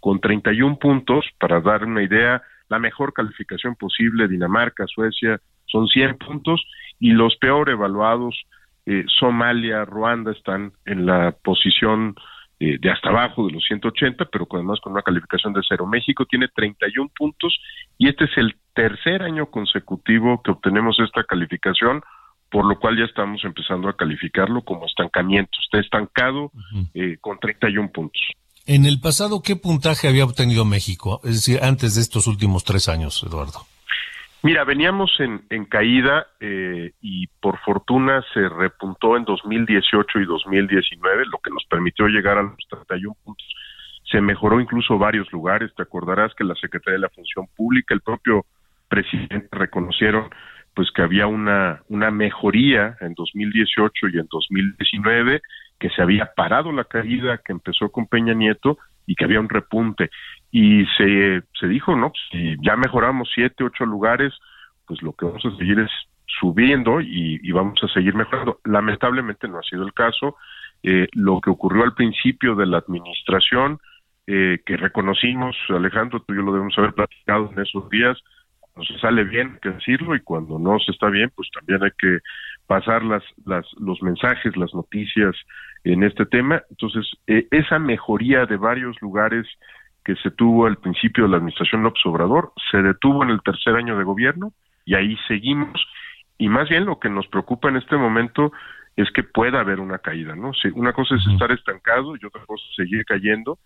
con 0.00 0.20
31 0.20 0.78
puntos, 0.78 1.24
para 1.38 1.60
dar 1.60 1.84
una 1.84 2.02
idea, 2.02 2.42
la 2.68 2.78
mejor 2.78 3.12
calificación 3.12 3.76
posible, 3.76 4.28
Dinamarca, 4.28 4.84
Suecia, 4.86 5.40
son 5.66 5.86
100 5.86 6.18
puntos, 6.18 6.62
y 6.98 7.12
los 7.12 7.36
peor 7.36 7.70
evaluados, 7.70 8.36
eh, 8.86 9.04
Somalia, 9.06 9.84
Ruanda, 9.84 10.32
están 10.32 10.72
en 10.84 11.06
la 11.06 11.32
posición 11.42 12.16
eh, 12.64 12.78
de 12.80 12.90
hasta 12.90 13.10
abajo 13.10 13.46
de 13.46 13.52
los 13.52 13.62
180, 13.64 14.24
pero 14.32 14.46
además 14.50 14.80
con 14.80 14.92
una 14.92 15.02
calificación 15.02 15.52
de 15.52 15.60
cero. 15.68 15.86
México 15.86 16.24
tiene 16.24 16.48
31 16.48 17.10
puntos 17.14 17.58
y 17.98 18.08
este 18.08 18.24
es 18.24 18.30
el 18.36 18.56
tercer 18.72 19.22
año 19.22 19.50
consecutivo 19.50 20.40
que 20.42 20.52
obtenemos 20.52 20.98
esta 20.98 21.24
calificación, 21.24 22.00
por 22.50 22.64
lo 22.64 22.78
cual 22.78 22.96
ya 22.96 23.04
estamos 23.04 23.44
empezando 23.44 23.90
a 23.90 23.96
calificarlo 23.96 24.62
como 24.62 24.86
estancamiento. 24.86 25.50
Está 25.62 25.78
estancado 25.78 26.52
eh, 26.94 27.18
con 27.20 27.38
31 27.38 27.90
puntos. 27.92 28.22
En 28.64 28.86
el 28.86 28.98
pasado, 28.98 29.42
¿qué 29.42 29.56
puntaje 29.56 30.08
había 30.08 30.24
obtenido 30.24 30.64
México? 30.64 31.20
Es 31.24 31.34
decir, 31.34 31.60
antes 31.62 31.96
de 31.96 32.00
estos 32.00 32.26
últimos 32.26 32.64
tres 32.64 32.88
años, 32.88 33.22
Eduardo. 33.26 33.66
Mira, 34.44 34.62
veníamos 34.64 35.10
en, 35.20 35.64
caída 35.64 36.26
eh, 36.38 36.92
y 37.00 37.28
por 37.40 37.58
fortuna 37.60 38.22
se 38.34 38.46
repuntó 38.46 39.16
en 39.16 39.24
2018 39.24 40.18
y 40.18 40.26
2019, 40.26 41.24
lo 41.32 41.38
que 41.38 41.48
nos 41.48 41.64
permitió 41.64 42.08
llegar 42.08 42.36
a 42.36 42.42
los 42.42 42.54
31 42.68 43.16
puntos. 43.24 43.46
Se 44.04 44.20
mejoró 44.20 44.60
incluso 44.60 44.98
varios 44.98 45.32
lugares. 45.32 45.74
Te 45.74 45.82
acordarás 45.82 46.34
que 46.34 46.44
la 46.44 46.54
Secretaría 46.56 46.96
de 46.96 47.00
la 47.00 47.08
Función 47.08 47.46
Pública, 47.56 47.94
el 47.94 48.02
propio 48.02 48.44
presidente 48.86 49.48
reconocieron 49.50 50.28
pues 50.74 50.90
que 50.94 51.00
había 51.00 51.26
una, 51.26 51.80
una 51.88 52.10
mejoría 52.10 52.98
en 53.00 53.14
2018 53.14 54.08
y 54.08 54.18
en 54.18 54.26
2019, 54.30 55.40
que 55.80 55.88
se 55.88 56.02
había 56.02 56.34
parado 56.36 56.70
la 56.70 56.84
caída 56.84 57.40
que 57.42 57.52
empezó 57.52 57.90
con 57.90 58.08
Peña 58.08 58.34
Nieto 58.34 58.76
y 59.06 59.14
que 59.14 59.24
había 59.24 59.40
un 59.40 59.48
repunte 59.48 60.10
y 60.56 60.86
se, 60.96 61.42
se 61.58 61.66
dijo, 61.66 61.96
¿no? 61.96 62.12
Si 62.30 62.54
ya 62.62 62.76
mejoramos 62.76 63.28
siete, 63.34 63.64
ocho 63.64 63.84
lugares, 63.84 64.32
pues 64.86 65.02
lo 65.02 65.12
que 65.12 65.26
vamos 65.26 65.44
a 65.44 65.56
seguir 65.56 65.80
es 65.80 65.90
subiendo 66.26 67.00
y, 67.00 67.50
vamos 67.50 67.82
a 67.82 67.88
seguir 67.88 68.14
mejorando. 68.14 68.60
Lamentablemente 68.62 69.48
no 69.48 69.58
ha 69.58 69.62
sido 69.64 69.84
el 69.84 69.92
caso. 69.92 70.36
Eh, 70.84 71.08
lo 71.14 71.40
que 71.40 71.50
ocurrió 71.50 71.82
al 71.82 71.94
principio 71.94 72.54
de 72.54 72.66
la 72.66 72.78
administración, 72.78 73.80
eh, 74.28 74.60
que 74.64 74.76
reconocimos, 74.76 75.56
Alejandro, 75.70 76.20
tú 76.20 76.32
y 76.32 76.36
yo 76.36 76.42
lo 76.42 76.52
debemos 76.52 76.78
haber 76.78 76.92
platicado 76.92 77.50
en 77.50 77.60
esos 77.60 77.90
días, 77.90 78.16
cuando 78.60 78.84
se 78.84 79.00
sale 79.00 79.24
bien, 79.24 79.54
hay 79.54 79.58
que 79.58 79.70
decirlo, 79.70 80.14
y 80.14 80.20
cuando 80.20 80.60
no 80.60 80.78
se 80.78 80.92
está 80.92 81.08
bien, 81.08 81.32
pues 81.34 81.48
también 81.52 81.82
hay 81.82 81.90
que 81.98 82.18
pasar 82.68 83.02
las, 83.02 83.24
las, 83.44 83.66
los 83.80 84.00
mensajes, 84.02 84.56
las 84.56 84.72
noticias 84.72 85.34
en 85.82 86.04
este 86.04 86.26
tema. 86.26 86.62
Entonces, 86.70 87.10
eh, 87.26 87.48
esa 87.50 87.80
mejoría 87.80 88.46
de 88.46 88.56
varios 88.56 89.02
lugares 89.02 89.48
que 90.04 90.16
se 90.16 90.30
tuvo 90.30 90.66
al 90.66 90.76
principio 90.76 91.24
de 91.24 91.30
la 91.30 91.36
administración 91.38 91.82
López 91.82 92.04
Obrador, 92.04 92.52
se 92.70 92.82
detuvo 92.82 93.24
en 93.24 93.30
el 93.30 93.42
tercer 93.42 93.74
año 93.74 93.96
de 93.96 94.04
gobierno 94.04 94.52
y 94.84 94.94
ahí 94.94 95.16
seguimos. 95.26 95.82
Y 96.36 96.48
más 96.48 96.68
bien 96.68 96.84
lo 96.84 96.98
que 96.98 97.08
nos 97.08 97.26
preocupa 97.28 97.68
en 97.68 97.76
este 97.76 97.96
momento 97.96 98.52
es 98.96 99.10
que 99.12 99.22
pueda 99.22 99.60
haber 99.60 99.80
una 99.80 99.98
caída, 99.98 100.36
¿no? 100.36 100.52
Si 100.52 100.68
una 100.68 100.92
cosa 100.92 101.16
es 101.16 101.26
estar 101.26 101.50
estancado 101.50 102.14
y 102.16 102.24
otra 102.24 102.44
cosa 102.46 102.64
es 102.68 102.76
seguir 102.76 103.04
cayendo 103.04 103.58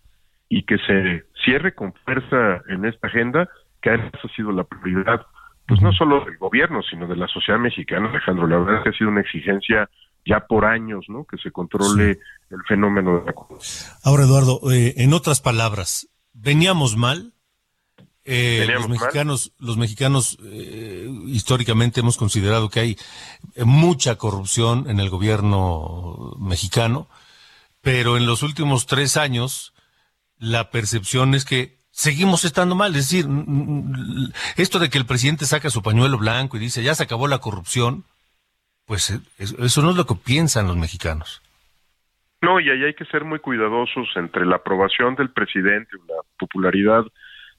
y 0.47 0.63
que 0.63 0.77
se 0.79 1.25
cierre 1.43 1.75
con 1.75 1.93
fuerza 2.05 2.61
en 2.67 2.85
esta 2.85 3.07
agenda, 3.07 3.47
que 3.81 3.91
ha 3.91 4.11
sido 4.35 4.51
la 4.51 4.63
prioridad, 4.63 5.25
pues 5.67 5.81
no 5.81 5.93
solo 5.93 6.25
del 6.25 6.37
gobierno, 6.37 6.81
sino 6.81 7.07
de 7.07 7.15
la 7.15 7.27
sociedad 7.27 7.59
mexicana, 7.59 8.09
Alejandro. 8.09 8.47
La 8.47 8.57
verdad 8.57 8.77
es 8.77 8.83
que 8.83 8.89
ha 8.89 8.97
sido 8.97 9.11
una 9.11 9.21
exigencia 9.21 9.87
ya 10.25 10.39
por 10.41 10.65
años, 10.65 11.05
¿no? 11.07 11.25
Que 11.25 11.37
se 11.37 11.51
controle 11.51 12.19
el 12.49 12.63
fenómeno 12.67 13.19
de 13.19 13.25
la 13.25 13.33
Ahora, 14.03 14.23
Eduardo, 14.23 14.59
eh, 14.71 14.95
en 14.97 15.13
otras 15.13 15.41
palabras, 15.41 16.08
veníamos 16.33 16.95
mal. 16.95 17.33
Eh, 18.25 18.67
los 18.71 18.89
mexicanos, 18.89 19.51
los 19.57 19.77
mexicanos 19.77 20.37
eh, 20.43 21.09
históricamente 21.27 22.01
hemos 22.01 22.17
considerado 22.17 22.69
que 22.69 22.79
hay 22.79 22.97
mucha 23.65 24.15
corrupción 24.17 24.87
en 24.89 24.99
el 24.99 25.09
gobierno 25.09 26.35
mexicano, 26.37 27.07
pero 27.81 28.17
en 28.17 28.27
los 28.27 28.43
últimos 28.43 28.85
tres 28.85 29.17
años 29.17 29.73
la 30.37 30.69
percepción 30.69 31.33
es 31.33 31.43
que 31.43 31.79
seguimos 31.91 32.45
estando 32.45 32.75
mal. 32.75 32.95
Es 32.95 33.09
decir, 33.09 33.27
esto 34.55 34.79
de 34.79 34.89
que 34.89 34.97
el 34.97 35.05
presidente 35.05 35.45
saca 35.45 35.69
su 35.69 35.81
pañuelo 35.81 36.17
blanco 36.17 36.57
y 36.57 36.61
dice 36.61 36.83
ya 36.83 36.95
se 36.95 37.03
acabó 37.03 37.27
la 37.27 37.39
corrupción, 37.39 38.05
pues 38.85 39.09
eh, 39.09 39.19
eso 39.37 39.81
no 39.81 39.91
es 39.91 39.97
lo 39.97 40.07
que 40.07 40.15
piensan 40.15 40.67
los 40.67 40.77
mexicanos. 40.77 41.41
No, 42.41 42.59
y 42.59 42.69
ahí 42.69 42.83
hay 42.83 42.93
que 42.93 43.05
ser 43.05 43.25
muy 43.25 43.39
cuidadosos 43.39 44.07
entre 44.15 44.45
la 44.45 44.57
aprobación 44.57 45.15
del 45.15 45.29
presidente, 45.29 45.91
la 46.07 46.21
popularidad 46.37 47.03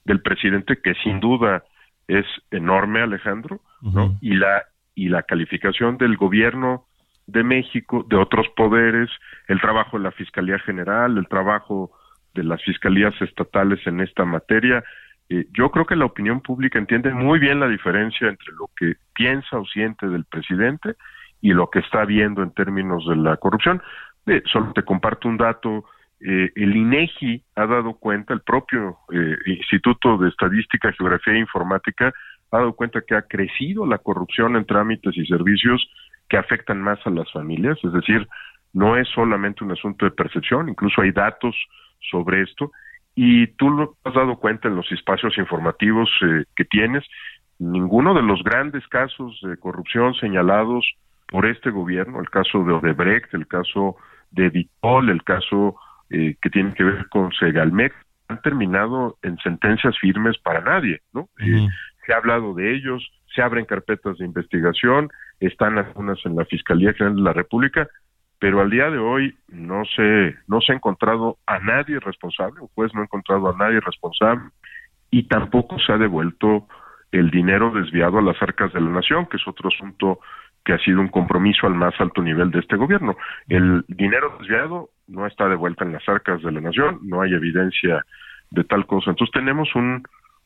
del 0.05 0.21
presidente, 0.21 0.79
que 0.81 0.95
sin 1.03 1.19
duda 1.19 1.63
es 2.07 2.25
enorme, 2.49 3.01
Alejandro, 3.01 3.61
¿no? 3.81 4.17
y 4.21 4.35
la 4.35 4.65
y 4.93 5.09
la 5.09 5.23
calificación 5.23 5.97
del 5.97 6.17
gobierno 6.17 6.85
de 7.27 7.43
México, 7.43 8.05
de 8.09 8.17
otros 8.17 8.47
poderes, 8.55 9.09
el 9.47 9.61
trabajo 9.61 9.97
de 9.97 10.03
la 10.03 10.11
Fiscalía 10.11 10.59
General, 10.59 11.17
el 11.17 11.27
trabajo 11.27 11.91
de 12.33 12.43
las 12.43 12.61
fiscalías 12.63 13.13
estatales 13.21 13.85
en 13.87 14.01
esta 14.01 14.25
materia. 14.25 14.83
Eh, 15.29 15.45
yo 15.53 15.71
creo 15.71 15.85
que 15.85 15.95
la 15.95 16.05
opinión 16.05 16.41
pública 16.41 16.77
entiende 16.77 17.13
muy 17.13 17.39
bien 17.39 17.59
la 17.59 17.67
diferencia 17.67 18.27
entre 18.27 18.53
lo 18.53 18.69
que 18.75 18.95
piensa 19.13 19.57
o 19.57 19.65
siente 19.65 20.07
del 20.07 20.25
presidente 20.25 20.95
y 21.41 21.53
lo 21.53 21.69
que 21.69 21.79
está 21.79 22.05
viendo 22.05 22.43
en 22.43 22.51
términos 22.51 23.05
de 23.07 23.15
la 23.15 23.37
corrupción. 23.37 23.81
Eh, 24.27 24.41
solo 24.45 24.71
te 24.73 24.83
comparto 24.83 25.27
un 25.27 25.37
dato. 25.37 25.85
Eh, 26.19 26.51
el 26.55 26.75
INEGI 26.75 27.43
ha 27.55 27.65
dado 27.65 27.95
cuenta, 27.95 28.33
el 28.33 28.41
propio 28.41 28.99
eh, 29.11 29.35
Instituto 29.47 30.17
de 30.17 30.29
Estadística, 30.29 30.93
Geografía 30.93 31.33
e 31.33 31.39
Informática 31.39 32.13
ha 32.51 32.57
dado 32.57 32.73
cuenta 32.73 33.01
que 33.01 33.15
ha 33.15 33.23
crecido 33.23 33.85
la 33.85 33.97
corrupción 33.97 34.55
en 34.55 34.65
trámites 34.65 35.17
y 35.17 35.25
servicios 35.25 35.87
que 36.29 36.37
afectan 36.37 36.81
más 36.81 36.99
a 37.05 37.09
las 37.09 37.31
familias, 37.31 37.77
es 37.83 37.91
decir, 37.93 38.27
no 38.73 38.95
es 38.97 39.07
solamente 39.09 39.63
un 39.63 39.71
asunto 39.71 40.05
de 40.05 40.11
percepción, 40.11 40.69
incluso 40.69 41.01
hay 41.01 41.11
datos 41.11 41.55
sobre 42.09 42.41
esto, 42.41 42.71
y 43.15 43.47
tú 43.47 43.69
lo 43.69 43.97
has 44.03 44.13
dado 44.13 44.37
cuenta 44.37 44.67
en 44.67 44.75
los 44.75 44.89
espacios 44.91 45.37
informativos 45.37 46.09
eh, 46.21 46.45
que 46.55 46.65
tienes, 46.65 47.03
ninguno 47.59 48.13
de 48.13 48.21
los 48.21 48.43
grandes 48.43 48.87
casos 48.87 49.39
de 49.43 49.57
corrupción 49.57 50.13
señalados 50.15 50.89
por 51.27 51.45
este 51.45 51.69
gobierno, 51.69 52.19
el 52.19 52.29
caso 52.29 52.63
de 52.63 52.73
Odebrecht, 52.73 53.33
el 53.33 53.47
caso 53.47 53.97
de 54.31 54.49
Vitol, 54.49 55.09
el 55.09 55.23
caso 55.23 55.75
eh, 56.09 56.35
que 56.41 56.49
tiene 56.49 56.73
que 56.73 56.83
ver 56.83 57.07
con 57.09 57.31
Segalmex, 57.33 57.95
han 58.27 58.41
terminado 58.41 59.17
en 59.21 59.37
sentencias 59.39 59.97
firmes 59.99 60.37
para 60.39 60.61
nadie, 60.61 61.01
¿no? 61.13 61.29
Eh, 61.39 61.67
se 62.05 62.13
ha 62.13 62.17
hablado 62.17 62.53
de 62.53 62.73
ellos, 62.73 63.07
se 63.35 63.41
abren 63.41 63.65
carpetas 63.65 64.17
de 64.17 64.25
investigación, 64.25 65.09
están 65.39 65.77
algunas 65.77 66.25
en 66.25 66.35
la 66.35 66.45
Fiscalía 66.45 66.93
General 66.93 67.15
de 67.15 67.21
la 67.21 67.33
República, 67.33 67.87
pero 68.39 68.61
al 68.61 68.69
día 68.69 68.89
de 68.89 68.97
hoy 68.97 69.35
no 69.49 69.83
se 69.85 70.35
no 70.47 70.61
se 70.61 70.71
ha 70.71 70.75
encontrado 70.75 71.37
a 71.45 71.59
nadie 71.59 71.99
responsable, 71.99 72.61
un 72.61 72.69
juez 72.69 72.93
no 72.93 73.01
ha 73.01 73.03
encontrado 73.03 73.49
a 73.49 73.57
nadie 73.57 73.79
responsable 73.79 74.49
y 75.11 75.23
tampoco 75.23 75.77
se 75.79 75.91
ha 75.93 75.97
devuelto 75.97 76.67
el 77.11 77.29
dinero 77.29 77.71
desviado 77.71 78.17
a 78.17 78.21
las 78.21 78.41
arcas 78.41 78.73
de 78.73 78.81
la 78.81 78.89
nación, 78.89 79.27
que 79.27 79.37
es 79.37 79.47
otro 79.47 79.69
asunto 79.69 80.19
que 80.63 80.73
ha 80.73 80.79
sido 80.79 81.01
un 81.01 81.07
compromiso 81.07 81.67
al 81.67 81.75
más 81.75 81.93
alto 81.99 82.21
nivel 82.21 82.51
de 82.51 82.59
este 82.59 82.75
gobierno. 82.75 83.17
El 83.47 83.83
dinero 83.87 84.35
desviado 84.39 84.89
no 85.07 85.25
está 85.25 85.49
de 85.49 85.55
vuelta 85.55 85.83
en 85.83 85.93
las 85.93 86.07
arcas 86.07 86.41
de 86.41 86.51
la 86.51 86.61
nación, 86.61 86.99
no 87.03 87.21
hay 87.21 87.33
evidencia 87.33 88.05
de 88.51 88.63
tal 88.63 88.85
cosa. 88.85 89.11
Entonces 89.11 89.33
tenemos 89.33 89.73
un 89.75 90.03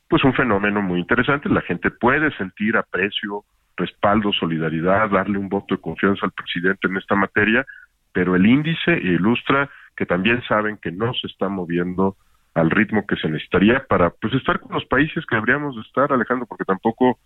pues 0.07 0.23
un 0.23 0.33
fenómeno 0.33 0.81
muy 0.83 0.99
interesante, 0.99 1.49
la 1.49 1.61
gente 1.61 1.89
puede 1.89 2.31
sentir 2.37 2.77
aprecio, 2.77 3.43
respaldo, 3.75 4.31
solidaridad, 4.31 5.09
darle 5.09 5.39
un 5.39 5.49
voto 5.49 5.75
de 5.75 5.81
confianza 5.81 6.27
al 6.27 6.31
presidente 6.31 6.87
en 6.87 6.97
esta 6.97 7.15
materia, 7.15 7.65
pero 8.13 8.35
el 8.35 8.45
índice 8.45 8.91
ilustra 8.91 9.69
que 9.95 10.05
también 10.05 10.43
saben 10.43 10.77
que 10.77 10.91
no 10.91 11.13
se 11.15 11.27
está 11.27 11.49
moviendo 11.49 12.17
al 12.53 12.69
ritmo 12.69 13.05
que 13.05 13.17
se 13.17 13.27
necesitaría 13.27 13.85
para 13.87 14.11
pues 14.11 14.33
estar 14.33 14.59
con 14.59 14.73
los 14.73 14.85
países 14.85 15.25
que 15.25 15.35
deberíamos 15.35 15.75
estar, 15.85 16.13
Alejandro, 16.13 16.45
porque 16.45 16.65
tampoco 16.65 17.19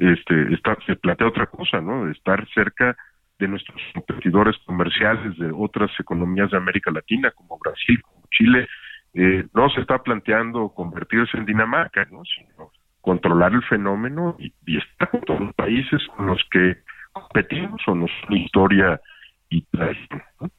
este, 0.00 0.54
está, 0.54 0.76
se 0.86 0.96
plantea 0.96 1.28
otra 1.28 1.46
cosa, 1.46 1.80
¿no? 1.80 2.10
Estar 2.10 2.48
cerca 2.54 2.96
de 3.38 3.48
nuestros 3.48 3.80
competidores 3.94 4.56
comerciales 4.64 5.36
de 5.38 5.52
otras 5.54 5.90
economías 5.98 6.50
de 6.50 6.56
América 6.56 6.90
Latina, 6.90 7.30
como 7.32 7.58
Brasil, 7.58 8.00
como 8.02 8.26
Chile, 8.30 8.66
eh, 9.14 9.46
no 9.54 9.68
se 9.70 9.80
está 9.80 10.02
planteando 10.02 10.70
convertirse 10.70 11.36
en 11.36 11.44
Dinamarca, 11.46 12.06
¿no? 12.10 12.22
Sino 12.24 12.72
controlar 13.00 13.52
el 13.52 13.62
fenómeno 13.64 14.36
y, 14.38 14.52
estar 14.76 15.10
con 15.10 15.20
todos 15.22 15.40
los 15.40 15.54
países 15.54 16.00
con 16.16 16.26
los 16.26 16.40
que 16.50 16.78
competimos 17.12 17.80
o 17.86 17.94
nuestra 17.94 18.36
historia 18.36 19.00
y 19.48 19.62
tradición. 19.62 20.22
¿no? 20.40 20.50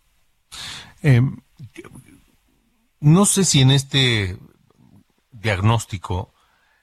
Eh, 1.04 1.22
no 3.00 3.26
sé 3.26 3.44
si 3.44 3.62
en 3.62 3.72
este 3.72 4.38
diagnóstico 5.32 6.31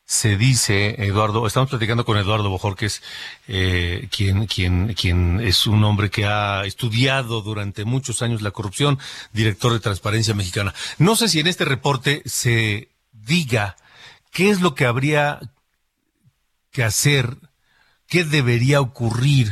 se 0.09 0.39
dice, 0.39 1.05
Eduardo, 1.05 1.47
estamos 1.47 1.69
platicando 1.69 2.07
con 2.07 2.17
Eduardo 2.17 2.49
Bojorques, 2.49 3.03
eh, 3.47 4.09
quien, 4.11 4.47
quien, 4.47 4.95
quien 4.95 5.39
es 5.41 5.67
un 5.67 5.85
hombre 5.85 6.09
que 6.09 6.25
ha 6.25 6.65
estudiado 6.65 7.43
durante 7.43 7.85
muchos 7.85 8.23
años 8.23 8.41
la 8.41 8.51
corrupción, 8.51 8.99
director 9.35 9.71
de 9.71 9.81
Transparencia 9.81 10.33
Mexicana. 10.33 10.73
No 10.99 11.15
sé 11.15 11.29
si 11.29 11.41
en 11.41 11.47
este 11.47 11.67
reporte 11.67 12.23
se 12.25 12.89
diga 13.13 13.77
qué 14.33 14.49
es 14.49 14.63
lo 14.63 14.75
que 14.75 14.87
habría 14.87 15.41
que 16.73 16.85
hacer, 16.85 17.37
qué 18.09 18.25
debería 18.25 18.81
ocurrir 18.81 19.49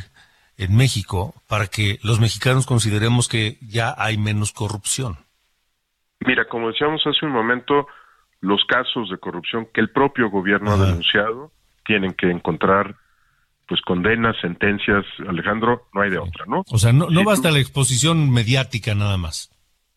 en 0.57 0.75
México 0.75 1.35
para 1.49 1.67
que 1.67 1.99
los 2.03 2.19
mexicanos 2.19 2.65
consideremos 2.65 3.29
que 3.29 3.59
ya 3.61 3.95
hay 3.99 4.17
menos 4.17 4.53
corrupción. 4.53 5.19
Mira, 6.21 6.49
como 6.49 6.69
decíamos 6.69 7.03
hace 7.07 7.27
un 7.27 7.33
momento, 7.33 7.89
los 8.47 8.65
casos 8.65 9.11
de 9.11 9.19
corrupción 9.19 9.67
que 9.75 9.81
el 9.81 9.91
propio 9.91 10.31
gobierno 10.31 10.73
ha 10.73 10.77
denunciado 10.77 11.53
tienen 11.85 12.15
que 12.15 12.31
encontrar 12.31 12.95
pues 13.69 13.81
condenas, 13.81 14.37
sentencias, 14.41 15.05
Alejandro, 15.29 15.89
no 15.93 16.03
hay 16.03 16.11
de 16.11 16.19
otra, 16.19 16.45
¿no? 16.47 16.63
O 16.71 16.79
sea, 16.79 16.93
no, 16.93 17.11
no 17.11 17.25
basta 17.25 17.51
la 17.51 17.59
exposición 17.59 18.33
mediática 18.33 18.95
nada 18.95 19.17
más. 19.17 19.51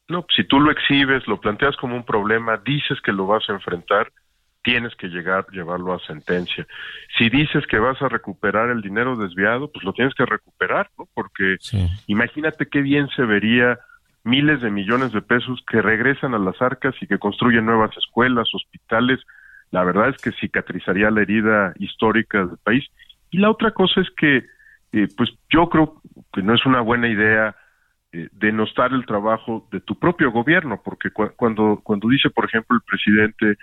No, 0.07 0.25
si 0.35 0.43
tú 0.43 0.59
lo 0.59 0.71
exhibes, 0.71 1.27
lo 1.27 1.39
planteas 1.39 1.75
como 1.77 1.95
un 1.95 2.03
problema, 2.03 2.57
dices 2.65 2.97
que 3.03 3.11
lo 3.11 3.27
vas 3.27 3.47
a 3.47 3.53
enfrentar, 3.53 4.11
tienes 4.63 4.95
que 4.95 5.07
llegar, 5.07 5.45
llevarlo 5.51 5.93
a 5.93 5.99
sentencia. 5.99 6.65
Si 7.15 7.29
dices 7.29 7.67
que 7.67 7.77
vas 7.77 8.01
a 8.01 8.09
recuperar 8.09 8.71
el 8.71 8.81
dinero 8.81 9.15
desviado, 9.15 9.71
pues 9.71 9.85
lo 9.85 9.93
tienes 9.93 10.15
que 10.15 10.25
recuperar, 10.25 10.89
¿no? 10.97 11.07
Porque 11.13 11.57
imagínate 12.07 12.67
qué 12.67 12.81
bien 12.81 13.07
se 13.15 13.21
vería 13.21 13.77
miles 14.29 14.61
de 14.61 14.71
millones 14.71 15.11
de 15.11 15.21
pesos 15.21 15.63
que 15.67 15.81
regresan 15.81 16.33
a 16.33 16.39
las 16.39 16.61
arcas 16.61 16.95
y 17.01 17.07
que 17.07 17.17
construyen 17.17 17.65
nuevas 17.65 17.95
escuelas, 17.97 18.47
hospitales. 18.53 19.19
La 19.71 19.83
verdad 19.83 20.09
es 20.09 20.17
que 20.21 20.31
cicatrizaría 20.31 21.11
la 21.11 21.21
herida 21.21 21.73
histórica 21.79 22.45
del 22.45 22.57
país. 22.63 22.85
Y 23.31 23.39
la 23.39 23.49
otra 23.49 23.71
cosa 23.71 24.01
es 24.01 24.07
que, 24.17 24.45
eh, 24.91 25.07
pues 25.15 25.29
yo 25.49 25.69
creo 25.69 26.01
que 26.33 26.41
no 26.41 26.53
es 26.53 26.65
una 26.65 26.81
buena 26.81 27.07
idea 27.07 27.55
eh, 28.11 28.29
denostar 28.31 28.91
el 28.93 29.05
trabajo 29.05 29.67
de 29.71 29.81
tu 29.81 29.97
propio 29.99 30.31
gobierno, 30.31 30.81
porque 30.83 31.11
cuando, 31.11 31.79
cuando 31.83 32.09
dice, 32.09 32.29
por 32.31 32.45
ejemplo, 32.45 32.75
el 32.75 32.81
presidente 32.81 33.57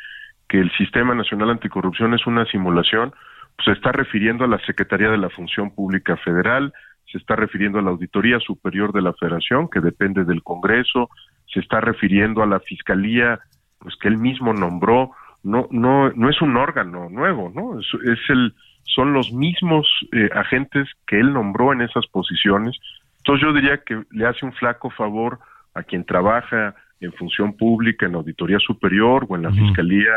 que 0.49 0.61
el 0.61 0.71
Sistema 0.77 1.15
Nacional 1.15 1.51
Anticorrupción 1.51 2.15
es 2.15 2.27
una 2.27 2.47
simulación, 2.47 3.13
pues 3.57 3.65
se 3.65 3.73
está 3.73 3.91
refiriendo 3.91 4.45
a 4.45 4.49
la 4.49 4.65
Secretaría 4.65 5.11
de 5.11 5.19
la 5.19 5.31
Función 5.31 5.75
Pública 5.75 6.17
Federal, 6.19 6.73
se 7.17 7.21
está 7.23 7.35
refiriendo 7.35 7.79
a 7.79 7.83
la 7.83 7.91
Auditoría 7.91 8.39
Superior 8.41 8.93
de 8.93 9.01
la 9.01 9.15
Federación, 9.15 9.69
que 9.69 9.81
depende 9.81 10.25
del 10.25 10.43
Congreso, 10.43 11.09
se 11.47 11.61
está 11.61 11.81
refiriendo 11.81 12.43
a 12.43 12.47
la 12.47 12.61
Fiscalía, 12.61 13.41
pues 13.79 13.97
que 13.97 14.09
él 14.09 14.19
mismo 14.19 14.53
nombró, 14.53 15.13
no, 15.43 15.67
no, 15.71 16.11
no 16.11 16.29
es 16.29 16.43
un 16.43 16.57
órgano 16.59 17.09
nuevo, 17.09 17.51
¿no? 17.55 17.81
Es, 17.81 17.87
es 18.05 18.19
el, 18.29 18.55
son 18.85 19.15
los 19.15 19.33
mismos 19.33 19.89
eh, 20.13 20.29
agentes 20.35 20.89
que 21.07 21.19
él 21.19 21.33
nombró 21.33 21.73
en 21.73 21.81
esas 21.81 22.07
posiciones. 22.09 22.77
Entonces 23.19 23.47
yo 23.47 23.55
diría 23.55 23.79
que 23.79 24.03
le 24.11 24.27
hace 24.27 24.45
un 24.45 24.53
flaco 24.53 24.91
favor 24.91 25.39
a 25.75 25.83
quien 25.83 26.05
trabaja 26.05 26.75
en 27.01 27.13
función 27.15 27.57
pública, 27.57 28.05
en 28.05 28.15
auditoría 28.15 28.59
superior 28.59 29.27
o 29.29 29.37
en 29.37 29.43
la 29.43 29.53
fiscalía, 29.53 30.13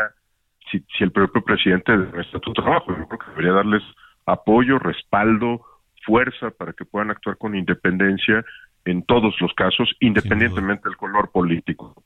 si, 0.70 0.84
si 0.96 1.04
el 1.04 1.12
propio 1.12 1.42
presidente 1.42 1.96
de 1.96 2.24
tu 2.42 2.52
trabajo. 2.52 2.94
Yo 2.96 3.06
creo 3.08 3.18
que 3.18 3.30
debería 3.30 3.52
darles 3.52 3.82
apoyo, 4.26 4.78
respaldo, 4.78 5.62
fuerza 6.04 6.50
para 6.50 6.72
que 6.72 6.84
puedan 6.84 7.10
actuar 7.10 7.36
con 7.36 7.54
independencia 7.54 8.44
en 8.84 9.04
todos 9.04 9.34
los 9.40 9.52
casos, 9.54 9.90
independientemente 10.00 10.88
del 10.88 10.96
color 10.96 11.30
político. 11.30 12.02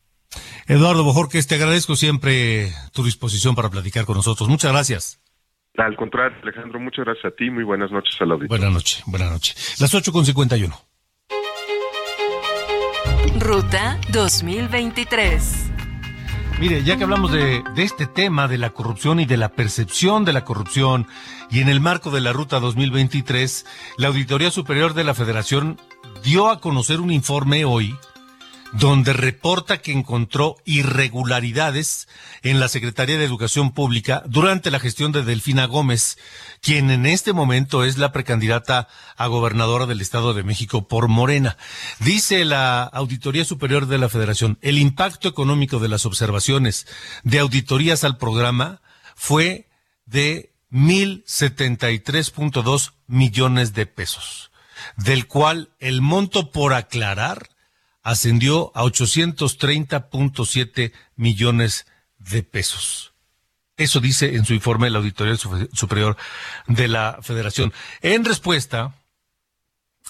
Eduardo 0.67 1.05
Bojorques, 1.05 1.47
te 1.47 1.55
agradezco 1.55 1.95
siempre 1.95 2.71
tu 2.93 3.05
disposición 3.05 3.55
para 3.55 3.71
platicar 3.71 4.05
con 4.05 4.17
nosotros. 4.17 4.49
Muchas 4.49 4.73
gracias. 4.73 5.21
Al 5.77 5.97
contrario, 5.97 6.39
Alejandro, 6.43 6.79
muchas 6.79 7.05
gracias 7.05 7.33
a 7.33 7.37
ti. 7.37 7.51
Muy 7.51 7.65
buenas 7.65 7.91
noches 7.91 8.17
a 8.21 8.25
la 8.25 8.35
audiencia. 8.35 8.57
Buenas 8.57 8.73
noches, 8.73 9.03
buenas 9.07 9.31
noches. 9.31 9.81
Las 9.81 9.95
8 9.95 10.13
con 10.13 10.25
51. 10.25 10.75
Ruta 13.41 13.99
2023. 14.13 15.74
Mire, 16.61 16.85
ya 16.85 16.97
que 16.97 17.03
hablamos 17.03 17.33
de, 17.33 17.65
este 17.77 18.07
tema 18.07 18.47
de 18.47 18.59
la 18.59 18.71
corrupción 18.71 19.19
y 19.19 19.27
de 19.27 19.37
la 19.37 19.51
percepción 19.51 20.25
de 20.25 20.33
la 20.33 20.45
corrupción, 20.45 21.09
y 21.51 21.61
en 21.61 21.69
el 21.69 21.81
marco 21.81 22.11
de 22.11 22.21
la 22.21 22.33
Ruta 22.33 22.61
2023, 22.61 23.67
la 23.99 24.09
Auditoría 24.09 24.51
Superior 24.53 24.95
de 24.95 25.05
la 25.05 25.15
Federación 25.15 25.81
dio 26.23 26.49
a 26.49 26.61
conocer 26.61 27.01
un 27.01 27.11
informe 27.11 27.65
hoy 27.65 27.97
donde 28.75 29.13
reporta 29.13 29.79
que 29.79 29.93
encontró 29.93 30.57
irregularidades 30.65 32.09
en 32.43 32.59
la 32.59 32.67
Secretaría 32.69 33.17
de 33.17 33.25
Educación 33.25 33.71
Pública 33.73 34.25
durante 34.27 34.73
la 34.73 34.81
gestión 34.81 35.13
de 35.13 35.23
Delfina 35.23 35.67
Gómez, 35.67 36.19
quien 36.61 36.91
en 36.91 37.07
este 37.07 37.33
momento 37.33 37.85
es 37.85 37.99
la 37.99 38.11
precandidata 38.11 38.89
a 39.17 39.29
gobernadora 39.29 39.87
del 39.87 40.01
Estado 40.01 40.35
de 40.35 40.43
México 40.43 40.89
por 40.89 41.07
Morena. 41.07 41.57
Dice 42.01 42.45
la 42.45 42.83
Auditoría 42.83 43.45
Superior 43.45 43.87
de 43.87 43.99
la 43.99 44.09
Federación, 44.09 44.59
el 44.61 44.79
impacto 44.79 45.29
económico 45.29 45.79
de 45.79 45.87
las 45.89 46.05
observaciones 46.05 46.89
de 47.23 47.39
auditorías 47.39 48.03
al 48.03 48.19
programa 48.19 48.81
fue 49.15 49.69
de 50.05 50.53
1.073.2 50.73 52.91
millones 53.07 53.73
de 53.75 53.87
pesos, 53.87 54.51
del 54.97 55.29
cual 55.29 55.71
el 55.79 56.01
monto 56.01 56.51
por 56.51 56.75
aclarar 56.75 57.54
ascendió 58.05 58.71
a 58.75 58.85
830.7 58.85 60.93
millones 61.17 61.87
de 62.19 62.45
pesos. 62.45 63.15
Eso 63.77 63.99
dice 63.99 64.37
en 64.37 64.45
su 64.45 64.55
informe 64.55 64.91
la 64.91 64.99
Auditoría 64.99 65.37
Superior 65.37 66.17
de 66.69 66.87
la 66.87 67.19
Federación. 67.23 67.73
En 68.03 68.25
respuesta, 68.25 68.95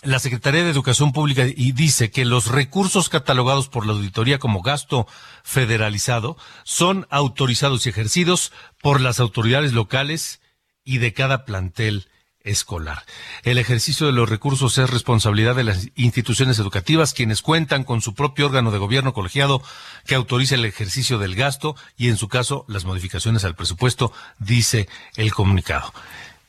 la 0.02 0.18
Secretaría 0.18 0.64
de 0.64 0.70
Educación 0.70 1.12
Pública 1.12 1.44
dice 1.44 2.10
que 2.10 2.26
los 2.26 2.48
recursos 2.48 3.08
catalogados 3.08 3.68
por 3.68 3.86
la 3.86 3.92
auditoría 3.92 4.38
como 4.38 4.60
gasto 4.60 5.06
federalizado 5.44 6.36
son 6.64 7.06
autorizados 7.10 7.86
y 7.86 7.88
ejercidos 7.88 8.52
por 8.82 9.00
las 9.00 9.18
autoridades 9.18 9.72
locales 9.72 10.42
y 10.84 10.98
de 10.98 11.14
cada 11.14 11.46
plantel 11.46 12.08
escolar. 12.44 13.04
El 13.42 13.58
ejercicio 13.58 14.06
de 14.06 14.12
los 14.12 14.28
recursos 14.28 14.78
es 14.78 14.88
responsabilidad 14.88 15.56
de 15.56 15.64
las 15.64 15.88
instituciones 15.96 16.58
educativas, 16.58 17.14
quienes 17.14 17.42
cuentan 17.42 17.84
con 17.84 18.02
su 18.02 18.14
propio 18.14 18.46
órgano 18.46 18.70
de 18.70 18.78
gobierno 18.78 19.14
colegiado 19.14 19.62
que 20.06 20.14
autoriza 20.14 20.54
el 20.54 20.64
ejercicio 20.66 21.18
del 21.18 21.34
gasto 21.34 21.74
y, 21.96 22.08
en 22.08 22.16
su 22.16 22.28
caso, 22.28 22.64
las 22.68 22.84
modificaciones 22.84 23.44
al 23.44 23.56
presupuesto, 23.56 24.12
dice 24.38 24.88
el 25.16 25.32
comunicado. 25.32 25.92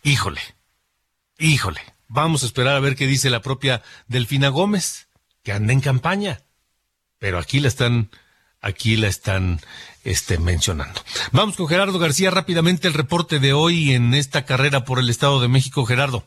Híjole, 0.03 0.41
híjole, 1.39 1.81
vamos 2.07 2.43
a 2.43 2.45
esperar 2.45 2.75
a 2.75 2.81
ver 2.81 2.95
qué 2.95 3.07
dice 3.07 3.29
la 3.29 3.41
propia 3.41 3.81
Delfina 4.07 4.49
Gómez, 4.49 5.07
que 5.43 5.53
anda 5.53 5.73
en 5.73 5.81
campaña. 5.81 6.41
Pero 7.17 7.39
aquí 7.39 7.59
la 7.61 7.69
están, 7.69 8.11
aquí 8.59 8.97
la 8.97 9.07
están 9.07 9.61
este, 10.05 10.37
mencionando. 10.37 11.01
Vamos 11.33 11.57
con 11.57 11.67
Gerardo 11.67 11.99
García 11.99 12.31
rápidamente 12.31 12.87
el 12.87 12.93
reporte 12.93 13.39
de 13.39 13.51
hoy 13.51 13.91
en 13.93 14.13
esta 14.13 14.45
carrera 14.45 14.85
por 14.85 14.99
el 14.99 15.09
Estado 15.09 15.41
de 15.41 15.49
México. 15.49 15.85
Gerardo. 15.85 16.23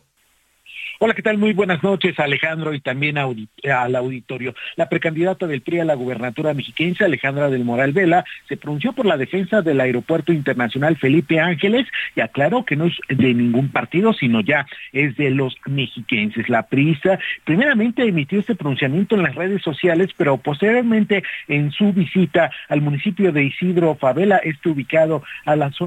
Hola, 1.01 1.15
¿qué 1.15 1.23
tal? 1.23 1.39
Muy 1.39 1.53
buenas 1.53 1.81
noches, 1.85 2.19
Alejandro, 2.19 2.75
y 2.75 2.81
también 2.81 3.19
al 3.19 3.95
auditorio. 3.95 4.57
La 4.75 4.89
precandidata 4.89 5.47
del 5.47 5.61
PRI 5.61 5.79
a 5.79 5.85
la 5.85 5.95
gubernatura 5.95 6.55
mexiquense, 6.55 7.05
Alejandra 7.05 7.51
del 7.51 7.65
Moral 7.65 7.93
Vela, 7.93 8.25
se 8.49 8.57
pronunció 8.57 8.93
por 8.93 9.07
la 9.07 9.17
defensa 9.17 9.63
del 9.63 9.81
Aeropuerto 9.81 10.33
Internacional 10.33 10.97
Felipe 10.97 11.39
Ángeles 11.39 11.87
y 12.17 12.21
aclaró 12.21 12.65
que 12.65 12.75
no 12.75 12.87
es 12.87 12.97
de 13.09 13.33
ningún 13.33 13.69
partido, 13.69 14.13
sino 14.13 14.41
ya 14.41 14.67
es 14.93 15.17
de 15.17 15.31
los 15.31 15.57
mexiquenses. 15.67 16.49
La 16.49 16.65
priista 16.65 17.21
primeramente 17.45 18.03
emitió 18.03 18.41
este 18.41 18.57
pronunciamiento 18.57 19.15
en 19.15 19.23
las 19.23 19.37
redes 19.37 19.63
sociales, 19.63 20.11
pero 20.17 20.39
posteriormente 20.39 21.23
en 21.47 21.71
su 21.71 21.93
visita 21.93 22.51
al 22.69 22.81
municipio 22.81 23.31
de 23.31 23.45
Isidro 23.45 23.95
Favela, 23.95 24.39
este 24.39 24.69
ubicado 24.69 25.23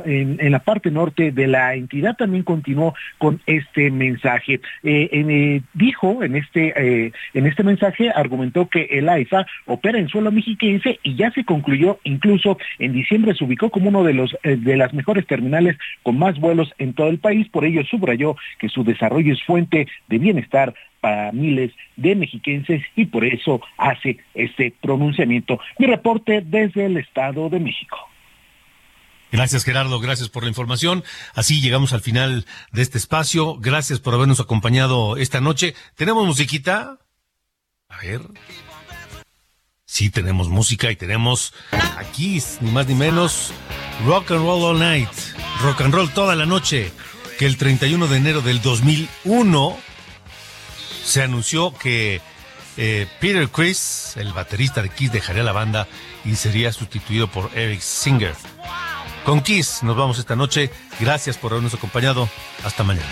en, 0.05 0.51
la 0.53 0.59
parte 0.59 0.89
norte 0.89 1.33
de 1.33 1.47
la 1.47 1.75
entidad, 1.75 2.15
también 2.15 2.43
continuó 2.43 2.95
con 3.17 3.41
este 3.45 3.91
mensaje. 3.91 4.61
Eh, 4.83 5.00
eh, 5.11 5.61
dijo 5.73 6.23
en 6.23 6.35
este, 6.35 6.73
eh, 6.75 7.11
en 7.33 7.45
este 7.45 7.63
mensaje, 7.63 8.09
argumentó 8.09 8.67
que 8.67 8.87
el 8.91 9.09
AIFA 9.09 9.45
opera 9.65 9.99
en 9.99 10.09
suelo 10.09 10.31
mexiquense 10.31 10.99
y 11.03 11.15
ya 11.15 11.31
se 11.31 11.43
concluyó, 11.43 11.99
incluso 12.03 12.57
en 12.79 12.93
diciembre 12.93 13.33
se 13.35 13.43
ubicó 13.43 13.69
como 13.69 13.89
uno 13.89 14.03
de, 14.03 14.13
los, 14.13 14.35
eh, 14.43 14.57
de 14.57 14.77
las 14.77 14.93
mejores 14.93 15.25
terminales 15.25 15.77
con 16.03 16.17
más 16.17 16.39
vuelos 16.39 16.73
en 16.77 16.93
todo 16.93 17.09
el 17.09 17.19
país, 17.19 17.47
por 17.49 17.65
ello 17.65 17.83
subrayó 17.85 18.35
que 18.59 18.69
su 18.69 18.83
desarrollo 18.83 19.33
es 19.33 19.43
fuente 19.43 19.87
de 20.07 20.17
bienestar 20.17 20.73
para 20.99 21.31
miles 21.31 21.71
de 21.95 22.15
mexiquenses 22.15 22.83
y 22.95 23.05
por 23.05 23.25
eso 23.25 23.61
hace 23.77 24.17
este 24.35 24.73
pronunciamiento. 24.81 25.59
Mi 25.79 25.87
reporte 25.87 26.43
desde 26.45 26.85
el 26.85 26.97
Estado 26.97 27.49
de 27.49 27.59
México. 27.59 28.10
Gracias 29.31 29.63
Gerardo, 29.63 29.99
gracias 29.99 30.29
por 30.29 30.43
la 30.43 30.49
información. 30.49 31.03
Así 31.33 31.61
llegamos 31.61 31.93
al 31.93 32.01
final 32.01 32.45
de 32.71 32.81
este 32.81 32.97
espacio. 32.97 33.55
Gracias 33.59 33.99
por 33.99 34.13
habernos 34.13 34.39
acompañado 34.39 35.17
esta 35.17 35.39
noche. 35.39 35.73
¿Tenemos 35.95 36.25
musiquita? 36.25 36.99
A 37.87 37.97
ver. 37.99 38.21
Sí, 39.85 40.09
tenemos 40.09 40.49
música 40.49 40.91
y 40.91 40.95
tenemos 40.95 41.53
aquí, 41.97 42.41
ni 42.61 42.71
más 42.71 42.87
ni 42.87 42.95
menos, 42.95 43.51
Rock 44.05 44.31
and 44.31 44.41
Roll 44.41 44.63
All 44.63 44.79
Night. 44.79 45.09
Rock 45.61 45.81
and 45.81 45.93
Roll 45.93 46.09
toda 46.11 46.35
la 46.35 46.45
noche. 46.45 46.91
Que 47.37 47.45
el 47.45 47.57
31 47.57 48.07
de 48.07 48.17
enero 48.17 48.41
del 48.41 48.61
2001 48.61 49.77
se 51.03 51.23
anunció 51.23 51.73
que 51.77 52.21
eh, 52.77 53.07
Peter 53.19 53.49
Chris, 53.49 54.13
el 54.15 54.31
baterista 54.33 54.81
de 54.81 54.89
Kiss, 54.89 55.11
dejaría 55.11 55.43
la 55.43 55.51
banda 55.51 55.87
y 56.23 56.35
sería 56.35 56.71
sustituido 56.71 57.27
por 57.27 57.49
Eric 57.57 57.81
Singer. 57.81 58.35
Con 59.25 59.41
Kiss 59.41 59.83
nos 59.83 59.95
vamos 59.95 60.19
esta 60.19 60.35
noche. 60.35 60.71
Gracias 60.99 61.37
por 61.37 61.51
habernos 61.51 61.73
acompañado. 61.73 62.27
Hasta 62.63 62.83
mañana. 62.83 63.07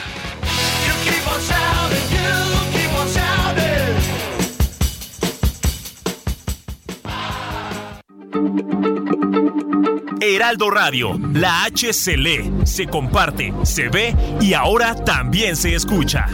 Heraldo 10.22 10.70
Radio, 10.70 11.20
la 11.34 11.64
H 11.64 11.94
se 11.94 12.18
lee, 12.18 12.52
se 12.64 12.88
comparte, 12.88 13.54
se 13.64 13.90
ve 13.90 14.16
y 14.42 14.54
ahora 14.54 14.96
también 14.96 15.56
se 15.56 15.76
escucha. 15.76 16.28